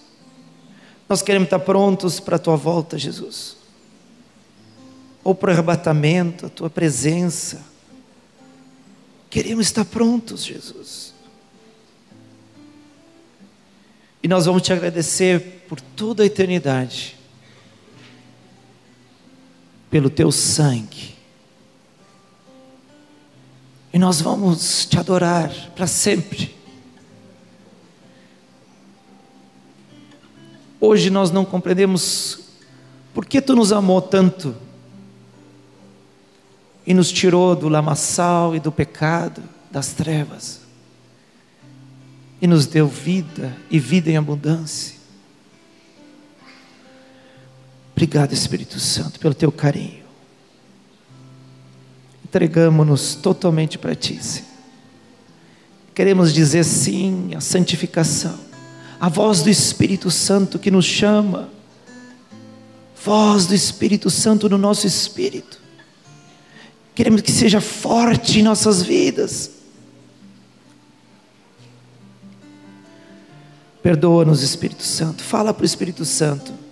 Nós 1.09 1.23
queremos 1.23 1.47
estar 1.49 1.59
prontos 1.59 2.21
para 2.21 2.37
a 2.37 2.39
tua 2.39 2.57
volta, 2.57 2.97
Jesus. 2.97 3.57
Ou 5.23 5.35
para 5.35 5.51
o 5.51 5.53
arrebatamento, 5.53 6.47
a 6.47 6.49
tua 6.49 6.71
presença. 6.71 7.63
Queremos 9.29 9.67
estar 9.67 9.85
prontos, 9.85 10.45
Jesus. 10.45 11.13
E 14.23 14.29
nós 14.29 14.47
vamos 14.47 14.63
te 14.63 14.73
agradecer 14.73 15.65
por 15.69 15.81
toda 15.81 16.23
a 16.23 16.27
eternidade, 16.27 17.14
pelo 19.95 20.11
teu 20.11 20.33
sangue 20.33 21.15
e 23.93 23.97
nós 23.97 24.21
vamos 24.21 24.87
te 24.87 24.99
adorar 24.99 25.55
para 25.77 25.87
sempre. 25.87 26.53
Hoje 30.81 31.11
nós 31.11 31.31
não 31.31 31.45
compreendemos 31.45 32.41
por 33.15 33.25
que 33.25 33.41
tu 33.41 33.55
nos 33.55 33.71
amou 33.71 34.03
tanto, 34.03 34.57
e 36.85 36.93
nos 36.93 37.13
tirou 37.13 37.55
do 37.55 37.69
lamaçal 37.69 38.57
e 38.57 38.59
do 38.59 38.73
pecado, 38.73 39.45
das 39.71 39.93
trevas, 39.93 40.63
e 42.43 42.49
nos 42.49 42.67
deu 42.67 42.89
vida 42.89 43.57
e 43.71 43.79
vida 43.79 44.11
em 44.11 44.17
abundância. 44.17 44.94
Obrigado, 47.95 48.33
Espírito 48.33 48.81
Santo, 48.81 49.21
pelo 49.21 49.33
teu 49.33 49.53
carinho. 49.53 50.03
Entregamos-nos 52.25 53.15
totalmente 53.15 53.79
para 53.79 53.95
Ti, 53.95 54.23
Senhor. 54.23 54.49
Queremos 55.95 56.35
dizer 56.35 56.65
sim 56.65 57.31
à 57.37 57.41
santificação, 57.41 58.37
a 58.99 59.09
voz 59.09 59.43
do 59.43 59.49
Espírito 59.49 60.11
Santo 60.11 60.59
que 60.59 60.73
nos 60.73 60.85
chama, 60.85 61.49
voz 63.05 63.47
do 63.47 63.55
Espírito 63.55 64.11
Santo 64.11 64.49
no 64.49 64.59
nosso 64.59 64.89
espírito. 64.89 65.61
Queremos 66.97 67.21
que 67.21 67.31
seja 67.31 67.61
forte 67.61 68.41
em 68.41 68.43
nossas 68.43 68.83
vidas. 68.83 69.51
Perdoa-nos, 73.81 74.43
Espírito 74.43 74.83
Santo. 74.83 75.23
Fala 75.23 75.53
para 75.53 75.63
o 75.63 75.67
Espírito 75.67 76.05
Santo. 76.05 76.64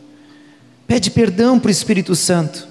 Pede 0.93 1.11
perdão 1.11 1.59
para 1.59 1.70
o 1.70 1.72
Espírito 1.72 2.14
Santo. 2.14 2.68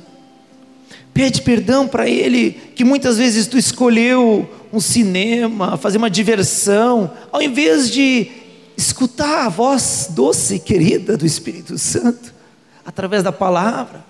Pede 1.12 1.42
perdão 1.42 1.88
para 1.88 2.08
Ele, 2.08 2.52
que 2.52 2.84
muitas 2.84 3.18
vezes 3.18 3.48
tu 3.48 3.58
escolheu 3.58 4.48
um 4.72 4.80
cinema, 4.80 5.76
fazer 5.76 5.98
uma 5.98 6.08
diversão, 6.08 7.12
ao 7.32 7.42
invés 7.42 7.90
de 7.90 8.30
escutar 8.78 9.48
a 9.48 9.50
voz 9.50 10.10
doce 10.12 10.54
e 10.54 10.60
querida 10.60 11.18
do 11.18 11.26
Espírito 11.26 11.80
Santo, 11.80 12.32
através 12.86 13.24
da 13.24 13.32
palavra. 13.32 14.06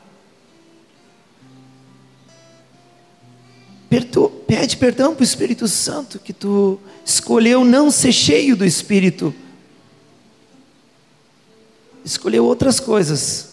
Perdo, 3.89 4.29
pede 4.45 4.75
perdão 4.75 5.15
para 5.15 5.21
o 5.21 5.23
Espírito 5.23 5.69
Santo, 5.69 6.19
que 6.19 6.33
tu 6.33 6.77
escolheu 7.05 7.63
não 7.63 7.89
ser 7.89 8.11
cheio 8.11 8.57
do 8.57 8.65
Espírito, 8.65 9.33
escolheu 12.03 12.43
outras 12.43 12.77
coisas, 12.77 13.50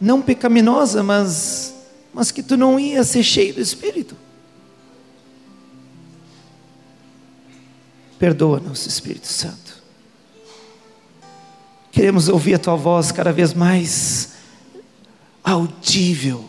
não 0.00 0.22
pecaminosa, 0.22 1.02
mas 1.02 1.74
mas 2.12 2.30
que 2.32 2.42
tu 2.42 2.56
não 2.56 2.80
ia 2.80 3.04
ser 3.04 3.22
cheio 3.22 3.54
do 3.54 3.60
Espírito. 3.60 4.16
Perdoa-nos, 8.18 8.86
Espírito 8.86 9.28
Santo. 9.28 9.78
Queremos 11.92 12.28
ouvir 12.28 12.54
a 12.54 12.58
tua 12.58 12.74
voz 12.74 13.12
cada 13.12 13.32
vez 13.32 13.54
mais 13.54 14.32
audível, 15.44 16.48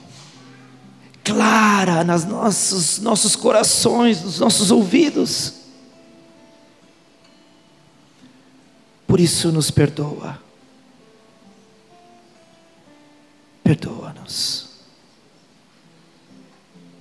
clara 1.23 2.03
nos 2.03 2.25
nossos, 2.25 2.99
nossos 2.99 3.35
corações, 3.35 4.23
nos 4.23 4.39
nossos 4.39 4.71
ouvidos. 4.71 5.53
Por 9.05 9.19
isso, 9.19 9.51
nos 9.51 9.69
perdoa. 9.69 10.48
Perdoa-nos. 13.69 14.67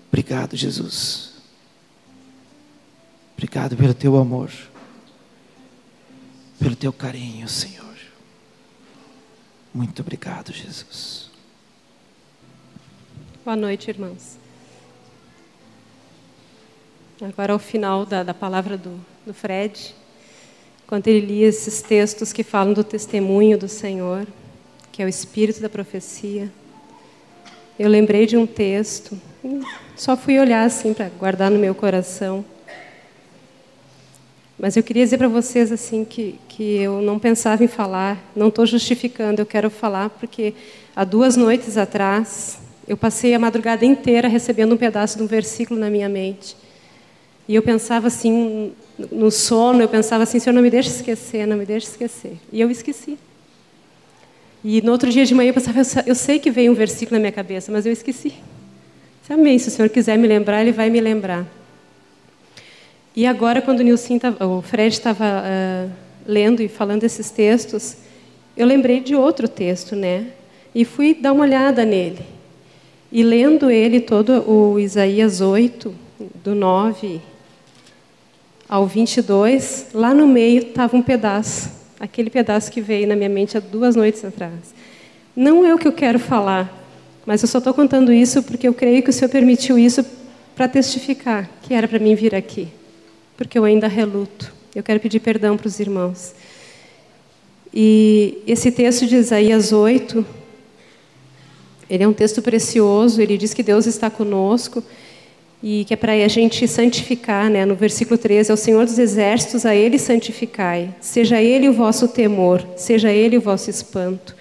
Obrigado, 0.08 0.54
Jesus. 0.54 1.32
Obrigado 3.32 3.74
pelo 3.74 3.94
teu 3.94 4.18
amor, 4.18 4.52
pelo 6.58 6.76
teu 6.76 6.92
carinho, 6.92 7.48
Senhor. 7.48 7.96
Muito 9.72 10.02
obrigado, 10.02 10.52
Jesus. 10.52 11.30
Boa 13.42 13.56
noite, 13.56 13.88
irmãos. 13.88 14.36
Agora, 17.22 17.54
ao 17.54 17.58
final 17.58 18.04
da, 18.04 18.22
da 18.22 18.34
palavra 18.34 18.76
do, 18.76 19.00
do 19.24 19.32
Fred, 19.32 19.94
quando 20.86 21.08
ele 21.08 21.24
lia 21.24 21.46
esses 21.46 21.80
textos 21.80 22.30
que 22.30 22.42
falam 22.42 22.74
do 22.74 22.84
testemunho 22.84 23.56
do 23.56 23.68
Senhor, 23.68 24.26
que 24.98 25.02
é 25.02 25.06
o 25.06 25.08
espírito 25.08 25.60
da 25.60 25.68
profecia, 25.68 26.50
eu 27.78 27.88
lembrei 27.88 28.26
de 28.26 28.36
um 28.36 28.44
texto 28.44 29.16
só 29.94 30.16
fui 30.16 30.40
olhar 30.40 30.64
assim 30.64 30.92
para 30.92 31.08
guardar 31.08 31.52
no 31.52 31.56
meu 31.56 31.72
coração. 31.72 32.44
Mas 34.58 34.76
eu 34.76 34.82
queria 34.82 35.04
dizer 35.04 35.16
para 35.16 35.28
vocês 35.28 35.70
assim 35.70 36.04
que, 36.04 36.34
que 36.48 36.78
eu 36.78 37.00
não 37.00 37.16
pensava 37.16 37.62
em 37.62 37.68
falar, 37.68 38.18
não 38.34 38.48
estou 38.48 38.66
justificando, 38.66 39.40
eu 39.40 39.46
quero 39.46 39.70
falar 39.70 40.10
porque 40.10 40.52
há 40.96 41.04
duas 41.04 41.36
noites 41.36 41.76
atrás 41.76 42.58
eu 42.88 42.96
passei 42.96 43.34
a 43.34 43.38
madrugada 43.38 43.84
inteira 43.84 44.26
recebendo 44.26 44.74
um 44.74 44.76
pedaço 44.76 45.16
de 45.16 45.22
um 45.22 45.28
versículo 45.28 45.78
na 45.78 45.88
minha 45.88 46.08
mente. 46.08 46.56
E 47.46 47.54
eu 47.54 47.62
pensava 47.62 48.08
assim, 48.08 48.72
no 49.12 49.30
sono, 49.30 49.80
eu 49.80 49.88
pensava 49.88 50.24
assim, 50.24 50.40
Senhor, 50.40 50.56
não 50.56 50.62
me 50.62 50.70
deixe 50.70 50.88
esquecer, 50.88 51.46
não 51.46 51.56
me 51.56 51.64
deixe 51.64 51.86
esquecer. 51.86 52.36
E 52.52 52.60
eu 52.60 52.68
esqueci. 52.68 53.16
E 54.64 54.82
no 54.82 54.92
outro 54.92 55.10
dia 55.10 55.24
de 55.24 55.34
manhã 55.34 55.50
eu 55.50 55.54
pensava, 55.54 56.04
eu 56.06 56.14
sei 56.14 56.38
que 56.38 56.50
veio 56.50 56.72
um 56.72 56.74
versículo 56.74 57.16
na 57.16 57.20
minha 57.20 57.32
cabeça, 57.32 57.70
mas 57.70 57.86
eu 57.86 57.92
esqueci. 57.92 58.34
Amém. 59.28 59.58
Se 59.58 59.68
o 59.68 59.70
Senhor 59.70 59.88
quiser 59.88 60.16
me 60.16 60.26
lembrar, 60.26 60.62
Ele 60.62 60.72
vai 60.72 60.88
me 60.88 61.00
lembrar. 61.00 61.46
E 63.14 63.26
agora, 63.26 63.60
quando 63.60 63.80
o, 63.80 64.18
tava, 64.18 64.46
o 64.46 64.62
Fred 64.62 64.94
estava 64.94 65.24
uh, 65.24 65.90
lendo 66.26 66.62
e 66.62 66.68
falando 66.68 67.04
esses 67.04 67.30
textos, 67.30 67.96
eu 68.56 68.66
lembrei 68.66 69.00
de 69.00 69.14
outro 69.14 69.46
texto, 69.46 69.94
né? 69.94 70.28
E 70.74 70.84
fui 70.84 71.14
dar 71.14 71.32
uma 71.32 71.42
olhada 71.42 71.84
nele. 71.84 72.20
E 73.10 73.22
lendo 73.22 73.70
ele 73.70 74.00
todo, 74.00 74.48
o 74.48 74.78
Isaías 74.78 75.40
8, 75.40 75.94
do 76.42 76.54
9 76.54 77.20
ao 78.68 78.86
22, 78.86 79.88
lá 79.94 80.12
no 80.12 80.26
meio 80.26 80.60
estava 80.60 80.96
um 80.96 81.02
pedaço, 81.02 81.70
aquele 81.98 82.30
pedaço 82.30 82.70
que 82.70 82.80
veio 82.80 83.06
na 83.08 83.16
minha 83.16 83.28
mente 83.28 83.56
há 83.56 83.60
duas 83.60 83.96
noites 83.96 84.24
atrás. 84.24 84.74
Não 85.34 85.64
é 85.64 85.74
o 85.74 85.78
que 85.78 85.86
eu 85.86 85.92
quero 85.92 86.18
falar, 86.18 86.72
mas 87.26 87.42
eu 87.42 87.48
só 87.48 87.58
estou 87.58 87.74
contando 87.74 88.12
isso 88.12 88.42
porque 88.42 88.66
eu 88.66 88.74
creio 88.74 89.02
que 89.02 89.10
o 89.10 89.12
Senhor 89.12 89.30
permitiu 89.30 89.78
isso 89.78 90.04
para 90.54 90.68
testificar 90.68 91.48
que 91.62 91.74
era 91.74 91.86
para 91.86 91.98
mim 91.98 92.14
vir 92.14 92.34
aqui. 92.34 92.68
Porque 93.36 93.58
eu 93.58 93.64
ainda 93.64 93.86
reluto. 93.86 94.52
Eu 94.74 94.82
quero 94.82 94.98
pedir 94.98 95.20
perdão 95.20 95.56
para 95.56 95.66
os 95.66 95.78
irmãos. 95.78 96.34
E 97.72 98.42
esse 98.46 98.72
texto 98.72 99.06
de 99.06 99.16
Isaías 99.16 99.72
8, 99.72 100.24
ele 101.88 102.02
é 102.02 102.08
um 102.08 102.12
texto 102.12 102.42
precioso, 102.42 103.20
ele 103.20 103.36
diz 103.36 103.54
que 103.54 103.62
Deus 103.62 103.86
está 103.86 104.10
conosco 104.10 104.82
e 105.62 105.84
que 105.84 105.92
é 105.92 105.96
para 105.96 106.12
a 106.12 106.28
gente 106.28 106.66
santificar, 106.68 107.50
né? 107.50 107.64
No 107.64 107.74
versículo 107.74 108.16
13, 108.16 108.50
é 108.50 108.54
o 108.54 108.56
Senhor 108.56 108.84
dos 108.84 108.98
exércitos, 108.98 109.66
a 109.66 109.74
ele 109.74 109.98
santificai. 109.98 110.94
Seja 111.00 111.42
ele 111.42 111.68
o 111.68 111.72
vosso 111.72 112.08
temor, 112.08 112.64
seja 112.76 113.10
ele 113.10 113.38
o 113.38 113.40
vosso 113.40 113.68
espanto. 113.68 114.36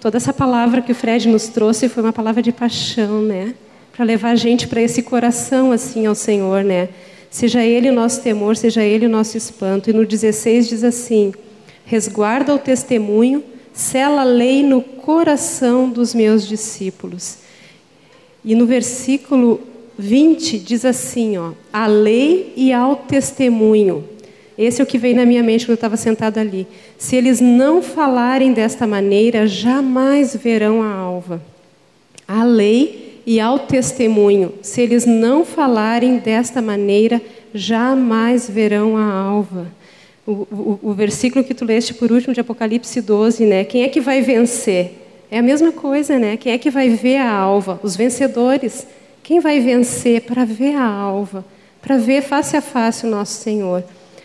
Toda 0.00 0.16
essa 0.16 0.32
palavra 0.32 0.80
que 0.80 0.92
o 0.92 0.94
Fred 0.94 1.28
nos 1.28 1.48
trouxe 1.48 1.88
foi 1.88 2.02
uma 2.02 2.12
palavra 2.12 2.42
de 2.42 2.52
paixão, 2.52 3.22
né? 3.22 3.54
Para 3.92 4.04
levar 4.04 4.30
a 4.30 4.36
gente 4.36 4.68
para 4.68 4.80
esse 4.80 5.02
coração 5.02 5.72
assim 5.72 6.06
ao 6.06 6.14
Senhor, 6.14 6.64
né? 6.64 6.88
Seja 7.30 7.64
Ele 7.64 7.88
o 7.88 7.92
nosso 7.92 8.20
temor, 8.20 8.56
seja 8.56 8.82
Ele 8.82 9.06
o 9.06 9.08
nosso 9.08 9.36
espanto. 9.36 9.90
E 9.90 9.92
no 9.92 10.04
16 10.04 10.68
diz 10.68 10.84
assim: 10.84 11.32
resguarda 11.84 12.54
o 12.54 12.58
testemunho, 12.58 13.42
sela 13.72 14.20
a 14.20 14.24
lei 14.24 14.62
no 14.62 14.82
coração 14.82 15.88
dos 15.88 16.14
meus 16.14 16.46
discípulos. 16.46 17.38
E 18.44 18.54
no 18.54 18.66
versículo 18.66 19.60
20 20.02 20.58
diz 20.58 20.84
assim, 20.84 21.38
ó, 21.38 21.52
a 21.72 21.86
lei 21.86 22.52
e 22.56 22.72
ao 22.72 22.96
testemunho. 22.96 24.04
Esse 24.58 24.80
é 24.80 24.84
o 24.84 24.86
que 24.86 24.98
veio 24.98 25.16
na 25.16 25.24
minha 25.24 25.42
mente 25.42 25.64
quando 25.64 25.70
eu 25.70 25.74
estava 25.76 25.96
sentado 25.96 26.38
ali. 26.38 26.66
Se 26.98 27.14
eles 27.14 27.40
não 27.40 27.80
falarem 27.80 28.52
desta 28.52 28.86
maneira, 28.86 29.46
jamais 29.46 30.34
verão 30.36 30.82
a 30.82 30.92
alva. 30.92 31.40
A 32.26 32.42
lei 32.42 33.22
e 33.24 33.38
ao 33.38 33.60
testemunho. 33.60 34.52
Se 34.60 34.82
eles 34.82 35.06
não 35.06 35.44
falarem 35.44 36.18
desta 36.18 36.60
maneira, 36.60 37.22
jamais 37.54 38.50
verão 38.50 38.96
a 38.96 39.04
alva. 39.04 39.68
O, 40.26 40.32
o, 40.32 40.78
o, 40.82 40.92
versículo 40.92 41.44
que 41.44 41.54
tu 41.54 41.64
leste 41.64 41.94
por 41.94 42.10
último 42.12 42.34
de 42.34 42.40
Apocalipse 42.40 43.00
12, 43.00 43.44
né? 43.46 43.64
Quem 43.64 43.84
é 43.84 43.88
que 43.88 44.00
vai 44.00 44.20
vencer? 44.20 44.98
É 45.30 45.38
a 45.38 45.42
mesma 45.42 45.72
coisa, 45.72 46.18
né? 46.18 46.36
Quem 46.36 46.52
é 46.52 46.58
que 46.58 46.70
vai 46.70 46.90
ver 46.90 47.16
a 47.16 47.32
alva? 47.32 47.80
Os 47.82 47.96
vencedores. 47.96 48.86
Quem 49.22 49.40
vai 49.40 49.60
vencer 49.60 50.22
para 50.22 50.44
ver 50.44 50.74
a 50.76 50.86
alva? 50.86 51.44
Para 51.80 51.96
ver 51.96 52.22
face 52.22 52.56
a 52.56 52.60
face 52.60 53.06
o 53.06 53.10
nosso 53.10 53.40
Senhor 53.40 53.84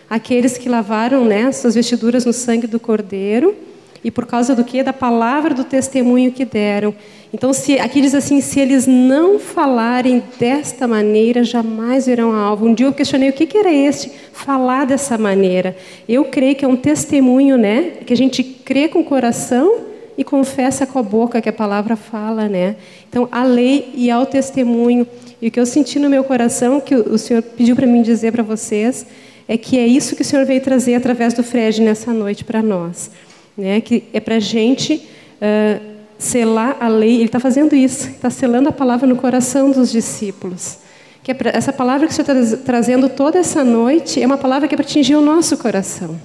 aqueles 0.09 0.57
que 0.57 0.69
lavaram 0.69 1.25
né, 1.25 1.51
suas 1.51 1.75
vestiduras 1.75 2.25
no 2.25 2.33
sangue 2.33 2.67
do 2.67 2.79
Cordeiro, 2.79 3.55
e 4.03 4.11
por 4.11 4.25
causa 4.25 4.55
do 4.55 4.63
que? 4.63 4.83
Da 4.83 4.93
palavra 4.93 5.55
do 5.55 5.63
testemunho 5.63 6.31
que 6.31 6.45
deram. 6.45 6.95
Então, 7.33 7.51
se, 7.51 7.79
aqui 7.79 7.99
diz 7.99 8.13
assim: 8.13 8.39
se 8.39 8.59
eles 8.59 8.85
não 8.85 9.39
falarem 9.39 10.23
desta 10.39 10.87
maneira, 10.87 11.43
jamais 11.43 12.05
verão 12.05 12.31
a 12.31 12.37
alvo. 12.37 12.67
Um 12.67 12.73
dia 12.73 12.85
eu 12.85 12.93
questionei 12.93 13.29
o 13.29 13.33
que, 13.33 13.47
que 13.47 13.57
era 13.57 13.73
este 13.73 14.11
falar 14.31 14.85
dessa 14.85 15.17
maneira. 15.17 15.75
Eu 16.07 16.25
creio 16.25 16.55
que 16.55 16.63
é 16.63 16.67
um 16.67 16.75
testemunho, 16.75 17.57
né? 17.57 17.93
Que 18.05 18.13
a 18.13 18.17
gente 18.17 18.43
crê 18.43 18.87
com 18.87 18.99
o 18.99 19.03
coração 19.03 19.86
e 20.17 20.23
confessa 20.23 20.85
com 20.85 20.97
a 20.97 21.03
boca 21.03 21.39
que 21.41 21.47
a 21.47 21.53
palavra 21.53 21.95
fala, 21.95 22.49
né? 22.49 22.75
Então, 23.07 23.29
a 23.31 23.43
lei 23.43 23.91
e 23.93 24.09
ao 24.09 24.25
testemunho. 24.25 25.05
E 25.41 25.47
o 25.49 25.51
que 25.51 25.59
eu 25.59 25.65
senti 25.65 25.99
no 25.99 26.09
meu 26.09 26.23
coração, 26.23 26.81
que 26.81 26.95
o 26.95 27.17
Senhor 27.17 27.43
pediu 27.43 27.75
para 27.75 27.85
mim 27.85 28.01
dizer 28.01 28.31
para 28.31 28.41
vocês, 28.41 29.05
é 29.47 29.55
que 29.55 29.77
é 29.77 29.85
isso 29.85 30.15
que 30.15 30.23
o 30.23 30.25
Senhor 30.25 30.45
veio 30.45 30.59
trazer 30.59 30.95
através 30.95 31.33
do 31.33 31.43
Fred 31.43 31.81
nessa 31.81 32.11
noite 32.11 32.43
para 32.43 32.63
nós. 32.63 33.11
Né? 33.55 33.79
Que 33.79 34.05
é 34.11 34.19
para 34.19 34.35
a 34.35 34.39
gente 34.39 35.07
uh, 35.35 35.97
selar 36.17 36.77
a 36.79 36.87
lei. 36.87 37.15
Ele 37.15 37.25
está 37.25 37.39
fazendo 37.39 37.75
isso, 37.75 38.09
está 38.09 38.31
selando 38.31 38.69
a 38.69 38.71
palavra 38.71 39.07
no 39.07 39.15
coração 39.15 39.69
dos 39.69 39.91
discípulos. 39.91 40.79
Que 41.23 41.29
é 41.29 41.33
pra, 41.35 41.51
essa 41.51 41.71
palavra 41.71 42.07
que 42.07 42.13
o 42.13 42.15
Senhor 42.15 42.41
está 42.41 42.57
trazendo 42.65 43.07
toda 43.07 43.37
essa 43.37 43.63
noite 43.63 44.21
é 44.21 44.25
uma 44.25 44.37
palavra 44.37 44.67
que 44.67 44.73
é 44.73 44.77
para 44.77 44.85
atingir 44.85 45.15
o 45.15 45.21
nosso 45.21 45.57
coração. 45.57 46.19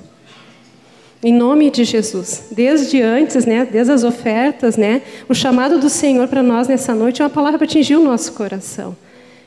Em 1.23 1.33
nome 1.33 1.71
de 1.71 1.85
Jesus. 1.85 2.47
Desde 2.51 3.01
antes, 3.01 3.47
né, 3.47 3.65
desde 3.71 3.93
as 3.93 4.03
ofertas, 4.03 4.77
né, 4.77 5.03
o 5.29 5.35
chamado 5.35 5.79
do 5.79 5.89
Senhor 5.89 6.27
para 6.27 6.43
nós 6.43 6.67
nessa 6.67 6.95
noite 6.95 7.23
é 7.23 7.25
uma 7.25 7.31
palavra 7.31 7.59
para 7.59 7.65
atingir 7.65 7.95
o 7.95 8.03
nosso 8.03 8.33
coração 8.33 8.97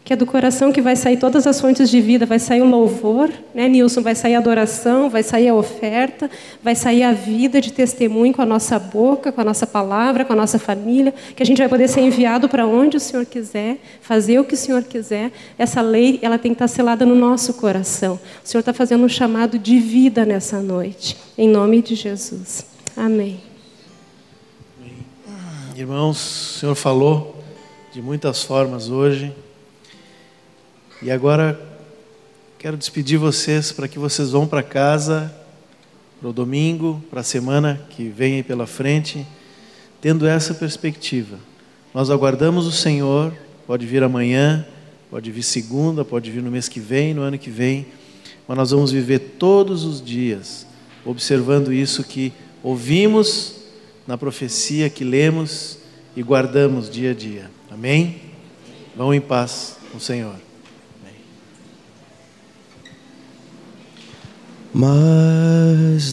que 0.06 0.14
é 0.14 0.16
do 0.16 0.28
coração 0.28 0.72
que 0.72 0.82
vai 0.82 0.96
sair 0.96 1.18
todas 1.18 1.48
as 1.48 1.60
fontes 1.60 1.90
de 1.90 2.00
vida, 2.00 2.28
vai 2.28 2.38
sair 2.38 2.62
o 2.62 2.70
louvor, 2.70 3.28
né, 3.56 3.68
Nilson? 3.68 4.04
Vai 4.04 4.14
sair 4.14 4.36
a 4.36 4.38
adoração, 4.38 5.10
vai 5.10 5.24
sair 5.24 5.48
a 5.48 5.56
oferta, 5.56 6.30
vai 6.62 6.76
sair 6.76 7.02
a 7.02 7.12
vida 7.12 7.60
de 7.60 7.74
testemunho 7.74 8.32
com 8.32 8.44
a 8.44 8.46
nossa 8.46 8.78
boca, 8.78 9.32
com 9.32 9.42
a 9.42 9.44
nossa 9.44 9.66
palavra, 9.66 10.24
com 10.24 10.32
a 10.32 10.36
nossa 10.36 10.60
família, 10.60 11.12
que 11.36 11.42
a 11.42 11.46
gente 11.46 11.58
vai 11.58 11.68
poder 11.68 11.88
ser 11.88 12.02
enviado 12.02 12.48
para 12.48 12.68
onde 12.68 12.98
o 12.98 13.00
Senhor 13.00 13.26
quiser, 13.26 13.80
fazer 14.00 14.38
o 14.38 14.44
que 14.44 14.54
o 14.54 14.58
Senhor 14.58 14.84
quiser. 14.84 15.32
Essa 15.58 15.82
lei, 15.82 16.20
ela 16.22 16.38
tem 16.38 16.52
que 16.52 16.56
estar 16.56 16.68
selada 16.68 17.04
no 17.04 17.16
nosso 17.16 17.56
coração. 17.56 18.20
O 18.44 18.48
Senhor 18.48 18.60
está 18.60 18.74
fazendo 18.74 19.04
um 19.04 19.10
chamado 19.10 19.58
de 19.58 19.80
vida 19.80 20.24
nessa 20.24 20.62
noite, 20.62 21.18
em 21.36 21.50
nome 21.50 21.82
de 21.82 21.96
Jesus. 21.96 22.64
Amém. 22.96 23.40
Irmãos, 25.76 26.18
o 26.18 26.60
Senhor 26.60 26.76
falou 26.76 27.36
de 27.92 28.04
muitas 28.04 28.44
formas 28.44 28.92
hoje. 28.92 29.34
E 31.02 31.12
agora 31.12 31.60
quero 32.58 32.78
despedir 32.78 33.18
vocês 33.18 33.72
para 33.72 33.88
que 33.88 34.00
vocês 34.00 34.32
vão 34.32 34.48
para 34.48 34.64
casa 34.64 35.34
para 36.20 36.30
o 36.30 36.34
domingo, 36.34 37.04
para 37.10 37.22
a 37.22 37.24
semana 37.24 37.80
que 37.90 38.08
vem 38.08 38.42
pela 38.42 38.66
frente, 38.66 39.26
tendo 40.02 40.26
essa 40.26 40.54
perspectiva. 40.54 41.38
Nós 41.94 42.10
aguardamos 42.10 42.66
o 42.66 42.72
Senhor, 42.72 43.34
pode 43.68 43.86
vir 43.86 44.02
amanhã, 44.02 44.66
pode 45.10 45.32
vir 45.32 45.44
segunda, 45.44 46.04
pode 46.04 46.32
vir 46.32 46.42
no 46.42 46.50
mês 46.50 46.68
que 46.68 46.80
vem, 46.80 47.14
no 47.14 47.22
ano 47.22 47.38
que 47.38 47.50
vem, 47.50 47.86
mas 48.48 48.58
nós 48.58 48.72
vamos 48.72 48.92
viver 48.92 49.20
todos 49.38 49.84
os 49.84 50.04
dias 50.04 50.66
observando 51.06 51.72
isso 51.72 52.04
que 52.04 52.34
ouvimos 52.64 53.58
na 54.08 54.18
profecia 54.18 54.90
que 54.90 55.04
lemos 55.04 55.78
e 56.16 56.24
guardamos 56.24 56.90
dia 56.90 57.12
a 57.12 57.14
dia. 57.14 57.52
Amém? 57.70 58.20
Vão 58.96 59.14
em 59.14 59.22
paz 59.22 59.78
com 59.92 59.98
o 60.00 60.02
Senhor. 60.02 60.45
Mas 64.78 66.12